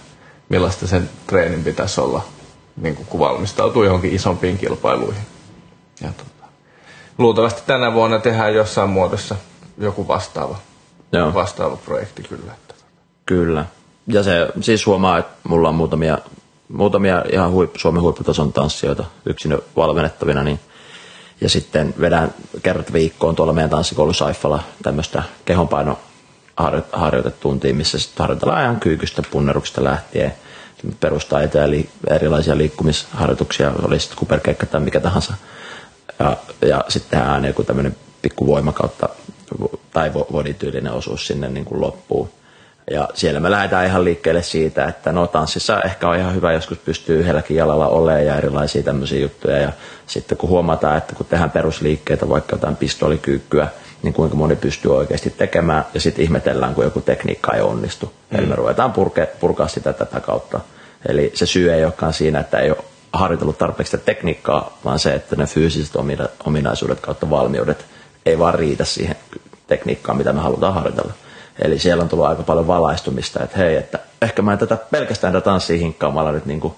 millaista 0.49 0.87
sen 0.87 1.11
treenin 1.27 1.65
pitäisi 1.65 2.01
olla, 2.01 2.25
niin 2.77 2.97
kuin 2.97 3.07
kun 3.07 3.21
valmistautuu 3.21 3.85
johonkin 3.85 4.15
isompiin 4.15 4.59
kilpailuihin. 4.59 5.23
Ja 6.01 6.09
tota, 6.09 6.47
luultavasti 7.19 7.63
tänä 7.67 7.95
vuonna 7.95 8.19
tehdään 8.19 8.55
jossain 8.55 8.91
muodossa 8.91 9.37
joku 9.79 10.09
vastaava, 10.09 10.57
Joo. 11.13 11.35
vastaava 11.35 11.77
projekti 11.77 12.23
kyllä. 12.23 12.53
Että. 12.53 12.75
Kyllä. 13.27 13.67
Ja 14.07 14.23
se 14.23 14.49
siis 14.61 14.87
huomaa, 14.87 15.19
että 15.19 15.49
mulla 15.49 15.69
on 15.69 15.75
muutamia, 15.75 16.19
muutamia 16.69 17.25
ihan 17.33 17.51
huip, 17.51 17.77
Suomen 17.77 18.03
huipputason 18.03 18.53
tanssijoita 18.53 19.05
yksin 19.27 19.59
valmennettavina, 19.77 20.43
niin 20.43 20.61
ja 21.41 21.49
sitten 21.49 21.95
vedän 22.01 22.35
kerrat 22.63 22.93
viikkoon 22.93 23.37
tuolla 23.37 23.53
meidän 23.53 23.71
tanssikoulu 23.71 24.13
Saifalla 24.13 24.63
tämmöistä 24.83 25.23
kehonpaino 25.45 25.99
harjoitetuntia, 26.93 27.75
missä 27.75 27.99
sitten 27.99 28.23
harjoitellaan 28.23 28.63
ihan 28.63 28.81
kyykystä, 28.81 29.23
punneruksesta 29.31 29.85
lähtien, 29.85 30.35
perustaitoja, 31.01 31.65
eli 31.65 31.89
erilaisia 32.11 32.57
liikkumisharjoituksia, 32.57 33.73
oli 33.83 34.01
sitten 34.01 34.19
kuperkeikka 34.19 34.67
tai 34.67 34.81
mikä 34.81 35.01
tahansa. 35.01 35.35
Ja, 36.19 36.37
ja 36.69 36.85
sitten 36.89 37.19
tehdään 37.19 37.45
joku 37.45 37.65
tämmöinen 37.65 37.97
pikku 38.23 38.47
voima 38.47 38.73
kautta 38.73 39.09
tai 39.93 40.09
vo- 40.09 40.33
bodityylinen 40.33 40.93
osuus 40.93 41.27
sinne 41.27 41.49
niin 41.49 41.65
kuin 41.65 41.81
loppuun. 41.81 42.29
Ja 42.91 43.09
siellä 43.15 43.41
me 43.41 43.51
lähdetään 43.51 43.87
ihan 43.87 44.05
liikkeelle 44.05 44.43
siitä, 44.43 44.85
että 44.85 45.13
no 45.13 45.27
tanssissa 45.27 45.81
ehkä 45.81 46.09
on 46.09 46.17
ihan 46.17 46.35
hyvä 46.35 46.53
joskus 46.53 46.79
pystyy 46.79 47.21
yhdelläkin 47.21 47.57
jalalla 47.57 47.89
olemaan 47.89 48.27
ja 48.27 48.37
erilaisia 48.37 48.83
tämmöisiä 48.83 49.21
juttuja. 49.21 49.57
Ja 49.57 49.73
sitten 50.07 50.39
kun 50.39 50.49
huomataan, 50.51 50.99
että 50.99 51.15
kun 51.15 51.27
tehdään 51.27 51.51
perusliikkeitä, 51.51 52.29
vaikka 52.29 52.57
jotain 52.57 52.77
pistolikyykkyä, 52.77 53.69
niin 54.03 54.15
kuinka 54.15 54.37
moni 54.37 54.57
pystyy 54.57 54.97
oikeasti 54.97 55.31
tekemään. 55.31 55.85
Ja 55.95 56.01
sitten 56.01 56.25
ihmetellään, 56.25 56.75
kun 56.75 56.85
joku 56.85 57.01
tekniikka 57.01 57.53
ei 57.53 57.63
onnistu. 57.63 58.13
Mm. 58.31 58.39
Eli 58.39 58.47
me 58.47 58.55
ruvetaan 58.55 58.93
purke, 58.93 59.29
purkaa 59.41 59.69
sitä 59.69 59.93
tätä 59.93 60.21
kautta. 60.21 60.61
Eli 61.09 61.33
se 61.35 61.47
syy 61.47 61.73
ei 61.73 61.85
olekaan 61.85 62.13
siinä, 62.13 62.41
että 62.41 62.59
ei 62.59 62.71
ole 62.71 62.79
harjoitellut 63.13 63.59
tarpeeksi 63.59 63.91
sitä 63.91 64.05
tekniikkaa, 64.05 64.79
vaan 64.85 64.99
se, 64.99 65.15
että 65.15 65.37
ne 65.37 65.47
fyysiset 65.47 65.97
omina- 65.97 66.29
ominaisuudet 66.45 67.01
kautta 67.01 67.31
valmiudet 67.31 67.87
ei 68.27 68.39
vaan 68.39 68.55
riitä 68.55 68.85
siihen 68.85 69.17
tekniikkaan, 69.67 70.19
mitä 70.19 70.33
me 70.33 70.41
halutaan 70.41 70.75
harjoitella. 70.75 71.13
Eli 71.59 71.79
siellä 71.79 72.03
on 72.03 72.09
tullut 72.09 72.27
aika 72.27 72.43
paljon 72.43 72.67
valaistumista, 72.67 73.45
että 73.45 73.59
hei, 73.59 73.77
että 73.77 73.99
ehkä 74.23 74.43
mä 74.43 74.53
en 74.53 74.59
tätä 74.59 74.77
pelkästään 74.77 75.33
tätä 75.33 75.45
tanssia 75.45 75.79
hinkkaamalla 75.79 76.33
nyt 76.33 76.47
niin 76.47 76.61
kuin, 76.61 76.75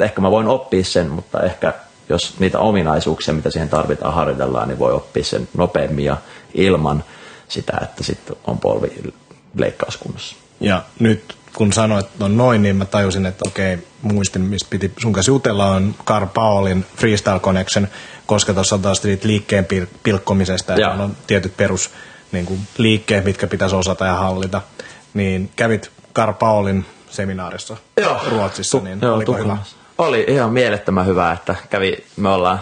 ehkä 0.00 0.20
mä 0.20 0.30
voin 0.30 0.48
oppia 0.48 0.84
sen, 0.84 1.10
mutta 1.10 1.40
ehkä 1.40 1.72
jos 2.08 2.34
niitä 2.38 2.58
ominaisuuksia, 2.58 3.34
mitä 3.34 3.50
siihen 3.50 3.68
tarvitaan, 3.68 4.14
harjoitellaan, 4.14 4.68
niin 4.68 4.78
voi 4.78 4.92
oppia 4.92 5.24
sen 5.24 5.48
nopeammin 5.56 6.04
ja 6.04 6.16
ilman 6.54 7.04
sitä, 7.48 7.78
että 7.82 8.04
sitten 8.04 8.36
on 8.46 8.58
polvi 8.58 9.12
leikkauskunnossa. 9.56 10.36
Ja 10.60 10.82
nyt 10.98 11.36
kun 11.54 11.72
sanoit 11.72 12.06
on 12.20 12.36
noin, 12.36 12.62
niin 12.62 12.76
mä 12.76 12.84
tajusin, 12.84 13.26
että 13.26 13.48
okei, 13.48 13.78
muistin, 14.02 14.42
mistä 14.42 14.66
piti 14.70 14.92
sun 14.98 15.12
kanssa 15.12 15.32
jutella, 15.32 15.70
on 15.70 15.94
Carl 16.06 16.26
Paulin 16.26 16.86
Freestyle 16.96 17.40
Connection, 17.40 17.88
koska 18.26 18.54
tuossa 18.54 18.74
on 18.74 18.82
taas 18.82 19.02
liikkeen 19.24 19.66
pil- 19.72 19.96
pilkkomisesta, 20.02 20.72
että 20.72 20.82
Joo. 20.82 21.04
on 21.04 21.16
tietyt 21.26 21.56
perus 21.56 21.90
niin 22.32 22.46
kuin, 22.46 22.60
liikkeet, 22.78 23.24
mitkä 23.24 23.46
pitäisi 23.46 23.76
osata 23.76 24.06
ja 24.06 24.14
hallita. 24.14 24.60
Niin 25.14 25.50
kävit 25.56 25.90
Carl 26.14 26.32
Paulin 26.32 26.86
seminaarissa 27.10 27.76
Ruotsissa, 28.30 28.78
niin 28.78 28.98
Joo, 29.02 29.14
oliko 29.14 29.32
hyvä? 29.32 29.42
Tukholmassa. 29.42 29.76
Oli 29.98 30.24
ihan 30.28 30.52
mielettömän 30.52 31.06
hyvä, 31.06 31.32
että 31.32 31.54
kävi, 31.70 32.04
me 32.16 32.28
ollaan 32.28 32.60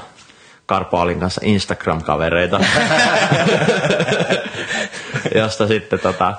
Karpaalin 0.66 1.20
kanssa 1.20 1.40
Instagram-kavereita, 1.44 2.60
josta 5.40 5.66
sitten 5.66 6.00
tota, 6.00 6.34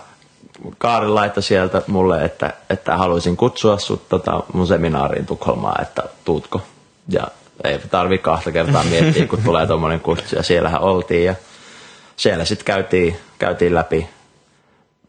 Kaari 0.78 1.08
laittoi 1.08 1.44
sieltä 1.44 1.82
mulle, 1.88 2.26
että, 2.26 2.54
että 2.70 2.98
haluaisin 2.98 3.38
kutsua 3.38 3.78
sut 3.78 4.10
tota 4.10 4.44
mun 4.54 4.68
seminaariin 4.68 5.26
Tukholmaan, 5.26 5.82
että 5.82 6.04
tuutko. 6.26 6.62
Ja 7.10 7.28
ei 7.64 7.80
tarvi 7.80 8.18
kahta 8.18 8.52
kertaa 8.52 8.84
miettiä, 8.84 9.28
kun 9.28 9.44
tulee 9.44 9.68
tuommoinen 9.68 10.00
kutsu. 10.00 10.36
Ja 10.36 10.44
siellähän 10.44 10.82
oltiin 10.82 11.26
ja 11.26 11.36
siellä 12.22 12.46
sitten 12.46 12.66
käytiin, 12.66 13.18
käytiin 13.40 13.76
läpi. 13.76 14.10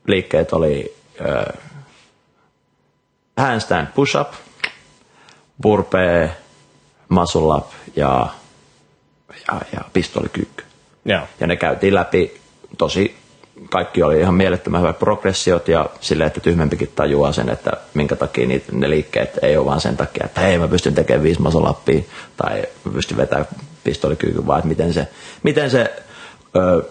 Liikkeet 0.07 0.53
oli 0.53 0.97
äh, 1.29 1.63
handstand 3.37 3.87
push-up, 3.95 4.33
burpee, 5.63 6.37
muscle 7.09 7.57
up 7.57 7.67
ja, 7.97 8.27
ja, 9.49 9.61
ja 9.73 9.81
pistolikyykky. 9.93 10.65
Joo. 11.05 11.21
Ja 11.41 11.47
ne 11.47 11.57
käytiin 11.57 11.95
läpi 11.95 12.41
tosi, 12.79 13.17
kaikki 13.71 14.03
oli 14.03 14.21
ihan 14.21 14.35
mielettömän 14.35 14.81
hyvät 14.81 14.99
progressiot 14.99 15.69
ja 15.69 15.91
silleen, 16.01 16.27
että 16.27 16.41
tyhmempikin 16.41 16.93
tajuaa 16.97 17.33
sen, 17.33 17.49
että 17.49 17.71
minkä 17.95 18.17
takia 18.17 18.47
niitä, 18.47 18.73
ne 18.73 18.91
liikkeet 18.91 19.39
ei 19.43 19.57
ole 19.57 19.67
vaan 19.67 19.81
sen 19.81 19.97
takia, 19.97 20.27
että 20.27 20.41
hei 20.41 20.59
mä 20.59 20.69
pystyn 20.69 20.95
tekemään 20.95 21.23
viisi 21.23 21.43
masolappia 21.43 22.03
tai 22.37 22.63
mä 22.85 22.93
pystyn 22.93 23.17
vetämään 23.17 23.47
pistolikyykyn, 23.85 24.47
vaan 24.47 24.59
että 24.59 24.69
miten 24.69 24.93
se, 24.93 25.09
miten 25.43 25.71
se 25.71 25.93
ö, 26.57 26.83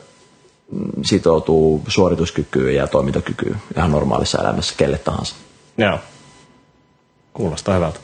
sitoutuu 1.04 1.84
suorituskykyyn 1.88 2.76
ja 2.76 2.88
toimintakykyyn 2.88 3.56
ihan 3.78 3.92
normaalissa 3.92 4.42
elämässä 4.42 4.74
kelle 4.78 4.98
tahansa. 4.98 5.36
Joo. 5.78 6.00
Kuulostaa 7.34 7.76
hyvältä. 7.76 8.00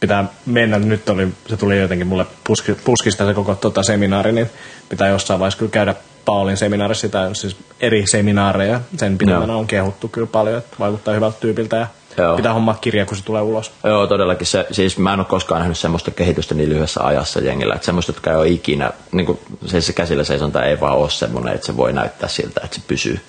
Pitää 0.00 0.24
mennä, 0.46 0.78
nyt 0.78 1.08
oli, 1.08 1.28
se 1.48 1.56
tuli 1.56 1.78
jotenkin 1.78 2.06
mulle 2.06 2.26
puski, 2.46 2.74
puskista 2.84 3.26
se 3.26 3.34
koko 3.34 3.54
tota, 3.54 3.82
seminaari, 3.82 4.32
niin 4.32 4.50
pitää 4.88 5.08
jossain 5.08 5.40
vaiheessa 5.40 5.58
kyllä 5.58 5.70
käydä 5.70 5.94
Paulin 6.24 6.56
seminaarissa, 6.56 7.08
tai 7.08 7.34
siis 7.34 7.56
eri 7.80 8.06
seminaareja. 8.06 8.80
Sen 8.96 9.18
pidemmänä 9.18 9.52
Joo. 9.52 9.60
on 9.60 9.66
kehuttu 9.66 10.08
kyllä 10.08 10.26
paljon, 10.26 10.58
että 10.58 10.76
vaikuttaa 10.78 11.14
hyvältä 11.14 11.40
tyypiltä 11.40 11.76
ja 11.76 11.86
Joo. 12.18 12.36
pitää 12.36 12.52
hommaa 12.52 12.78
kirja, 12.80 13.06
kun 13.06 13.16
se 13.16 13.24
tulee 13.24 13.42
ulos. 13.42 13.72
Joo, 13.84 14.06
todellakin. 14.06 14.46
Se, 14.46 14.66
siis 14.72 14.98
mä 14.98 15.12
en 15.12 15.20
ole 15.20 15.26
koskaan 15.26 15.58
nähnyt 15.58 15.78
semmoista 15.78 16.10
kehitystä 16.10 16.54
niin 16.54 16.68
lyhyessä 16.68 17.00
ajassa 17.04 17.40
jengillä. 17.40 17.74
Että 17.74 17.86
semmoista, 17.86 18.12
jotka 18.12 18.30
ei 18.30 18.36
ole 18.36 18.48
ikinä, 18.48 18.90
niin 19.12 19.26
kuin 19.26 19.38
se, 19.66 19.80
se 19.80 19.92
käsillä 19.92 20.24
seisonta 20.24 20.64
ei 20.64 20.80
vaan 20.80 20.98
ole 20.98 21.10
semmoinen, 21.10 21.54
että 21.54 21.66
se 21.66 21.76
voi 21.76 21.92
näyttää 21.92 22.28
siltä, 22.28 22.60
että 22.64 22.76
se 22.76 22.82
pysyy. 22.88 23.20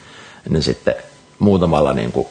Niin 0.49 0.63
sitten 0.63 0.95
muutamalla 1.39 1.93
niin 1.93 2.11
kuin, 2.11 2.27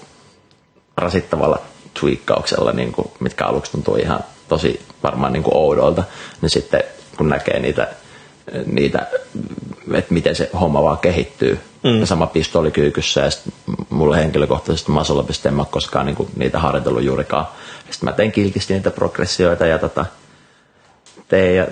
rasittavalla 0.97 1.59
tweakkauksella, 2.01 2.73
niin 2.73 2.93
kuin, 2.93 3.11
mitkä 3.21 3.45
aluksi 3.45 3.73
tuntuu 3.73 3.97
ihan 3.97 4.21
tosi 4.49 4.81
varmaan 5.03 5.33
niin 5.33 5.43
kuin 5.43 5.57
oudolta, 5.57 6.05
niin 6.43 6.51
sitten 6.51 6.85
kun 7.17 7.29
näkee 7.29 7.59
niitä, 7.59 7.89
niitä 8.67 9.07
että 9.95 10.15
miten 10.15 10.37
se 10.37 10.51
homma 10.61 10.83
vaan 10.83 10.99
kehittyy. 10.99 11.61
Mm. 11.87 12.01
Ja 12.01 12.07
sama 12.07 12.27
pistolikyykyssä 12.27 13.21
ja 13.21 13.31
sitten 13.31 13.53
mulle 13.91 14.17
henkilökohtaisesti 14.17 14.91
masolopista 14.91 15.49
en 15.49 15.55
mä 15.55 15.63
ole 15.63 15.69
koskaan 15.71 16.07
niin 16.07 16.17
kuin, 16.17 16.29
niitä 16.37 16.59
harjoitellut 16.59 17.03
juurikaan. 17.03 17.47
Sitten 17.91 18.09
mä 18.09 18.13
tein 18.13 18.33
kiltisti 18.33 18.75
niitä 18.75 18.91
progressioita 18.91 19.67
ja 19.67 19.79
tota, 19.79 20.07
tein 21.29 21.57
ja 21.57 21.67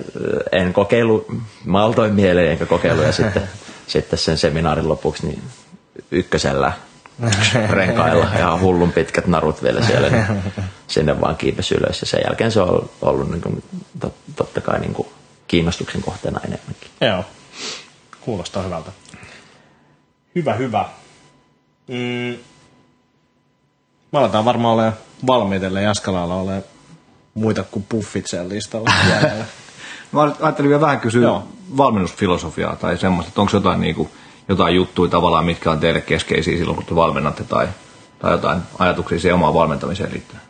en 0.51 0.73
kokeilu, 0.73 1.25
maltoin 1.65 2.13
mieleen 2.13 2.51
enkä 2.51 2.65
kokeilu 2.65 3.01
ja 3.01 3.11
sitten, 3.11 3.43
sitten 3.87 4.19
sen 4.19 4.37
seminaarin 4.37 4.89
lopuksi 4.89 5.27
niin 5.27 5.43
ykkösellä 6.11 6.73
renkailla 7.69 8.27
ja 8.39 8.59
hullun 8.61 8.91
pitkät 8.91 9.27
narut 9.27 9.63
vielä 9.63 9.81
siellä, 9.81 10.09
niin 10.09 10.25
sinne 10.87 11.21
vaan 11.21 11.37
kiipesi 11.37 11.75
ylös 11.75 12.01
ja 12.01 12.07
sen 12.07 12.21
jälkeen 12.25 12.51
se 12.51 12.61
on 12.61 12.69
ollut, 12.69 12.91
ollut 13.01 13.31
niin 13.31 13.41
kuin, 13.41 13.63
tot, 13.99 14.13
totta 14.35 14.61
kai 14.61 14.79
niin 14.79 14.93
kuin 14.93 15.07
kiinnostuksen 15.47 16.01
kohteena 16.01 16.39
enemmänkin. 16.39 16.89
Joo. 17.01 17.25
Kuulostaa 18.21 18.63
hyvältä. 18.63 18.91
Hyvä, 20.35 20.53
hyvä. 20.53 20.85
Mm. 21.87 22.37
Me 24.11 24.19
aletaan 24.19 24.45
varmaan 24.45 24.73
olemaan 24.73 24.93
valmiita, 25.27 25.65
ellei 25.65 25.83
Jaskalalla 25.83 26.35
ole 26.35 26.63
muita 27.33 27.63
kuin 27.63 27.85
puffit 27.89 28.27
siellä 28.27 28.49
listalla. 28.49 28.91
Mä 30.11 30.21
ajattelin 30.21 30.69
vielä 30.69 30.81
vähän 30.81 30.99
kysyä. 30.99 31.23
Joo. 31.23 31.47
valmennusfilosofiaa 31.77 32.75
tai 32.75 32.97
semmoista, 32.97 33.27
että 33.27 33.41
onko 33.41 33.51
jotain, 33.53 33.81
niin 33.81 33.95
kuin, 33.95 34.09
jotain 34.49 34.75
juttuja 34.75 35.11
tavallaan, 35.11 35.45
mitkä 35.45 35.71
on 35.71 35.79
teille 35.79 36.01
keskeisiä 36.01 36.57
silloin, 36.57 36.75
kun 36.75 36.85
te 36.85 36.95
valmennatte 36.95 37.43
tai, 37.43 37.67
tai 38.19 38.31
jotain 38.31 38.61
ajatuksia 38.79 39.19
siihen 39.19 39.35
omaan 39.35 39.53
valmentamiseen 39.53 40.13
liittyen. 40.13 40.41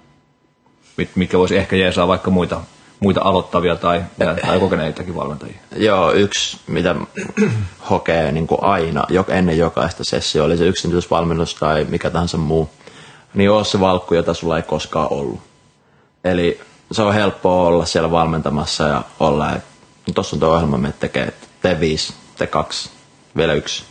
Mit, 0.97 1.15
mitkä 1.15 1.37
voisi 1.37 1.57
ehkä 1.57 1.75
jeesaa 1.75 2.07
vaikka 2.07 2.31
muita, 2.31 2.61
muita 2.99 3.21
aloittavia 3.23 3.75
tai, 3.75 4.03
tai 4.45 4.59
kokeneitakin 4.59 5.15
valmentajia. 5.15 5.55
Joo, 5.75 6.11
yksi, 6.11 6.57
mitä 6.67 6.95
hokee 7.89 8.31
niin 8.31 8.47
kuin 8.47 8.63
aina, 8.63 9.07
ennen 9.27 9.57
jokaista 9.57 10.03
sessioa, 10.03 10.45
oli 10.45 10.57
se 10.57 10.67
yksityisvalmennus 10.67 11.55
tai 11.55 11.85
mikä 11.89 12.09
tahansa 12.09 12.37
muu, 12.37 12.69
niin 13.33 13.51
ole 13.51 13.65
se 13.65 13.79
valkku, 13.79 14.15
jota 14.15 14.33
sulla 14.33 14.57
ei 14.57 14.63
koskaan 14.63 15.07
ollut. 15.11 15.39
Eli 16.23 16.59
se 16.91 17.01
on 17.01 17.13
helppoa 17.13 17.67
olla 17.67 17.85
siellä 17.85 18.11
valmentamassa 18.11 18.83
ja 18.83 19.03
olla, 19.19 19.51
että 19.51 19.67
tuossa 20.15 20.35
on 20.35 20.39
tuo 20.39 20.49
ohjelma, 20.49 20.77
me 20.77 20.93
tekee, 20.99 21.33
tee 21.61 21.79
viisi, 21.79 22.13
tee 22.37 22.47
kaksi, 22.47 22.89
vielä 23.37 23.53
yksi. 23.53 23.83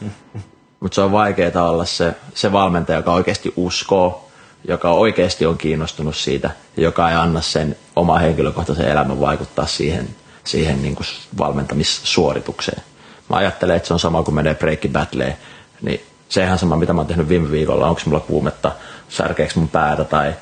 Mutta 0.80 0.94
se 0.94 1.00
on 1.00 1.12
vaikeaa 1.12 1.70
olla 1.70 1.84
se, 1.84 2.14
se 2.34 2.52
valmentaja, 2.52 2.98
joka 2.98 3.12
oikeasti 3.12 3.52
uskoo, 3.56 4.28
joka 4.68 4.90
oikeasti 4.90 5.46
on 5.46 5.58
kiinnostunut 5.58 6.16
siitä, 6.16 6.50
joka 6.76 7.10
ei 7.10 7.16
anna 7.16 7.40
sen 7.40 7.76
oma 7.96 8.18
henkilökohtaisen 8.18 8.88
elämän 8.88 9.20
vaikuttaa 9.20 9.66
siihen, 9.66 10.08
siihen 10.44 10.82
niin 10.82 10.94
kuin 10.94 11.06
valmentamissuoritukseen. 11.38 12.82
Mä 13.30 13.36
ajattelen, 13.36 13.76
että 13.76 13.86
se 13.86 13.94
on 13.94 14.00
sama 14.00 14.22
kuin 14.22 14.34
menee 14.34 14.54
breakki 14.54 14.88
battleen, 14.88 15.36
niin 15.82 16.00
se 16.28 16.40
on 16.40 16.46
ihan 16.46 16.58
sama, 16.58 16.76
mitä 16.76 16.92
mä 16.92 17.00
oon 17.00 17.06
tehnyt 17.06 17.28
viime 17.28 17.50
viikolla, 17.50 17.88
onko 17.88 18.00
mulla 18.06 18.20
kuumetta, 18.20 18.72
särkeekö 19.08 19.52
mun 19.56 19.68
päätä 19.68 20.04
tai 20.04 20.34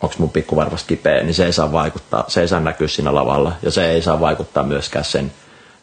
onko 0.00 0.14
mun 0.18 0.30
pikkuvarvas 0.30 0.84
kipeä, 0.84 1.22
niin 1.22 1.34
se 1.34 1.46
ei 1.46 1.52
saa 1.52 1.72
vaikuttaa, 1.72 2.24
se 2.28 2.40
ei 2.40 2.48
saa 2.48 2.60
näkyä 2.60 2.88
siinä 2.88 3.14
lavalla, 3.14 3.52
ja 3.62 3.70
se 3.70 3.90
ei 3.90 4.02
saa 4.02 4.20
vaikuttaa 4.20 4.62
myöskään 4.62 5.04
sen 5.04 5.32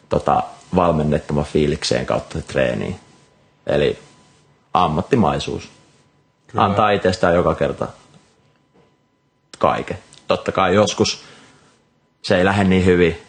tota, 0.08 0.42
valmennettavan 0.76 1.44
fiilikseen 1.44 2.06
kautta 2.06 2.42
treeniin. 2.42 3.00
Eli 3.66 3.98
ammattimaisuus. 4.74 5.73
Kyllä. 6.54 6.64
Antaa 6.64 6.90
itsestään 6.90 7.34
joka 7.34 7.54
kerta 7.54 7.88
kaiken. 9.58 9.98
Totta 10.28 10.52
kai 10.52 10.74
joskus 10.74 11.24
se 12.22 12.36
ei 12.36 12.44
lähde 12.44 12.64
niin 12.64 12.84
hyvin, 12.84 13.22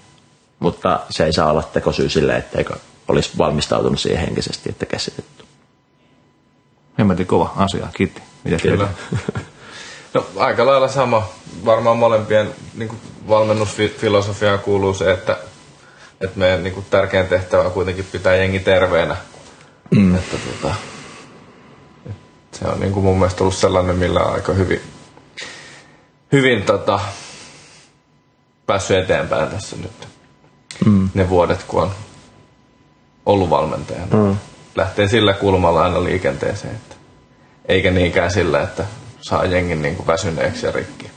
mutta 0.60 1.00
se 1.10 1.26
ei 1.26 1.34
saa 1.34 1.52
olla 1.52 1.64
tekosyy 1.64 2.10
sille, 2.10 2.36
etteikö 2.36 2.76
olisi 3.08 3.32
valmistautunut 3.38 4.00
siihen 4.00 4.26
henkisesti, 4.26 4.70
että 4.70 4.86
käsitetty. 4.86 5.46
Hemmetin 7.00 7.28
kova 7.28 7.54
asia, 7.56 7.88
kiitti. 7.94 8.22
Miten 8.44 8.62
Kyllä. 8.62 8.88
No 10.14 10.26
aika 10.38 10.66
lailla 10.66 10.88
sama. 10.88 11.30
Varmaan 11.66 11.98
molempien 11.98 12.56
niin 12.74 12.90
kuin 12.90 13.02
valmennusfilosofiaan 13.28 14.60
kuuluu 14.60 14.94
se, 14.94 15.12
että, 15.12 15.38
että 16.22 16.40
meidän 16.40 16.64
niin 16.64 16.74
kuin 16.74 16.86
tärkein 16.90 17.28
tehtävä 17.28 17.64
on 17.64 17.72
kuitenkin 17.72 18.08
pitää 18.12 18.36
jengi 18.36 18.60
terveenä. 18.60 19.18
Mm. 19.96 20.16
Että, 20.16 20.38
tota, 20.38 20.76
se 22.60 22.66
on 22.66 22.80
niin 22.80 22.94
kuin 22.94 23.04
mun 23.04 23.18
mielestä 23.20 23.44
ollut 23.44 23.56
sellainen, 23.56 23.96
millä 23.96 24.20
on 24.20 24.34
aika 24.34 24.54
hyvin, 24.54 24.82
hyvin 26.32 26.64
tota, 26.64 27.00
päässyt 28.66 28.98
eteenpäin 28.98 29.50
tässä 29.50 29.76
nyt. 29.76 30.08
Mm. 30.86 31.10
Ne 31.14 31.30
vuodet, 31.30 31.64
kun 31.64 31.84
on 31.84 31.92
ollut 33.26 33.50
valmentajana. 33.50 34.16
Mm. 34.16 34.38
Lähtee 34.76 35.08
sillä 35.08 35.34
kulmalla 35.34 35.84
aina 35.84 36.04
liikenteeseen. 36.04 36.76
Että, 36.76 36.96
eikä 37.66 37.92
niinkään 37.92 38.32
sillä, 38.32 38.62
että 38.62 38.86
saa 39.22 39.46
jengin 39.46 39.82
niin 39.82 39.96
kuin 39.96 40.08
väsyneeksi 40.08 40.66
ja 40.66 40.72
rikki. 40.72 41.12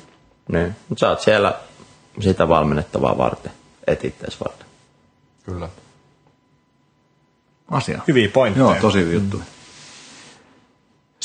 Niin. 0.48 0.76
Mutta 0.88 1.00
sä 1.00 1.08
oot 1.08 1.20
siellä 1.20 1.54
sitä 2.20 2.48
valmennettavaa 2.48 3.18
varten, 3.18 3.52
et 3.86 4.04
ittees 4.04 4.40
varten. 4.40 4.66
Kyllä. 5.44 5.68
Asia. 7.70 8.00
Hyviä 8.08 8.28
pointteja. 8.28 8.66
Joo, 8.66 8.74
tosi 8.80 8.98
hyviä 8.98 9.14
juttuja. 9.14 9.44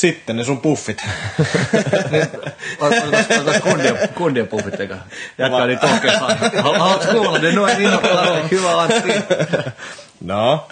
Sitten 0.04 0.36
ne 0.36 0.44
sun 0.44 0.62
puffit. 0.62 1.06
Otas 2.80 3.62
kundia, 3.64 3.94
kundia 4.16 4.46
puffit 4.46 4.80
eka. 4.80 4.96
Jätkää 5.38 5.68
niin 5.68 5.80
tohkeessaan. 5.80 6.38
Haluatko 6.64 7.12
kuulla 7.12 7.38
ne 7.38 7.52
noin 7.52 7.82
innokkaasti? 7.82 8.52
Hyvä 8.52 8.82
Antti. 8.82 9.14
no. 10.22 10.68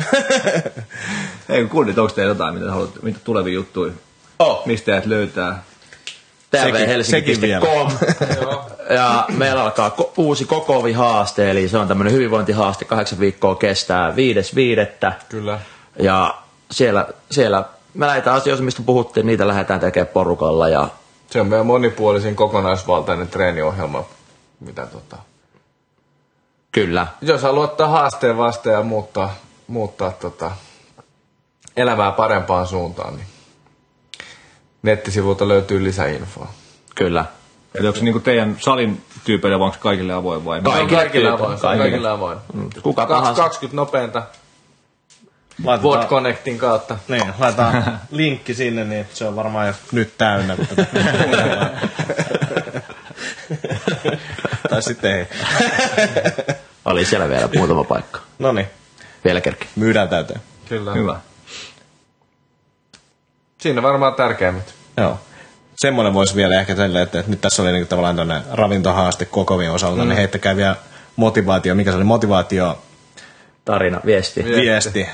Ei 1.50 1.62
kun 1.62 1.70
kundit, 1.70 1.98
onko 1.98 2.14
teillä 2.14 2.32
jotain, 2.32 2.54
mitä, 2.54 2.72
haluat, 2.72 3.02
mitä 3.02 3.20
tulevia 3.24 3.54
juttuja? 3.54 3.94
Oh. 4.40 4.66
Mistä 4.66 4.86
teidät 4.86 5.06
löytää? 5.06 5.64
Tvhelsinki.com. 6.52 7.92
ja 9.00 9.26
meillä 9.30 9.64
alkaa 9.64 9.96
ko- 10.00 10.12
uusi 10.18 10.46
Kokovi-haaste, 10.46 11.52
eli 11.52 11.70
se 11.70 11.78
on 11.78 11.88
tämmöinen 11.88 12.14
hyvinvointihaaste, 12.14 12.86
kahdeksan 12.86 13.20
viikkoa 13.20 13.56
kestää, 13.56 14.16
viides 14.16 14.56
viidettä. 14.56 15.14
Kyllä. 15.30 15.60
Ja 16.00 16.38
siellä, 16.72 17.06
siellä 17.32 17.64
me 17.94 18.06
näitä 18.06 18.34
asioita, 18.34 18.64
mistä 18.64 18.82
puhuttiin, 18.86 19.26
niitä 19.26 19.48
lähdetään 19.48 19.80
tekemään 19.80 20.08
porukalla 20.14 20.70
ja 20.70 20.88
Se 21.30 21.42
on 21.42 21.48
meidän 21.48 21.66
monipuolisin 21.66 22.36
kokonaisvaltainen 22.36 23.28
treeniohjelma, 23.28 24.04
mitä 24.60 24.86
tota... 24.86 25.18
kyllä, 26.72 27.08
Jos 27.22 27.42
haluaa 27.42 27.64
ottaa 27.64 27.88
haasteen 27.88 28.38
vastaan 28.38 28.74
ja 28.76 28.84
muuttaa, 28.84 29.34
muuttaa 29.68 30.12
tota, 30.12 30.52
elämää 31.78 32.12
parempaan 32.12 32.68
suuntaan, 32.68 33.16
niin 33.16 33.28
nettisivulta 34.84 35.48
löytyy 35.48 35.84
lisäinfoa. 35.84 36.48
Kyllä. 36.96 37.26
Eli 37.76 37.88
onko 37.88 37.98
se 38.00 38.04
niinku 38.06 38.20
teidän 38.20 38.56
salin 38.60 39.02
tyypeille 39.24 39.60
vai 39.60 39.66
onko 39.66 39.76
se 39.76 39.82
kaikille 39.82 40.14
avoin 40.14 40.46
vai? 40.46 40.62
Kaikille 40.62 40.88
kaikilla 40.88 41.30
tyypille, 41.30 41.30
avoin. 41.30 41.60
kaikille. 41.60 41.90
Kaikilla 41.90 42.12
avoin. 42.12 42.38
Kuka 42.84 43.06
Kaks- 43.06 43.08
tahansa. 43.08 43.44
20 43.44 43.76
nopeinta 43.76 44.24
Laitetaan, 45.64 45.94
Word 45.94 46.10
Connectin 46.10 46.58
kautta. 46.58 46.98
niin, 47.08 47.34
laitetaan 47.40 48.00
linkki 48.12 48.54
sinne, 48.54 48.84
niin 48.84 49.08
se 49.14 49.26
on 49.26 49.36
varmaan 49.36 49.68
jo 49.68 49.74
nyt 49.92 50.14
täynnä. 50.18 50.58
Tai 54.70 54.84
sitten 54.84 55.16
ei. 55.16 55.28
Oli 56.86 57.06
siellä 57.06 57.30
vielä 57.30 57.50
muutama 57.56 57.84
paikka. 57.84 58.20
No 58.40 58.52
niin, 58.52 58.68
Vielä 59.26 59.42
kerki. 59.42 59.68
myydään 59.76 60.10
täyteen. 60.10 60.42
Kyllä. 60.70 60.94
Hyvä. 60.94 61.20
Siinä 63.58 63.82
varmaan 63.82 64.14
tärkeimmät. 64.16 64.74
Joo. 64.98 65.20
Semmoinen 65.76 66.14
voisi 66.14 66.36
vielä 66.36 66.60
ehkä 66.60 66.76
tälle, 66.76 67.02
että, 67.02 67.24
nyt 67.28 67.42
tässä 67.42 67.62
oli 67.62 67.72
niinku 67.72 67.90
tavallaan 67.90 68.16
tuonne 68.16 68.42
ravintohaaste 68.52 69.26
kokovien 69.26 69.72
osalta, 69.72 70.02
mm. 70.02 70.10
niin 70.10 70.18
heittäkää 70.18 70.56
vielä 70.56 70.76
motivaatio, 71.16 71.76
mikä 71.76 71.92
se 71.92 71.98
oli 71.98 72.04
motivaatio 72.04 72.80
Tarina, 73.66 74.02
viesti. 74.06 74.44
Viesti. 74.46 74.62
viesti 74.62 75.10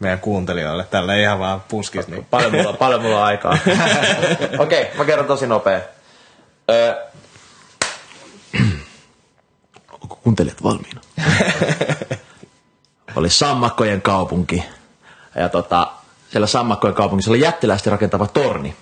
meidän 0.00 0.20
kuuntelijoille. 0.20 0.84
Tällä 0.84 1.14
ei 1.14 1.22
ihan 1.22 1.38
vaan 1.38 1.62
puskis. 1.68 2.08
Niin. 2.08 2.26
Paljon 2.30 2.52
mulla, 2.52 2.72
paljon 2.72 3.02
mulla 3.02 3.24
aikaa. 3.24 3.52
Okei, 4.58 4.82
okay, 4.82 4.96
mä 4.96 5.04
kerron 5.04 5.26
tosi 5.26 5.46
nopea. 5.46 5.80
Öö, 6.70 6.94
onko 10.02 10.16
kuuntelijat 10.22 10.62
valmiina? 10.62 11.00
oli 13.16 13.30
Sammakkojen 13.30 14.02
kaupunki. 14.02 14.64
Ja 15.34 15.48
tota, 15.48 15.88
siellä 16.30 16.46
Sammakkojen 16.46 16.94
kaupungissa 16.94 17.30
oli 17.30 17.40
jättiläisesti 17.40 17.90
rakentava 17.90 18.26
torni. 18.26 18.76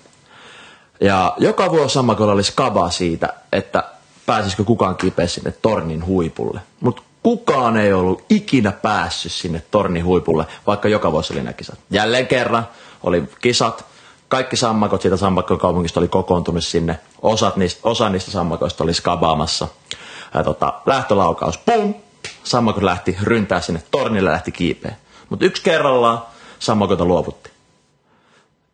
Ja 1.01 1.33
joka 1.37 1.71
vuosi 1.71 1.93
Sammakolla 1.93 2.33
oli 2.33 2.43
skaba 2.43 2.89
siitä, 2.89 3.33
että 3.51 3.83
pääsisikö 4.25 4.63
kukaan 4.63 4.95
kipeä 4.95 5.27
sinne 5.27 5.53
tornin 5.61 6.05
huipulle. 6.05 6.61
Mutta 6.79 7.01
kukaan 7.23 7.77
ei 7.77 7.93
ollut 7.93 8.23
ikinä 8.29 8.71
päässyt 8.71 9.31
sinne 9.31 9.63
tornin 9.71 10.05
huipulle, 10.05 10.45
vaikka 10.67 10.87
joka 10.87 11.11
vuosi 11.11 11.33
oli 11.33 11.41
nämä. 11.41 11.55
Jälleen 11.89 12.27
kerran 12.27 12.67
oli 13.03 13.23
kisat, 13.41 13.85
kaikki 14.27 14.55
sammakot 14.55 15.01
siitä 15.01 15.17
Sammakkojen 15.17 15.59
kaupungista 15.59 15.99
oli 15.99 16.07
kokoontunut 16.07 16.65
sinne. 16.65 16.99
Osat 17.21 17.55
niistä, 17.57 17.81
osa 17.83 18.09
niistä 18.09 18.31
sammakoista 18.31 18.83
oli 18.83 18.93
skabaamassa. 18.93 19.67
Ja 20.33 20.43
tota, 20.43 20.73
lähtölaukaus, 20.85 21.57
pum! 21.57 21.93
Sammakot 22.43 22.83
lähti 22.83 23.17
ryntää 23.21 23.61
sinne 23.61 23.83
tornille 23.91 24.31
lähti 24.31 24.51
kiipeä. 24.51 24.95
Mutta 25.29 25.45
yksi 25.45 25.63
kerrallaan 25.63 26.21
sammakoita 26.59 27.05
luovutti. 27.05 27.49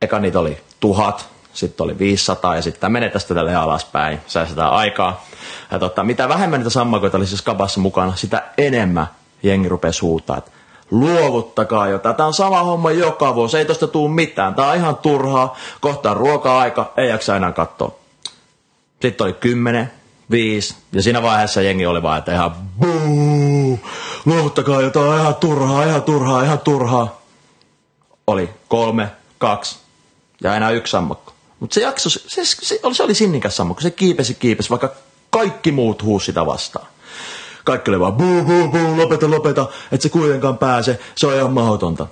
Eka 0.02 0.20
niitä 0.20 0.40
oli 0.40 0.58
tuhat, 0.80 1.30
sitten 1.56 1.84
oli 1.84 2.00
500 2.00 2.56
ja 2.56 2.62
sitten 2.62 2.92
menee 2.92 3.10
tästä 3.10 3.34
tälle 3.34 3.56
alaspäin, 3.56 4.20
säästetään 4.28 4.72
aikaa. 4.72 5.26
Ja 5.72 5.80
tota, 5.80 6.04
mitä 6.04 6.30
vähemmän 6.30 6.60
niitä 6.60 6.70
sammakoita 6.70 7.18
oli 7.18 7.28
siis 7.28 7.42
kabassa 7.42 7.80
mukana, 7.80 8.16
sitä 8.16 8.44
enemmän 8.58 9.08
jengi 9.44 9.70
rupesi 9.70 10.02
huutaa, 10.02 10.38
että 10.38 10.52
luovuttakaa 10.92 11.88
jotain. 11.88 12.16
Tämä 12.16 12.28
on 12.28 12.34
sama 12.34 12.64
homma 12.64 12.92
joka 12.92 13.36
vuosi, 13.36 13.58
ei 13.58 13.66
tosta 13.66 13.88
tuu 13.88 14.08
mitään. 14.08 14.56
Tämä 14.56 14.72
on 14.72 14.78
ihan 14.78 14.96
turhaa, 14.96 15.58
kohta 15.82 16.12
on 16.12 16.18
ruoka-aika, 16.18 16.94
ei 16.98 17.10
jaksa 17.10 17.36
enää 17.36 17.52
katsoa. 17.52 17.96
Sitten 19.02 19.26
oli 19.26 19.34
kymmenen, 19.34 19.92
viisi, 20.32 20.76
ja 20.92 21.02
siinä 21.02 21.22
vaiheessa 21.22 21.62
jengi 21.62 21.86
oli 21.86 22.04
vaan, 22.04 22.20
että 22.20 22.34
ihan 22.34 22.56
buu, 22.80 23.80
luovuttakaa 24.26 24.82
jotain, 24.82 25.22
ihan 25.22 25.36
turhaa, 25.36 25.84
ihan 25.84 26.04
turhaa, 26.04 26.44
ihan 26.44 26.60
turhaa. 26.60 27.22
Oli 28.28 28.50
kolme, 28.68 29.12
kaksi 29.38 29.80
ja 30.44 30.56
enää 30.56 30.70
yksi 30.72 30.92
sammakko. 30.92 31.35
Mutta 31.66 31.74
se 31.74 31.82
jakso, 31.82 32.10
se, 32.10 32.46
se, 32.46 32.80
oli, 32.84 32.96
se 32.96 33.04
oli 33.04 33.16
sinnikäs 33.16 33.58
sammakko, 33.58 33.82
se 33.82 33.92
kiipesi 33.92 34.34
kiipesi, 34.34 34.70
vaikka 34.70 34.92
kaikki 35.30 35.72
muut 35.72 36.04
huusi 36.04 36.26
sitä 36.26 36.46
vastaan. 36.46 36.88
Kaikki 37.64 37.92
oli 37.92 38.00
vaan 38.00 38.14
buu, 38.14 38.44
buu, 38.44 38.68
buu, 38.68 38.98
lopeta, 38.98 39.30
lopeta, 39.30 39.68
et 39.92 40.02
se 40.02 40.10
kuitenkaan 40.10 40.58
pääse, 40.58 41.00
se 41.16 41.28
on 41.28 41.36
ihan 41.36 41.52
mahdotonta. 41.52 42.08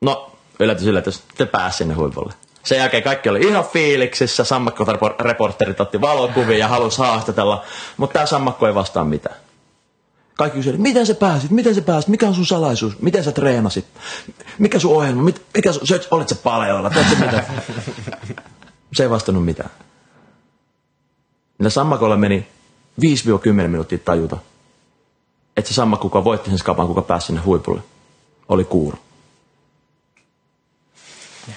No, 0.00 0.32
yllätys, 0.58 0.86
yllätys, 0.86 1.22
te 1.36 1.46
pääsi 1.46 1.78
sinne 1.78 1.94
huipulle. 1.94 2.32
Sen 2.64 2.78
jälkeen 2.78 3.02
kaikki 3.02 3.28
oli 3.28 3.40
ihan 3.40 3.64
fiiliksissä, 3.64 4.44
sammakkoreporterit 4.44 5.80
otti 5.80 6.00
valokuvia 6.00 6.58
ja 6.58 6.68
halusi 6.68 6.98
haastatella, 6.98 7.64
mutta 7.96 8.12
tämä 8.12 8.26
sammakko 8.26 8.66
ei 8.66 8.74
vastaa 8.74 9.04
mitään. 9.04 9.36
Kaikki 10.36 10.58
kysyivät, 10.58 10.80
miten 10.80 11.06
sä 11.06 11.14
pääsit, 11.14 11.50
miten 11.50 11.74
sä 11.74 11.82
pääsit, 11.82 12.08
mikä 12.08 12.28
on 12.28 12.34
sun 12.34 12.46
salaisuus, 12.46 13.00
miten 13.00 13.24
sä 13.24 13.32
treenasit, 13.32 13.84
mikä 14.58 14.78
sun 14.78 14.96
ohjelma, 14.96 15.22
mikä 15.54 15.72
sun, 15.72 15.82
olit 16.10 16.28
sä 16.28 16.34
paleolla? 16.34 16.90
Se 18.96 19.02
ei 19.02 19.10
vastannut 19.10 19.44
mitään. 19.44 19.70
Niillä 21.58 21.70
sammakoilla 21.70 22.16
meni 22.16 22.46
5-10 23.00 23.04
minuuttia 23.52 23.98
tajuta, 23.98 24.36
että 25.56 25.68
se 25.68 25.74
sammakko, 25.74 26.08
kuka 26.08 26.24
voitti 26.24 26.50
sen 26.50 26.58
skapan, 26.58 26.86
kuka 26.86 27.02
pääsi 27.02 27.26
sinne 27.26 27.40
huipulle, 27.40 27.82
oli 28.48 28.64
kuuro. 28.64 28.98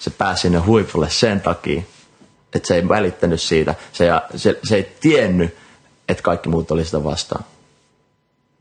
se 0.00 0.10
pääsi 0.10 0.42
sinne 0.42 0.58
huipulle 0.58 1.10
sen 1.10 1.40
takia, 1.40 1.82
että 2.54 2.68
se 2.68 2.74
ei 2.74 2.88
välittänyt 2.88 3.40
siitä. 3.40 3.74
Se, 3.92 4.08
se, 4.36 4.58
se 4.64 4.76
ei 4.76 4.96
tiennyt, 5.00 5.56
että 6.08 6.22
kaikki 6.22 6.48
muut 6.48 6.70
oli 6.70 6.84
sitä 6.84 7.04
vastaan. 7.04 7.44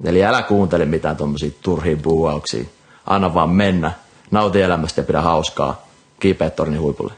Eli 0.03 0.25
älä 0.25 0.43
kuuntele 0.43 0.86
mitään 0.86 1.17
tuommoisia 1.17 1.51
turhia 1.61 1.97
buuauksia. 1.97 2.63
Anna 3.05 3.33
vaan 3.33 3.49
mennä. 3.49 3.91
Nauti 4.31 4.61
elämästä 4.61 5.01
ja 5.01 5.05
pidä 5.05 5.21
hauskaa. 5.21 5.86
Kiipeä 6.20 6.49
tornin 6.49 6.80
huipulle. 6.80 7.13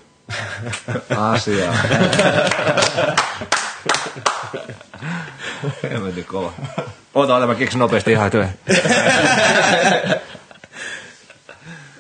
Asia. 1.18 1.74
Hemmetin 5.92 6.26
kova. 6.26 6.54
Ota, 7.16 7.36
ota, 7.36 7.48
mä 7.48 7.56
keksin 7.56 7.80
nopeasti 7.80 8.12
ihan 8.12 8.32
työ. 8.32 8.48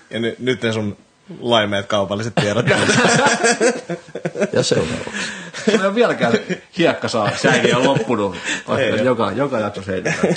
Ja 0.10 0.20
ny, 0.20 0.36
nyt 0.40 0.62
ne 0.64 0.74
sun 0.74 0.98
laimeet 1.40 1.86
kaupalliset 1.86 2.36
tiedot. 2.36 2.66
Ja 4.54 4.64
seuraavaksi. 4.64 5.10
Mä 5.78 5.86
en 5.86 5.96
vieläkään 5.96 6.34
hiekka 6.78 7.08
saa. 7.08 7.32
Säkin 7.36 7.76
on 7.76 7.84
loppunut. 7.84 8.36
Vaikka 8.68 8.96
joka, 8.96 9.32
joka 9.32 9.60
jakso 9.60 9.82
heitetään. 9.88 10.36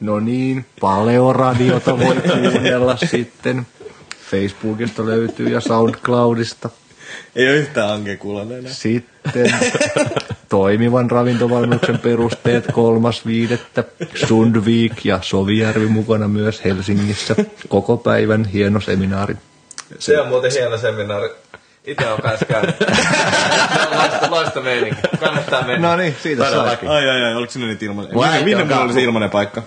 No 0.00 0.20
niin, 0.20 0.66
Paleoradiota 0.80 1.98
voi 1.98 2.16
kuunnella 2.16 2.96
sitten. 2.96 3.66
Facebookista 4.30 5.06
löytyy 5.06 5.48
ja 5.48 5.60
Soundcloudista. 5.60 6.70
ei 7.36 7.48
ole 7.48 7.56
yhtään 7.56 7.90
Anke 7.90 8.16
kuulonen 8.16 8.58
enää. 8.58 8.72
Sitten 8.72 9.54
toimivan 10.48 11.10
ravintovalmennuksen 11.10 11.98
perusteet 11.98 12.64
kolmas 12.72 13.26
viidettä. 13.26 13.84
Sundvik 14.28 15.04
ja 15.04 15.18
Sovijärvi 15.22 15.86
mukana 15.86 16.28
myös 16.28 16.64
Helsingissä. 16.64 17.36
Koko 17.68 17.96
päivän 17.96 18.44
hieno 18.44 18.80
seminaari. 18.80 19.36
Se 19.98 20.20
on 20.20 20.28
muuten 20.28 20.52
hieno 20.52 20.78
seminaari. 20.78 21.28
Itse 21.84 22.08
on 22.08 22.22
kanssa 22.22 22.44
käynyt. 22.46 22.76
loista, 23.94 24.30
loista 24.30 24.60
meininki. 24.60 25.00
Kannattaa 25.20 25.62
mennä. 25.66 25.88
No 25.88 25.96
niin, 25.96 26.16
siitä. 26.22 26.44
Todellakin. 26.44 26.88
Ai 26.88 27.08
ai 27.08 27.22
ai, 27.22 27.34
oliko 27.34 27.52
sinne 27.52 27.66
niitä 27.66 27.84
ilmanen? 27.84 28.10
Minne, 28.14 28.44
minne 28.44 28.62
on 28.62 28.68
mulla 28.68 28.80
oli 28.82 28.92
se 28.92 29.02
ilmanen 29.02 29.30
paikka? 29.30 29.62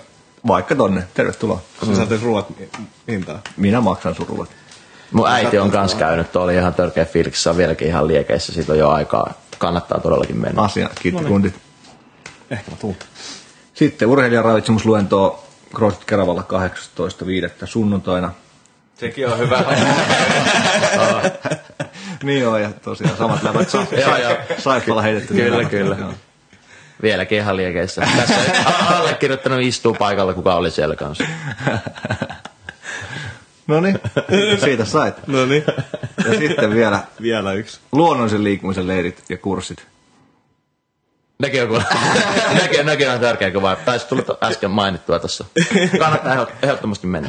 Vaikka 0.46 0.74
tonne, 0.74 1.04
tervetuloa. 1.14 1.60
Sä 1.86 1.96
saatais 1.96 2.22
ruuat 2.22 2.46
hintaa. 3.08 3.40
Minä 3.56 3.80
maksan 3.80 4.14
sun 4.14 4.26
ruuat. 4.28 4.48
Mun 5.12 5.28
äiti 5.28 5.58
on 5.58 5.70
kans 5.70 5.94
käynyt, 5.94 6.32
tuo 6.32 6.42
oli 6.42 6.54
ihan 6.54 6.74
törkeä 6.74 7.04
fiiliksi, 7.04 7.42
se 7.42 7.50
on 7.50 7.56
vieläkin 7.56 7.88
ihan 7.88 8.06
liekeissä, 8.08 8.52
siitä 8.52 8.72
on 8.72 8.78
jo 8.78 8.90
aikaa. 8.90 9.32
Kannattaa 9.58 10.00
todellakin 10.00 10.36
mennä. 10.36 10.62
Asia, 10.62 10.90
kiitti 11.00 11.24
kundit. 11.24 11.54
Ehkä 12.50 12.70
mä 12.70 12.76
tuun. 12.76 12.96
Sitten 13.74 14.08
urheilijaravitsemusluentoa 14.08 15.42
CrossFit 15.74 16.04
Keravalla 16.04 16.44
18.5. 17.60 17.66
sunnuntaina. 17.66 18.32
Sekin 18.94 19.28
on 19.28 19.38
hyvä. 19.38 19.64
niin 22.22 22.40
joo, 22.42 22.56
ja 22.56 22.70
tosiaan 22.84 23.16
samat 23.16 23.42
läpät 23.42 23.70
sa- 23.70 23.78
Joo, 24.06 24.16
joo. 24.16 24.36
Saipalla 24.58 25.02
heitetty. 25.02 25.34
Kyllä, 25.34 25.64
kyllä. 25.64 25.96
Joo. 26.98 27.02
Vieläkin 27.02 27.38
ihan 27.38 27.56
liekeissä. 27.56 28.02
Tässä 28.16 28.34
allekirjoittanut 28.96 29.60
istuu 29.60 29.94
paikalla, 29.94 30.34
kuka 30.34 30.54
oli 30.54 30.70
siellä 30.70 30.96
kanssa. 30.96 31.24
No 33.66 33.80
niin, 33.80 34.00
siitä 34.64 34.84
sait. 34.84 35.26
No 35.26 35.46
niin. 35.46 35.64
Ja 36.28 36.38
sitten 36.38 36.74
vielä 36.74 37.00
Vielä 37.22 37.52
yksi. 37.52 37.80
luonnollisen 37.92 38.44
liikkumisen 38.44 38.86
leirit 38.86 39.24
ja 39.28 39.36
kurssit. 39.38 39.86
Nekin 41.38 41.62
on, 41.62 41.82
nekin, 42.62 42.86
nekin 42.86 43.10
on 43.10 43.20
tärkeä 43.20 43.50
kuva. 43.50 43.76
Taisi 43.76 44.06
tulla 44.06 44.22
to- 44.22 44.38
äsken 44.42 44.70
mainittua 44.70 45.18
tuossa. 45.18 45.44
Kannattaa 45.98 46.34
ehdot- 46.34 46.52
ehdottomasti 46.62 47.06
mennä. 47.06 47.28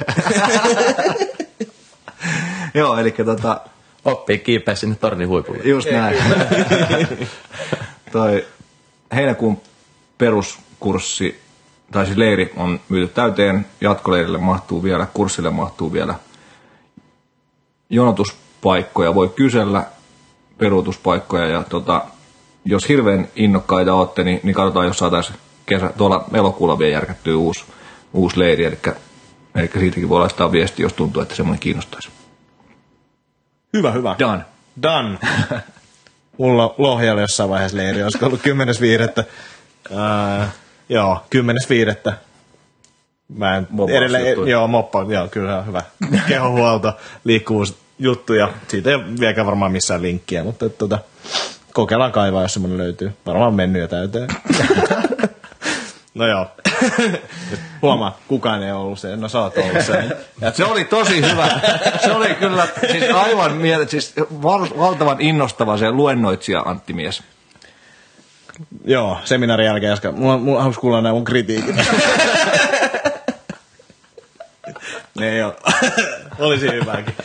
Joo, 2.74 2.98
eli 2.98 3.12
tota, 3.12 3.62
Oppii 4.06 4.40
kiipeä 4.40 4.76
sinne 4.76 4.96
tornin 4.96 5.28
huipulle. 5.28 5.64
just 5.64 5.92
näin. 5.92 6.18
Toi 8.12 8.46
heinäkuun 9.16 9.62
peruskurssi, 10.18 11.42
tai 11.92 12.06
siis 12.06 12.18
leiri 12.18 12.54
on 12.56 12.80
myyty 12.90 13.14
täyteen. 13.14 13.66
Jatkoleirille 13.82 14.38
mahtuu 14.38 14.84
vielä, 14.84 15.08
kurssille 15.14 15.50
mahtuu 15.50 15.94
vielä 15.94 16.16
jonotus 17.90 18.36
peruutuspaikkoja 18.62 19.16
voi 19.16 19.30
kysellä, 19.30 19.86
peruutuspaikkoja 20.58 21.48
ja 21.48 21.64
tota, 21.64 22.06
jos 22.66 22.90
hirveän 22.90 23.28
innokkaita 23.36 23.94
olette, 23.94 24.24
niin, 24.24 24.40
niin 24.44 24.54
katsotaan, 24.54 24.88
jos 24.88 24.98
saataisiin 24.98 25.40
kesä, 25.66 25.94
tuolla 25.98 26.26
elokuulla 26.34 26.80
vielä 26.80 26.94
järkättyä 26.94 27.38
uusi, 27.38 27.64
uusi 28.14 28.40
leiri, 28.40 28.66
eli, 28.66 28.78
eli 29.56 29.70
siitäkin 29.80 30.10
voi 30.10 30.20
laittaa 30.20 30.52
viesti, 30.52 30.84
jos 30.84 30.94
tuntuu, 30.94 31.22
että 31.22 31.36
semmoinen 31.36 31.60
kiinnostaisi. 31.60 32.10
Hyvä, 33.74 33.92
hyvä. 33.92 34.16
Done. 34.20 34.46
Done. 34.82 35.18
Mulla 36.40 36.76
Lohjalla 36.78 37.22
jossain 37.22 37.50
vaiheessa 37.50 37.78
leiri, 37.78 38.04
olisiko 38.04 38.26
ollut 38.26 38.40
10.5. 39.20 39.24
Uh, 39.90 40.46
joo, 40.90 41.24
10.5. 42.06 42.14
Mä 43.36 43.58
en 43.58 43.68
edelleen, 43.90 44.24
Moppausjuttuja. 44.24 44.52
joo, 44.52 44.68
moppa, 44.68 45.06
joo, 45.10 45.28
kyllä 45.28 45.58
on 45.58 45.66
hyvä. 45.68 45.82
Kehohuolto, 46.28 46.94
liikkuvuusjuttuja. 47.24 48.50
Siitä 48.68 48.90
ei 48.90 48.96
ole 48.96 49.04
vieläkään 49.20 49.48
varmaan 49.48 49.72
missään 49.72 50.02
linkkiä, 50.02 50.44
mutta 50.44 50.66
et, 50.66 50.78
tota, 50.78 51.00
kokeillaan 51.74 52.12
kaivaa, 52.12 52.42
jos 52.42 52.54
semmoinen 52.54 52.78
löytyy. 52.78 53.12
Varmaan 53.26 53.54
mennyt 53.54 53.82
jo 53.82 53.88
täyteen. 53.88 54.30
no 56.14 56.28
joo. 56.28 56.52
Huomaa, 57.82 58.18
kukaan 58.28 58.64
ei 58.64 58.72
ollut 58.72 59.00
se. 59.00 59.16
No 59.16 59.30
sä 59.30 59.40
oot 59.40 59.58
ollut 59.58 59.86
se. 59.86 60.04
Ja 60.42 60.52
se 60.52 60.66
oli 60.66 60.86
tosi 60.86 61.22
hyvä. 61.22 61.50
Se 62.04 62.12
oli 62.12 62.36
kyllä 62.36 62.68
siis 62.92 63.04
aivan 63.16 63.54
miele, 63.54 63.88
siis 63.88 64.14
val, 64.44 64.68
valtavan 64.78 65.22
innostava 65.22 65.78
se 65.78 65.92
luennoitsija 65.92 66.62
Antti 66.62 66.94
Mies. 66.94 67.24
Joo, 68.86 69.18
seminaarin 69.24 69.66
jälkeen 69.66 69.94
äsken. 69.94 70.20
Mulla, 70.20 70.38
mulla 70.38 70.62
halusi 70.62 70.80
kuulla 70.80 71.02
nämä 71.02 71.14
mun 71.14 71.26
kritiikit. 71.26 71.76
ne 75.20 75.30
ei 75.30 75.44
ole. 75.44 75.54
Olisi 76.40 76.72
hyvääkin. 76.72 77.16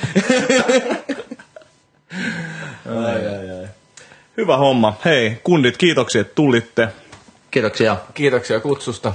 ai, 3.04 3.26
ai, 3.26 3.50
ai. 3.60 3.68
Hyvä 4.36 4.56
homma. 4.56 4.96
Hei, 5.04 5.40
kundit, 5.44 5.76
kiitoksia, 5.76 6.20
että 6.20 6.34
tulitte. 6.34 6.88
Kiitoksia. 7.54 7.96
Kiitoksia 8.14 8.60
kutsusta. 8.60 9.14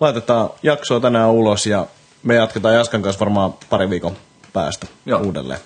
Laitetaan 0.00 0.50
jaksoa 0.62 1.00
tänään 1.00 1.30
ulos 1.30 1.66
ja 1.66 1.86
me 2.22 2.34
jatketaan 2.34 2.74
Jaskan 2.74 3.02
kanssa 3.02 3.20
varmaan 3.20 3.54
pari 3.70 3.90
viikon 3.90 4.16
päästä 4.52 4.86
Joo. 5.06 5.20
uudelleen. 5.20 5.60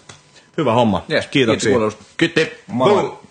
Hyvä 0.56 0.72
homma. 0.72 1.04
Yes, 1.10 1.26
Kiitoksia. 1.26 1.78
Kiitos. 2.16 2.46
Moro. 2.66 3.22